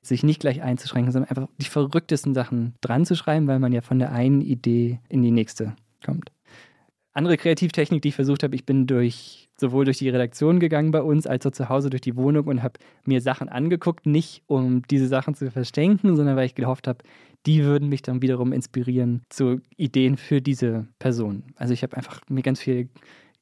sich 0.00 0.22
nicht 0.22 0.40
gleich 0.40 0.62
einzuschränken, 0.62 1.12
sondern 1.12 1.30
einfach 1.30 1.48
die 1.58 1.66
verrücktesten 1.66 2.34
Sachen 2.34 2.74
dran 2.80 3.04
zu 3.04 3.16
schreiben, 3.16 3.46
weil 3.46 3.58
man 3.58 3.72
ja 3.72 3.80
von 3.80 3.98
der 3.98 4.12
einen 4.12 4.40
Idee 4.40 5.00
in 5.08 5.22
die 5.22 5.30
nächste 5.30 5.76
kommt. 6.04 6.30
Andere 7.14 7.36
Kreativtechnik, 7.36 8.02
die 8.02 8.08
ich 8.08 8.14
versucht 8.14 8.42
habe, 8.42 8.54
ich 8.54 8.66
bin 8.66 8.86
durch 8.86 9.48
sowohl 9.56 9.84
durch 9.84 9.98
die 9.98 10.08
Redaktion 10.08 10.58
gegangen 10.58 10.90
bei 10.90 11.00
uns, 11.00 11.26
als 11.26 11.46
auch 11.46 11.52
zu 11.52 11.68
Hause 11.68 11.88
durch 11.88 12.00
die 12.00 12.16
Wohnung 12.16 12.48
und 12.48 12.62
habe 12.62 12.80
mir 13.04 13.20
Sachen 13.20 13.48
angeguckt, 13.48 14.04
nicht 14.04 14.42
um 14.46 14.82
diese 14.90 15.06
Sachen 15.06 15.34
zu 15.34 15.50
verstecken, 15.50 16.16
sondern 16.16 16.36
weil 16.36 16.46
ich 16.46 16.56
gehofft 16.56 16.88
habe, 16.88 16.98
die 17.46 17.62
würden 17.62 17.88
mich 17.88 18.02
dann 18.02 18.20
wiederum 18.20 18.52
inspirieren 18.52 19.22
zu 19.28 19.60
Ideen 19.76 20.16
für 20.16 20.42
diese 20.42 20.88
Person. 20.98 21.44
Also 21.56 21.72
ich 21.72 21.82
habe 21.82 21.96
einfach 21.96 22.20
mir 22.28 22.42
ganz 22.42 22.60
viel 22.60 22.88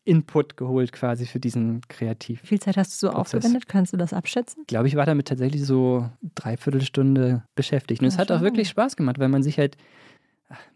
Input 0.05 0.57
geholt 0.57 0.93
quasi 0.93 1.27
für 1.27 1.39
diesen 1.39 1.81
Kreativ. 1.89 2.43
Wie 2.43 2.49
viel 2.49 2.61
Zeit 2.61 2.77
hast 2.77 2.93
du 2.93 3.07
so 3.07 3.13
Prozess. 3.13 3.37
aufgewendet? 3.37 3.69
Kannst 3.69 3.93
du 3.93 3.97
das 3.97 4.13
abschätzen? 4.13 4.63
Ich 4.63 4.67
glaube, 4.67 4.89
ich 4.89 4.97
war 4.97 5.07
damit 5.07 5.29
tatsächlich 5.29 5.65
so 5.65 6.11
dreiviertel 6.35 6.83
Stunde 6.83 7.45
beschäftigt. 7.55 8.03
Und 8.03 8.09
es 8.09 8.19
hat 8.19 8.33
auch 8.33 8.41
wirklich 8.41 8.69
Spaß 8.69 8.97
gemacht, 8.97 9.21
weil 9.21 9.29
man 9.29 9.45
sich 9.45 9.59
halt, 9.59 9.77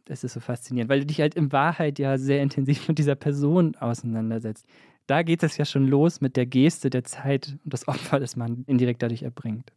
das 0.05 0.25
ist 0.25 0.35
so 0.35 0.41
faszinierend, 0.41 0.91
weil 0.91 1.01
du 1.01 1.07
dich 1.07 1.21
halt 1.21 1.35
in 1.35 1.53
Wahrheit 1.53 1.99
ja 1.99 2.19
sehr 2.19 2.43
intensiv 2.43 2.89
mit 2.89 2.99
dieser 2.99 3.15
Person 3.15 3.75
auseinandersetzt. 3.77 4.67
Da 5.07 5.23
geht 5.23 5.43
es 5.43 5.57
ja 5.57 5.65
schon 5.65 5.87
los 5.87 6.21
mit 6.21 6.37
der 6.37 6.47
Geste 6.47 6.91
der 6.91 7.05
Zeit 7.05 7.57
und 7.65 7.73
das 7.73 7.87
Opfer, 7.87 8.19
das 8.19 8.35
man 8.35 8.65
indirekt 8.67 9.03
dadurch 9.03 9.23
erbringt. 9.23 9.73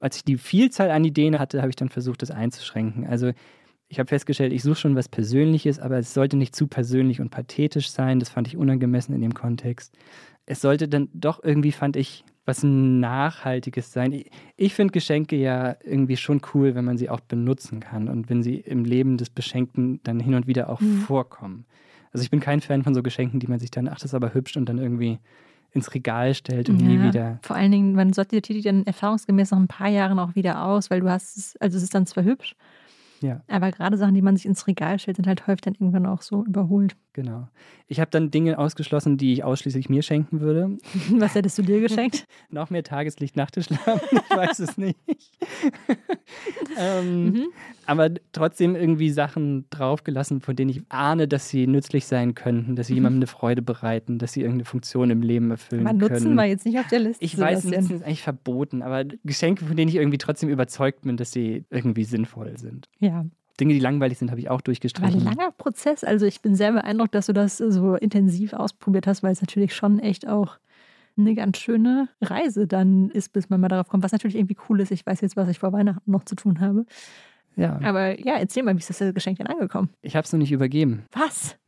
Als 0.00 0.16
ich 0.16 0.24
die 0.24 0.36
Vielzahl 0.36 0.90
an 0.90 1.04
Ideen 1.04 1.38
hatte, 1.38 1.60
habe 1.60 1.70
ich 1.70 1.76
dann 1.76 1.88
versucht, 1.88 2.22
das 2.22 2.32
einzuschränken. 2.32 3.06
Also 3.06 3.32
ich 3.88 3.98
habe 3.98 4.08
festgestellt, 4.08 4.52
ich 4.52 4.62
suche 4.62 4.76
schon 4.76 4.96
was 4.96 5.08
Persönliches, 5.08 5.78
aber 5.78 5.98
es 5.98 6.14
sollte 6.14 6.36
nicht 6.36 6.56
zu 6.56 6.66
persönlich 6.66 7.20
und 7.20 7.30
pathetisch 7.30 7.90
sein. 7.90 8.18
Das 8.18 8.30
fand 8.30 8.48
ich 8.48 8.56
unangemessen 8.56 9.14
in 9.14 9.20
dem 9.20 9.34
Kontext. 9.34 9.94
Es 10.46 10.60
sollte 10.60 10.88
dann 10.88 11.08
doch 11.12 11.44
irgendwie, 11.44 11.72
fand 11.72 11.96
ich, 11.96 12.24
was 12.44 12.62
Nachhaltiges 12.64 13.92
sein. 13.92 14.12
Ich, 14.12 14.30
ich 14.56 14.74
finde 14.74 14.92
Geschenke 14.92 15.36
ja 15.36 15.76
irgendwie 15.84 16.16
schon 16.16 16.40
cool, 16.54 16.74
wenn 16.74 16.84
man 16.84 16.98
sie 16.98 17.08
auch 17.10 17.20
benutzen 17.20 17.80
kann 17.80 18.08
und 18.08 18.28
wenn 18.30 18.42
sie 18.42 18.56
im 18.56 18.84
Leben 18.84 19.16
des 19.16 19.30
Beschenkten 19.30 20.00
dann 20.02 20.18
hin 20.20 20.34
und 20.34 20.46
wieder 20.46 20.68
auch 20.68 20.80
Mhm. 20.80 21.02
vorkommen. 21.02 21.66
Also 22.12 22.24
ich 22.24 22.30
bin 22.30 22.40
kein 22.40 22.60
Fan 22.60 22.82
von 22.82 22.94
so 22.94 23.02
Geschenken, 23.02 23.40
die 23.40 23.46
man 23.46 23.58
sich 23.58 23.70
dann, 23.70 23.88
ach, 23.88 23.94
das 23.94 24.06
ist 24.06 24.14
aber 24.14 24.34
hübsch 24.34 24.56
und 24.56 24.68
dann 24.68 24.78
irgendwie 24.78 25.18
ins 25.70 25.94
Regal 25.94 26.34
stellt 26.34 26.68
und 26.68 26.76
nie 26.76 26.96
Ja, 26.98 27.04
wieder. 27.04 27.38
Vor 27.42 27.56
allen 27.56 27.72
Dingen, 27.72 27.94
man 27.94 28.12
sortiert 28.12 28.48
die 28.48 28.60
dann 28.60 28.84
erfahrungsgemäß 28.84 29.52
nach 29.52 29.58
ein 29.58 29.68
paar 29.68 29.88
Jahren 29.88 30.18
auch 30.18 30.34
wieder 30.34 30.64
aus, 30.64 30.90
weil 30.90 31.00
du 31.00 31.08
hast 31.08 31.36
es, 31.38 31.56
also 31.58 31.78
es 31.78 31.82
ist 31.84 31.94
dann 31.94 32.04
zwar 32.06 32.24
hübsch, 32.24 32.54
Ja. 33.22 33.40
aber 33.48 33.70
gerade 33.70 33.96
Sachen, 33.96 34.14
die 34.14 34.20
man 34.20 34.36
sich 34.36 34.44
ins 34.44 34.66
Regal 34.66 34.98
stellt, 34.98 35.16
sind 35.16 35.26
halt 35.26 35.46
häufig 35.46 35.62
dann 35.62 35.74
irgendwann 35.74 36.04
auch 36.06 36.20
so 36.20 36.44
überholt. 36.44 36.96
Genau. 37.14 37.46
Ich 37.88 38.00
habe 38.00 38.10
dann 38.10 38.30
Dinge 38.30 38.58
ausgeschlossen, 38.58 39.18
die 39.18 39.34
ich 39.34 39.44
ausschließlich 39.44 39.90
mir 39.90 40.00
schenken 40.02 40.40
würde. 40.40 40.78
Was 41.10 41.34
hättest 41.34 41.58
du 41.58 41.62
dir 41.62 41.80
geschenkt? 41.80 42.26
Noch 42.50 42.70
mehr 42.70 42.82
Tageslicht 42.82 43.36
nach 43.36 43.50
dem 43.50 43.62
Schlafen, 43.64 44.00
ich 44.30 44.36
weiß 44.36 44.58
es 44.60 44.78
nicht. 44.78 44.96
ähm, 46.78 47.24
Mhm. 47.32 47.44
Aber 47.86 48.10
trotzdem 48.32 48.76
irgendwie 48.76 49.10
Sachen 49.10 49.66
draufgelassen, 49.70 50.40
von 50.40 50.54
denen 50.56 50.70
ich 50.70 50.82
ahne, 50.88 51.26
dass 51.28 51.48
sie 51.48 51.66
nützlich 51.66 52.06
sein 52.06 52.34
könnten, 52.34 52.76
dass 52.76 52.86
sie 52.86 52.92
Mhm. 52.94 52.96
jemandem 52.98 53.18
eine 53.18 53.26
Freude 53.26 53.60
bereiten, 53.62 54.18
dass 54.18 54.32
sie 54.32 54.40
irgendeine 54.40 54.64
Funktion 54.64 55.10
im 55.10 55.20
Leben 55.22 55.50
erfüllen 55.50 55.86
Aber 55.86 55.98
Nutzen 55.98 56.14
können. 56.24 56.36
war 56.36 56.46
jetzt 56.46 56.64
nicht 56.64 56.78
auf 56.78 56.88
der 56.88 57.00
Liste. 57.00 57.24
ich 57.24 57.36
weiß. 57.38 57.64
Nutzen 57.64 57.96
ist 57.96 58.04
eigentlich 58.04 58.22
verboten, 58.22 58.82
aber 58.82 59.04
Geschenke, 59.24 59.64
von 59.64 59.76
denen 59.76 59.88
ich 59.88 59.96
irgendwie 59.96 60.18
trotzdem 60.18 60.48
überzeugt 60.48 61.02
bin, 61.02 61.16
dass 61.16 61.32
sie 61.32 61.64
irgendwie 61.70 62.04
sinnvoll 62.04 62.56
sind. 62.56 62.88
Ja, 63.00 63.26
Dinge, 63.60 63.74
die 63.74 63.80
langweilig 63.80 64.18
sind, 64.18 64.30
habe 64.30 64.40
ich 64.40 64.48
auch 64.48 64.54
aber 64.54 64.62
durchgestrichen. 64.62 65.20
ein 65.20 65.24
langer 65.24 65.50
Prozess. 65.52 66.04
Also 66.04 66.26
ich 66.26 66.40
bin 66.40 66.54
sehr 66.54 66.72
beeindruckt, 66.72 67.14
dass 67.14 67.26
du 67.26 67.32
das 67.32 67.58
so 67.58 67.94
intensiv 67.96 68.52
ausprobiert 68.52 69.06
hast, 69.06 69.22
weil 69.22 69.32
es 69.32 69.40
natürlich 69.40 69.74
schon 69.74 69.98
echt 69.98 70.26
auch 70.26 70.58
eine 71.18 71.34
ganz 71.34 71.58
schöne 71.58 72.08
Reise 72.22 72.66
dann 72.66 73.10
ist, 73.10 73.32
bis 73.34 73.50
man 73.50 73.60
mal 73.60 73.68
darauf 73.68 73.88
kommt. 73.88 74.02
Was 74.02 74.12
natürlich 74.12 74.36
irgendwie 74.36 74.56
cool 74.68 74.80
ist. 74.80 74.90
Ich 74.90 75.04
weiß 75.04 75.20
jetzt, 75.20 75.36
was 75.36 75.48
ich 75.48 75.58
vor 75.58 75.72
Weihnachten 75.72 76.10
noch 76.10 76.24
zu 76.24 76.34
tun 76.34 76.60
habe. 76.60 76.86
Ja, 77.54 77.78
Aber 77.82 78.18
ja, 78.18 78.36
erzähl 78.38 78.62
mal, 78.62 78.74
wie 78.74 78.78
ist 78.78 78.88
das 78.88 79.14
Geschenk 79.14 79.36
denn 79.36 79.46
angekommen? 79.46 79.90
ich 80.00 80.16
habe 80.16 80.24
es 80.24 80.32
noch 80.32 80.38
nicht 80.38 80.52
übergeben. 80.52 81.04
Was? 81.12 81.58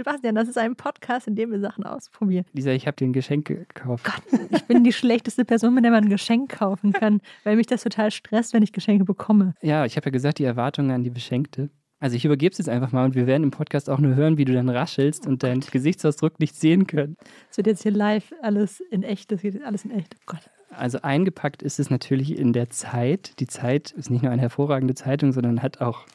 Sebastian, 0.00 0.34
das 0.34 0.48
ist 0.48 0.56
ein 0.56 0.76
Podcast, 0.76 1.28
in 1.28 1.36
dem 1.36 1.50
wir 1.50 1.60
Sachen 1.60 1.84
ausprobieren. 1.84 2.46
Lisa, 2.54 2.70
ich 2.70 2.86
habe 2.86 2.96
dir 2.96 3.04
ein 3.04 3.12
Geschenk 3.12 3.44
gekauft. 3.44 4.06
Gott, 4.06 4.40
ich 4.50 4.64
bin 4.64 4.82
die 4.82 4.94
schlechteste 4.94 5.44
Person, 5.44 5.74
mit 5.74 5.84
der 5.84 5.90
man 5.90 6.04
ein 6.04 6.08
Geschenk 6.08 6.52
kaufen 6.52 6.94
kann, 6.94 7.20
weil 7.44 7.56
mich 7.56 7.66
das 7.66 7.82
total 7.82 8.10
stresst, 8.10 8.54
wenn 8.54 8.62
ich 8.62 8.72
Geschenke 8.72 9.04
bekomme. 9.04 9.52
Ja, 9.60 9.84
ich 9.84 9.96
habe 9.96 10.06
ja 10.06 10.10
gesagt, 10.10 10.38
die 10.38 10.44
Erwartungen 10.44 10.90
an 10.90 11.04
die 11.04 11.10
Beschenkte. 11.10 11.68
Also 11.98 12.16
ich 12.16 12.24
übergebe 12.24 12.50
es 12.50 12.56
jetzt 12.56 12.70
einfach 12.70 12.92
mal 12.92 13.04
und 13.04 13.14
wir 13.14 13.26
werden 13.26 13.42
im 13.42 13.50
Podcast 13.50 13.90
auch 13.90 13.98
nur 13.98 14.14
hören, 14.14 14.38
wie 14.38 14.46
du 14.46 14.54
dann 14.54 14.70
raschelst 14.70 15.26
und 15.26 15.42
deinen 15.42 15.60
Gesichtsausdruck 15.60 16.40
nicht 16.40 16.56
sehen 16.56 16.86
können. 16.86 17.18
Es 17.50 17.58
wird 17.58 17.66
jetzt 17.66 17.82
hier 17.82 17.92
live 17.92 18.32
alles 18.40 18.80
in 18.80 19.02
echt, 19.02 19.30
das 19.30 19.42
geht 19.42 19.62
alles 19.62 19.84
in 19.84 19.90
echt. 19.90 20.14
Oh 20.20 20.22
Gott. 20.24 20.50
Also 20.70 21.02
eingepackt 21.02 21.62
ist 21.62 21.78
es 21.78 21.90
natürlich 21.90 22.38
in 22.38 22.54
der 22.54 22.70
Zeit. 22.70 23.38
Die 23.38 23.46
Zeit 23.46 23.90
ist 23.90 24.08
nicht 24.08 24.22
nur 24.22 24.32
eine 24.32 24.40
hervorragende 24.40 24.94
Zeitung, 24.94 25.32
sondern 25.32 25.62
hat 25.62 25.82
auch 25.82 26.06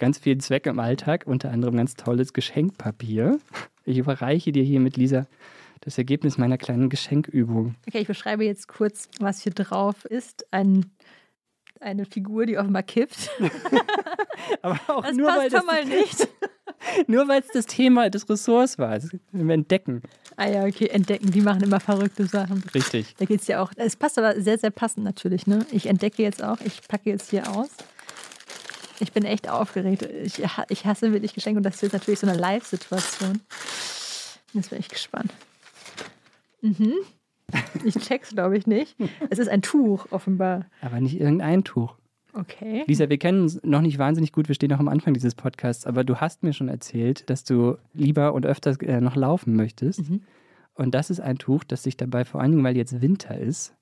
ganz 0.00 0.18
viel 0.18 0.38
Zweck 0.38 0.66
im 0.66 0.80
Alltag, 0.80 1.24
unter 1.26 1.50
anderem 1.52 1.76
ganz 1.76 1.94
tolles 1.94 2.32
Geschenkpapier. 2.32 3.38
Ich 3.84 3.98
überreiche 3.98 4.50
dir 4.50 4.64
hier 4.64 4.80
mit 4.80 4.96
Lisa 4.96 5.26
das 5.82 5.96
Ergebnis 5.98 6.38
meiner 6.38 6.58
kleinen 6.58 6.88
Geschenkübung. 6.88 7.74
Okay, 7.86 8.00
ich 8.00 8.06
beschreibe 8.06 8.44
jetzt 8.44 8.66
kurz, 8.66 9.08
was 9.18 9.42
hier 9.42 9.52
drauf 9.52 10.04
ist. 10.04 10.46
Ein, 10.50 10.90
eine 11.80 12.04
Figur, 12.06 12.46
die 12.46 12.58
offenbar 12.58 12.82
kippt. 12.82 13.30
Aber 14.62 14.80
auch 14.88 15.04
Das 15.04 15.16
nur, 15.16 15.28
weil 15.28 15.50
passt 15.50 15.52
das, 15.52 15.60
schon 15.60 15.66
mal 15.66 15.84
nicht. 15.84 16.28
nur 17.06 17.28
weil 17.28 17.40
es 17.40 17.48
das 17.48 17.66
Thema 17.66 18.10
des 18.10 18.28
Ressorts 18.28 18.78
war. 18.78 18.94
Das 18.94 19.10
wir 19.32 19.54
entdecken. 19.54 20.02
Ah 20.36 20.48
ja, 20.48 20.64
okay, 20.64 20.86
entdecken, 20.86 21.30
die 21.30 21.40
machen 21.40 21.62
immer 21.62 21.80
verrückte 21.80 22.26
Sachen. 22.26 22.62
Richtig. 22.74 23.14
Da 23.18 23.26
geht 23.26 23.40
es 23.40 23.46
ja 23.46 23.62
auch. 23.62 23.72
Es 23.76 23.96
passt 23.96 24.18
aber 24.18 24.40
sehr, 24.40 24.58
sehr 24.58 24.70
passend 24.70 25.04
natürlich. 25.04 25.46
Ne? 25.46 25.66
Ich 25.70 25.86
entdecke 25.86 26.22
jetzt 26.22 26.42
auch, 26.42 26.58
ich 26.64 26.86
packe 26.88 27.10
jetzt 27.10 27.30
hier 27.30 27.50
aus. 27.50 27.70
Ich 29.00 29.12
bin 29.12 29.24
echt 29.24 29.48
aufgeregt. 29.48 30.02
Ich, 30.02 30.42
ich 30.68 30.84
hasse 30.86 31.12
wirklich 31.12 31.34
Geschenke 31.34 31.58
und 31.58 31.62
das 31.64 31.76
ist 31.76 31.82
jetzt 31.82 31.92
natürlich 31.92 32.20
so 32.20 32.26
eine 32.26 32.38
Live-Situation. 32.38 33.40
Jetzt 34.52 34.70
bin 34.70 34.78
ich 34.80 34.88
gespannt. 34.88 35.32
Mhm. 36.60 36.92
Ich 37.84 37.94
check's, 37.96 38.30
glaube 38.30 38.56
ich, 38.56 38.66
nicht. 38.66 38.96
Es 39.30 39.38
ist 39.38 39.48
ein 39.48 39.62
Tuch, 39.62 40.06
offenbar. 40.10 40.66
Aber 40.82 41.00
nicht 41.00 41.18
irgendein 41.20 41.64
Tuch. 41.64 41.96
Okay. 42.32 42.84
Lisa, 42.86 43.08
wir 43.08 43.18
kennen 43.18 43.42
uns 43.42 43.60
noch 43.64 43.80
nicht 43.80 43.98
wahnsinnig 43.98 44.32
gut, 44.32 44.46
wir 44.46 44.54
stehen 44.54 44.70
noch 44.70 44.78
am 44.78 44.86
Anfang 44.88 45.14
dieses 45.14 45.34
Podcasts, 45.34 45.84
aber 45.84 46.04
du 46.04 46.16
hast 46.16 46.44
mir 46.44 46.52
schon 46.52 46.68
erzählt, 46.68 47.28
dass 47.28 47.42
du 47.42 47.76
lieber 47.92 48.34
und 48.34 48.46
öfters 48.46 48.76
äh, 48.82 49.00
noch 49.00 49.16
laufen 49.16 49.56
möchtest. 49.56 50.08
Mhm. 50.08 50.22
Und 50.74 50.94
das 50.94 51.10
ist 51.10 51.18
ein 51.20 51.38
Tuch, 51.38 51.64
das 51.64 51.82
sich 51.82 51.96
dabei 51.96 52.24
vor 52.24 52.40
allen 52.40 52.52
Dingen, 52.52 52.62
weil 52.64 52.76
jetzt 52.76 53.00
Winter 53.02 53.36
ist, 53.36 53.74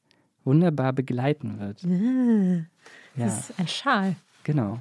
wunderbar 0.44 0.94
begleiten 0.94 1.58
wird. 1.60 1.82
Ah, 1.84 2.64
Ja, 3.20 3.26
Das 3.26 3.50
ist 3.50 3.58
ein 3.60 3.68
Schal. 3.68 4.16
genau. 4.44 4.80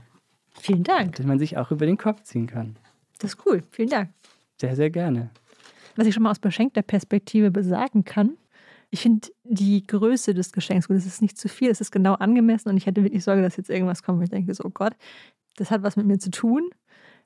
Vielen 0.59 0.83
Dank. 0.83 1.15
Den 1.15 1.27
man 1.27 1.39
sich 1.39 1.57
auch 1.57 1.71
über 1.71 1.85
den 1.85 1.97
Kopf 1.97 2.23
ziehen 2.23 2.47
kann. 2.47 2.75
Das 3.19 3.33
ist 3.33 3.45
cool. 3.45 3.63
Vielen 3.71 3.89
Dank. 3.89 4.09
Sehr, 4.59 4.75
sehr 4.75 4.89
gerne. 4.89 5.29
Was 5.95 6.07
ich 6.07 6.13
schon 6.13 6.23
mal 6.23 6.31
aus 6.31 6.39
beschenkter 6.39 6.81
Perspektive 6.81 7.51
besagen 7.51 8.05
kann, 8.05 8.37
ich 8.89 9.01
finde 9.01 9.27
die 9.43 9.85
Größe 9.85 10.33
des 10.33 10.51
Geschenks 10.51 10.87
gut. 10.87 10.97
Es 10.97 11.05
ist 11.05 11.21
nicht 11.21 11.37
zu 11.37 11.49
viel, 11.49 11.69
es 11.69 11.81
ist 11.81 11.91
genau 11.91 12.13
angemessen 12.13 12.69
und 12.69 12.77
ich 12.77 12.85
hätte 12.85 13.03
wirklich 13.03 13.23
Sorge, 13.23 13.41
dass 13.41 13.57
jetzt 13.57 13.69
irgendwas 13.69 14.03
kommt, 14.03 14.19
wo 14.19 14.23
ich 14.23 14.29
denke, 14.29 14.53
so, 14.53 14.63
oh 14.65 14.69
Gott, 14.69 14.93
das 15.57 15.71
hat 15.71 15.83
was 15.83 15.97
mit 15.97 16.05
mir 16.05 16.19
zu 16.19 16.31
tun. 16.31 16.69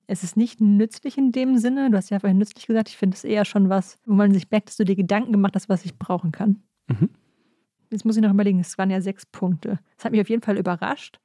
Es 0.07 0.23
ist 0.23 0.35
nicht 0.35 0.59
nützlich 0.59 1.17
in 1.17 1.31
dem 1.31 1.57
Sinne. 1.57 1.89
Du 1.89 1.97
hast 1.97 2.09
ja 2.09 2.19
vorhin 2.19 2.37
nützlich 2.37 2.65
gesagt. 2.65 2.89
Ich 2.89 2.97
finde 2.97 3.15
es 3.15 3.23
eher 3.23 3.45
schon 3.45 3.69
was, 3.69 3.99
wo 4.05 4.13
man 4.13 4.33
sich 4.33 4.49
merkt, 4.49 4.69
dass 4.69 4.77
du 4.77 4.85
dir 4.85 4.95
Gedanken 4.95 5.31
gemacht 5.31 5.55
hast, 5.55 5.69
was 5.69 5.85
ich 5.85 5.97
brauchen 5.97 6.31
kann. 6.31 6.61
Mhm. 6.87 7.09
Jetzt 7.91 8.05
muss 8.05 8.15
ich 8.15 8.21
noch 8.21 8.31
überlegen, 8.31 8.59
es 8.59 8.77
waren 8.77 8.89
ja 8.89 9.01
sechs 9.01 9.25
Punkte. 9.25 9.79
Das 9.97 10.05
hat 10.05 10.11
mich 10.13 10.21
auf 10.21 10.29
jeden 10.29 10.41
Fall 10.41 10.57
überrascht, 10.57 11.19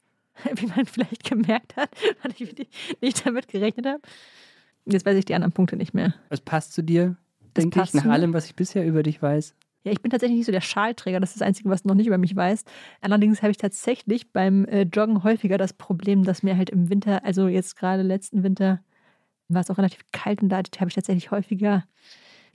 wie 0.56 0.66
man 0.66 0.86
vielleicht 0.86 1.24
gemerkt 1.24 1.76
hat, 1.76 1.90
weil 2.22 2.32
ich 2.38 2.54
nicht 3.00 3.26
damit 3.26 3.48
gerechnet 3.48 3.86
habe. 3.86 4.00
Jetzt 4.84 5.04
weiß 5.04 5.16
ich 5.16 5.24
die 5.24 5.34
anderen 5.34 5.52
Punkte 5.52 5.76
nicht 5.76 5.94
mehr. 5.94 6.14
Es 6.30 6.40
passt 6.40 6.72
zu 6.72 6.82
dir, 6.82 7.16
denke 7.56 7.68
ich, 7.68 7.82
passt 7.82 7.94
nach 7.94 8.04
mir. 8.04 8.12
allem, 8.12 8.32
was 8.32 8.46
ich 8.46 8.54
bisher 8.54 8.86
über 8.86 9.02
dich 9.02 9.20
weiß. 9.20 9.54
Ja, 9.84 9.92
ich 9.92 10.00
bin 10.00 10.10
tatsächlich 10.10 10.38
nicht 10.38 10.46
so 10.46 10.52
der 10.52 10.60
Schalträger. 10.60 11.20
Das 11.20 11.30
ist 11.30 11.40
das 11.40 11.46
Einzige, 11.46 11.70
was 11.70 11.82
du 11.82 11.88
noch 11.88 11.94
nicht 11.94 12.08
über 12.08 12.18
mich 12.18 12.34
weißt. 12.34 12.68
Allerdings 13.00 13.42
habe 13.42 13.52
ich 13.52 13.56
tatsächlich 13.56 14.32
beim 14.32 14.64
äh, 14.64 14.82
Joggen 14.82 15.22
häufiger 15.22 15.58
das 15.58 15.72
Problem, 15.72 16.24
dass 16.24 16.42
mir 16.42 16.56
halt 16.56 16.70
im 16.70 16.90
Winter, 16.90 17.24
also 17.24 17.46
jetzt 17.46 17.76
gerade 17.76 18.02
letzten 18.02 18.42
Winter, 18.42 18.80
war 19.48 19.60
es 19.60 19.70
auch 19.70 19.78
relativ 19.78 20.00
kalt 20.12 20.42
und 20.42 20.48
da 20.48 20.56
habe 20.56 20.88
ich 20.88 20.94
tatsächlich 20.94 21.30
häufiger 21.30 21.84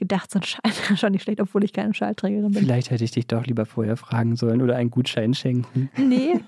gedacht, 0.01 0.31
so 0.31 0.39
ein 0.39 0.43
Schal 0.43 0.61
wäre 0.63 0.97
schon 0.97 1.11
nicht 1.11 1.21
schlecht, 1.21 1.39
obwohl 1.39 1.63
ich 1.63 1.73
keine 1.73 1.93
Schalträgerin 1.93 2.51
bin. 2.51 2.63
Vielleicht 2.63 2.89
hätte 2.89 3.03
ich 3.03 3.11
dich 3.11 3.27
doch 3.27 3.45
lieber 3.45 3.67
vorher 3.67 3.95
fragen 3.95 4.35
sollen 4.35 4.61
oder 4.61 4.75
einen 4.75 4.89
Gutschein 4.89 5.35
schenken. 5.35 5.89
Nee, 5.95 6.39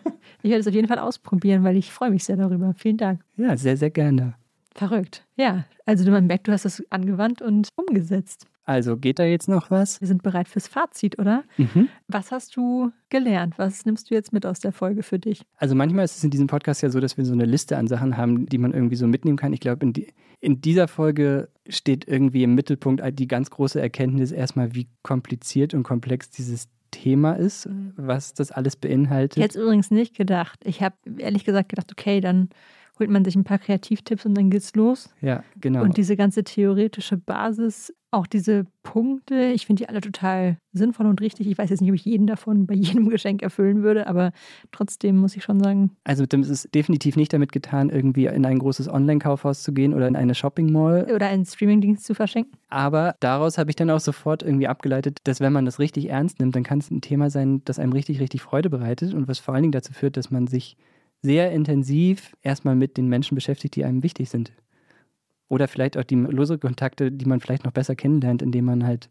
ich 0.42 0.50
werde 0.50 0.62
es 0.62 0.68
auf 0.68 0.74
jeden 0.74 0.88
Fall 0.88 0.98
ausprobieren, 1.00 1.64
weil 1.64 1.78
ich 1.78 1.92
freue 1.92 2.10
mich 2.10 2.24
sehr 2.24 2.36
darüber. 2.36 2.74
Vielen 2.76 2.98
Dank. 2.98 3.22
Ja, 3.38 3.56
sehr, 3.56 3.78
sehr 3.78 3.92
gerne. 3.92 4.34
Verrückt. 4.76 5.26
Ja, 5.36 5.66
also 5.86 6.10
man 6.10 6.28
merkt, 6.28 6.48
du 6.48 6.52
hast 6.52 6.66
das 6.66 6.84
angewandt 6.90 7.42
und 7.42 7.70
umgesetzt. 7.76 8.46
Also, 8.66 8.96
geht 8.96 9.20
da 9.20 9.26
jetzt 9.26 9.50
noch 9.50 9.72
was? 9.72 10.00
Wir 10.00 10.08
sind 10.08 10.24
bereit 10.24 10.48
fürs 10.48 10.70
Fazit, 10.70 11.20
oder? 11.20 11.44
Mhm. 11.58 11.90
Was 12.08 12.32
hast 12.32 12.56
du 12.56 12.92
gelernt? 13.10 13.56
Was 13.58 13.86
nimmst 13.86 14.10
du 14.10 14.16
jetzt 14.16 14.32
mit 14.32 14.46
aus 14.46 14.62
der 14.62 14.72
Folge 14.72 15.04
für 15.04 15.20
dich? 15.20 15.42
Also 15.58 15.76
manchmal 15.76 16.06
ist 16.06 16.16
es 16.16 16.24
in 16.24 16.30
diesem 16.30 16.48
Podcast 16.48 16.82
ja 16.82 16.90
so, 16.90 17.02
dass 17.02 17.18
wir 17.18 17.26
so 17.26 17.34
eine 17.34 17.44
Liste 17.46 17.76
an 17.78 17.88
Sachen 17.88 18.16
haben, 18.16 18.46
die 18.46 18.58
man 18.58 18.74
irgendwie 18.74 18.96
so 18.96 19.06
mitnehmen 19.06 19.38
kann. 19.38 19.52
Ich 19.52 19.60
glaube, 19.60 19.86
in, 19.86 19.92
die, 19.92 20.14
in 20.40 20.62
dieser 20.62 20.88
Folge 20.88 21.50
steht 21.68 22.08
irgendwie 22.08 22.44
im 22.44 22.56
Mittelpunkt 22.56 23.04
die 23.20 23.28
ganz 23.28 23.50
große 23.50 23.82
Erkenntnis 23.82 24.32
erstmal, 24.32 24.74
wie 24.74 24.88
kompliziert 25.02 25.74
und 25.74 25.84
komplex 25.84 26.30
dieses 26.30 26.70
Thema 26.92 27.34
ist, 27.34 27.68
was 27.98 28.34
das 28.34 28.52
alles 28.52 28.76
Ich 28.76 28.80
beinhaltet. 28.82 29.44
hätte 29.44 29.58
es 29.60 29.64
übrigens 29.64 29.92
nicht 29.92 30.16
gedacht. 30.16 30.62
Ich 30.64 30.82
habe 30.82 30.96
ehrlich 31.18 31.44
gesagt 31.44 31.68
gedacht, 31.70 31.92
okay, 31.92 32.22
dann 32.22 32.50
holt 33.00 33.10
man 33.10 33.26
sich 33.26 33.36
ein 33.36 33.44
paar 33.44 33.60
Kreativtipps 33.60 34.26
und 34.26 34.36
dann 34.36 34.50
geht's 34.50 34.76
los. 34.76 35.10
Ja, 35.22 35.44
genau. 35.60 35.82
Und 35.82 35.98
diese 35.98 36.16
ganze 36.16 36.44
theoretische 36.44 37.18
Basis, 37.18 37.94
auch 38.12 38.28
diese 38.28 38.68
Punkte, 38.84 39.52
ich 39.56 39.66
finde 39.66 39.82
die 39.84 39.90
alle 39.90 40.00
total 40.00 40.58
sinnvoll 40.72 41.08
und 41.08 41.20
richtig. 41.20 41.48
Ich 41.48 41.58
weiß 41.58 41.72
jetzt 41.72 41.82
nicht, 41.82 41.90
ob 41.90 41.96
ich 41.96 42.06
jeden 42.06 42.28
davon 42.28 42.68
bei 42.68 42.76
jedem 42.76 43.10
Geschenk 43.10 43.42
erfüllen 43.42 43.82
würde, 43.82 44.06
aber 44.06 44.32
trotzdem 44.72 45.18
muss 45.18 45.36
ich 45.36 45.44
schon 45.44 45.60
sagen, 45.60 45.92
Also 46.04 46.24
es 46.24 46.50
ist 46.50 46.76
definitiv 46.76 47.16
nicht 47.16 47.34
damit 47.34 47.52
getan, 47.52 47.90
irgendwie 47.90 48.28
in 48.28 48.46
ein 48.46 48.60
großes 48.60 48.88
Online-Kaufhaus 48.88 49.64
zu 49.64 49.74
gehen 49.74 49.96
oder 49.96 50.08
in 50.08 50.16
eine 50.16 50.36
Shopping-Mall. 50.36 51.12
oder 51.14 51.28
einen 51.28 51.46
Streamingdienst 51.46 52.06
zu 52.06 52.14
verschenken. 52.14 52.54
Aber 52.70 53.16
daraus 53.20 53.58
habe 53.58 53.72
ich 53.72 53.76
dann 53.76 53.90
auch 53.90 54.00
sofort 54.00 54.44
irgendwie 54.44 54.68
abgeleitet, 54.68 55.18
dass 55.24 55.40
wenn 55.40 55.54
man 55.54 55.66
das 55.66 55.80
richtig 55.80 56.10
ernst 56.10 56.40
nimmt, 56.40 56.56
dann 56.56 56.64
kann 56.64 56.80
es 56.80 56.92
ein 56.92 57.02
Thema 57.02 57.32
sein, 57.32 57.64
das 57.66 57.80
einem 57.80 57.94
richtig, 57.94 58.20
richtig 58.20 58.44
Freude 58.44 58.70
bereitet 58.70 59.16
und 59.16 59.28
was 59.28 59.40
vor 59.40 59.56
allen 59.56 59.64
Dingen 59.64 59.72
dazu 59.72 59.94
führt, 59.94 60.18
dass 60.18 60.30
man 60.30 60.46
sich 60.46 60.78
sehr 61.24 61.52
intensiv 61.52 62.36
erstmal 62.42 62.76
mit 62.76 62.98
den 62.98 63.08
Menschen 63.08 63.36
beschäftigt, 63.36 63.76
die 63.76 63.86
einem 63.86 64.04
wichtig 64.04 64.30
sind. 64.30 64.52
Oder 65.48 65.68
vielleicht 65.68 65.98
auch 65.98 66.04
die 66.04 66.16
lose 66.16 66.58
Kontakte, 66.58 67.12
die 67.12 67.26
man 67.26 67.40
vielleicht 67.40 67.64
noch 67.64 67.72
besser 67.72 67.96
kennenlernt, 67.96 68.42
indem 68.42 68.66
man 68.66 68.86
halt 68.86 69.10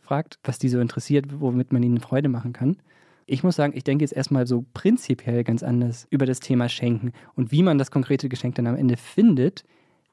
fragt, 0.00 0.38
was 0.44 0.58
die 0.58 0.68
so 0.68 0.80
interessiert, 0.80 1.40
womit 1.40 1.72
man 1.72 1.82
ihnen 1.82 2.00
Freude 2.00 2.28
machen 2.28 2.52
kann. 2.52 2.78
Ich 3.26 3.44
muss 3.44 3.56
sagen, 3.56 3.74
ich 3.76 3.84
denke 3.84 4.02
jetzt 4.02 4.14
erstmal 4.14 4.46
so 4.46 4.64
prinzipiell 4.74 5.44
ganz 5.44 5.62
anders 5.62 6.06
über 6.10 6.26
das 6.26 6.40
Thema 6.40 6.68
Schenken 6.68 7.12
und 7.34 7.52
wie 7.52 7.62
man 7.62 7.78
das 7.78 7.90
konkrete 7.90 8.28
Geschenk 8.28 8.56
dann 8.56 8.66
am 8.66 8.76
Ende 8.76 8.96
findet. 8.96 9.64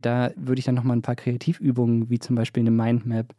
Da 0.01 0.31
würde 0.35 0.59
ich 0.59 0.65
dann 0.65 0.75
nochmal 0.75 0.97
ein 0.97 1.01
paar 1.01 1.15
Kreativübungen, 1.15 2.09
wie 2.09 2.19
zum 2.19 2.35
Beispiel 2.35 2.61
eine 2.61 2.71
Mindmap 2.71 3.33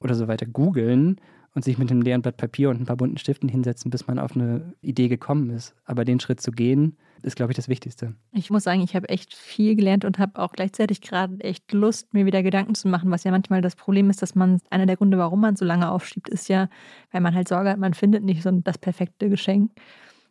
oder 0.00 0.14
so 0.14 0.28
weiter, 0.28 0.46
googeln 0.46 1.20
und 1.54 1.64
sich 1.64 1.78
mit 1.78 1.90
einem 1.90 2.02
leeren 2.02 2.22
Blatt 2.22 2.36
Papier 2.36 2.70
und 2.70 2.80
ein 2.80 2.86
paar 2.86 2.96
bunten 2.96 3.18
Stiften 3.18 3.48
hinsetzen, 3.48 3.90
bis 3.90 4.06
man 4.06 4.18
auf 4.18 4.34
eine 4.34 4.74
Idee 4.80 5.08
gekommen 5.08 5.50
ist. 5.50 5.74
Aber 5.84 6.04
den 6.04 6.20
Schritt 6.20 6.40
zu 6.40 6.50
gehen, 6.50 6.96
ist, 7.22 7.36
glaube 7.36 7.52
ich, 7.52 7.56
das 7.56 7.68
Wichtigste. 7.68 8.14
Ich 8.32 8.50
muss 8.50 8.64
sagen, 8.64 8.80
ich 8.80 8.96
habe 8.96 9.08
echt 9.08 9.34
viel 9.34 9.76
gelernt 9.76 10.04
und 10.04 10.18
habe 10.18 10.40
auch 10.40 10.52
gleichzeitig 10.52 11.00
gerade 11.00 11.38
echt 11.40 11.72
Lust, 11.72 12.12
mir 12.14 12.26
wieder 12.26 12.42
Gedanken 12.42 12.74
zu 12.74 12.88
machen, 12.88 13.10
was 13.10 13.24
ja 13.24 13.30
manchmal 13.30 13.62
das 13.62 13.76
Problem 13.76 14.10
ist, 14.10 14.22
dass 14.22 14.34
man, 14.34 14.60
einer 14.70 14.86
der 14.86 14.96
Gründe, 14.96 15.18
warum 15.18 15.40
man 15.40 15.56
so 15.56 15.64
lange 15.64 15.90
aufschiebt, 15.90 16.28
ist 16.28 16.48
ja, 16.48 16.68
weil 17.10 17.20
man 17.20 17.34
halt 17.34 17.48
Sorge 17.48 17.70
hat, 17.70 17.78
man 17.78 17.94
findet 17.94 18.24
nicht 18.24 18.42
so 18.42 18.50
das 18.50 18.78
perfekte 18.78 19.28
Geschenk. 19.28 19.70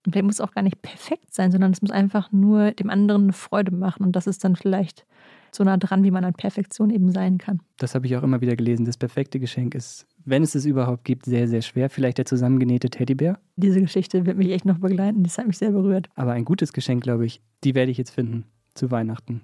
Und 0.05 0.13
vielleicht 0.13 0.25
muss 0.25 0.35
es 0.35 0.41
auch 0.41 0.51
gar 0.51 0.63
nicht 0.63 0.81
perfekt 0.81 1.33
sein, 1.33 1.51
sondern 1.51 1.71
es 1.71 1.81
muss 1.81 1.91
einfach 1.91 2.31
nur 2.31 2.71
dem 2.71 2.89
anderen 2.89 3.23
eine 3.23 3.33
Freude 3.33 3.71
machen. 3.71 4.03
Und 4.03 4.15
das 4.15 4.25
ist 4.25 4.43
dann 4.43 4.55
vielleicht 4.55 5.05
so 5.51 5.63
nah 5.63 5.77
dran, 5.77 6.03
wie 6.03 6.11
man 6.11 6.23
an 6.23 6.33
Perfektion 6.33 6.89
eben 6.89 7.11
sein 7.11 7.37
kann. 7.37 7.61
Das 7.77 7.93
habe 7.93 8.07
ich 8.07 8.15
auch 8.17 8.23
immer 8.23 8.41
wieder 8.41 8.55
gelesen. 8.55 8.85
Das 8.85 8.97
perfekte 8.97 9.39
Geschenk 9.39 9.75
ist, 9.75 10.07
wenn 10.25 10.43
es 10.43 10.55
es 10.55 10.65
überhaupt 10.65 11.03
gibt, 11.03 11.25
sehr, 11.25 11.47
sehr 11.47 11.61
schwer. 11.61 11.89
Vielleicht 11.89 12.17
der 12.17 12.25
zusammengenähte 12.25 12.89
Teddybär. 12.89 13.39
Diese 13.55 13.81
Geschichte 13.81 14.25
wird 14.25 14.37
mich 14.37 14.51
echt 14.51 14.65
noch 14.65 14.79
begleiten. 14.79 15.23
Das 15.23 15.37
hat 15.37 15.47
mich 15.47 15.57
sehr 15.57 15.71
berührt. 15.71 16.09
Aber 16.15 16.33
ein 16.33 16.45
gutes 16.45 16.73
Geschenk, 16.73 17.03
glaube 17.03 17.25
ich, 17.25 17.41
die 17.63 17.75
werde 17.75 17.91
ich 17.91 17.97
jetzt 17.97 18.11
finden 18.11 18.45
zu 18.73 18.91
Weihnachten. 18.91 19.41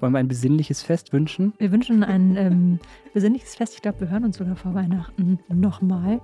Wollen 0.00 0.12
wir 0.12 0.18
ein 0.18 0.28
besinnliches 0.28 0.82
Fest 0.82 1.12
wünschen? 1.12 1.54
Wir 1.58 1.72
wünschen 1.72 2.04
ein 2.04 2.36
ähm, 2.36 2.78
besinnliches 3.14 3.56
Fest. 3.56 3.74
Ich 3.74 3.82
glaube, 3.82 4.00
wir 4.00 4.10
hören 4.10 4.24
uns 4.24 4.38
sogar 4.38 4.54
vor 4.54 4.74
Weihnachten 4.74 5.40
nochmal 5.48 6.20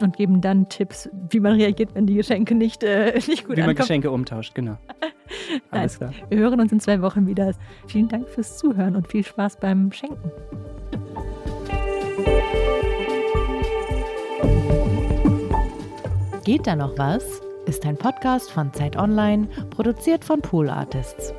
und 0.00 0.16
geben 0.16 0.40
dann 0.40 0.68
Tipps, 0.68 1.08
wie 1.30 1.38
man 1.38 1.52
reagiert, 1.52 1.94
wenn 1.94 2.06
die 2.06 2.14
Geschenke 2.14 2.56
nicht, 2.56 2.82
äh, 2.82 3.14
nicht 3.28 3.46
gut 3.46 3.56
Wie 3.56 3.60
man 3.60 3.70
ankommen. 3.70 3.76
Geschenke 3.76 4.10
umtauscht, 4.10 4.54
genau. 4.54 4.76
Alles 5.70 5.98
klar. 5.98 6.12
Wir 6.28 6.38
hören 6.38 6.60
uns 6.60 6.72
in 6.72 6.80
zwei 6.80 7.00
Wochen 7.00 7.26
wieder. 7.26 7.54
Vielen 7.86 8.08
Dank 8.08 8.28
fürs 8.28 8.58
Zuhören 8.58 8.96
und 8.96 9.06
viel 9.06 9.24
Spaß 9.24 9.58
beim 9.58 9.92
Schenken. 9.92 10.30
Geht 16.44 16.66
da 16.66 16.74
noch 16.74 16.98
was? 16.98 17.40
Ist 17.66 17.86
ein 17.86 17.96
Podcast 17.96 18.50
von 18.50 18.72
Zeit 18.72 18.96
Online, 18.96 19.46
produziert 19.70 20.24
von 20.24 20.40
Pool 20.40 20.68
Artists. 20.68 21.32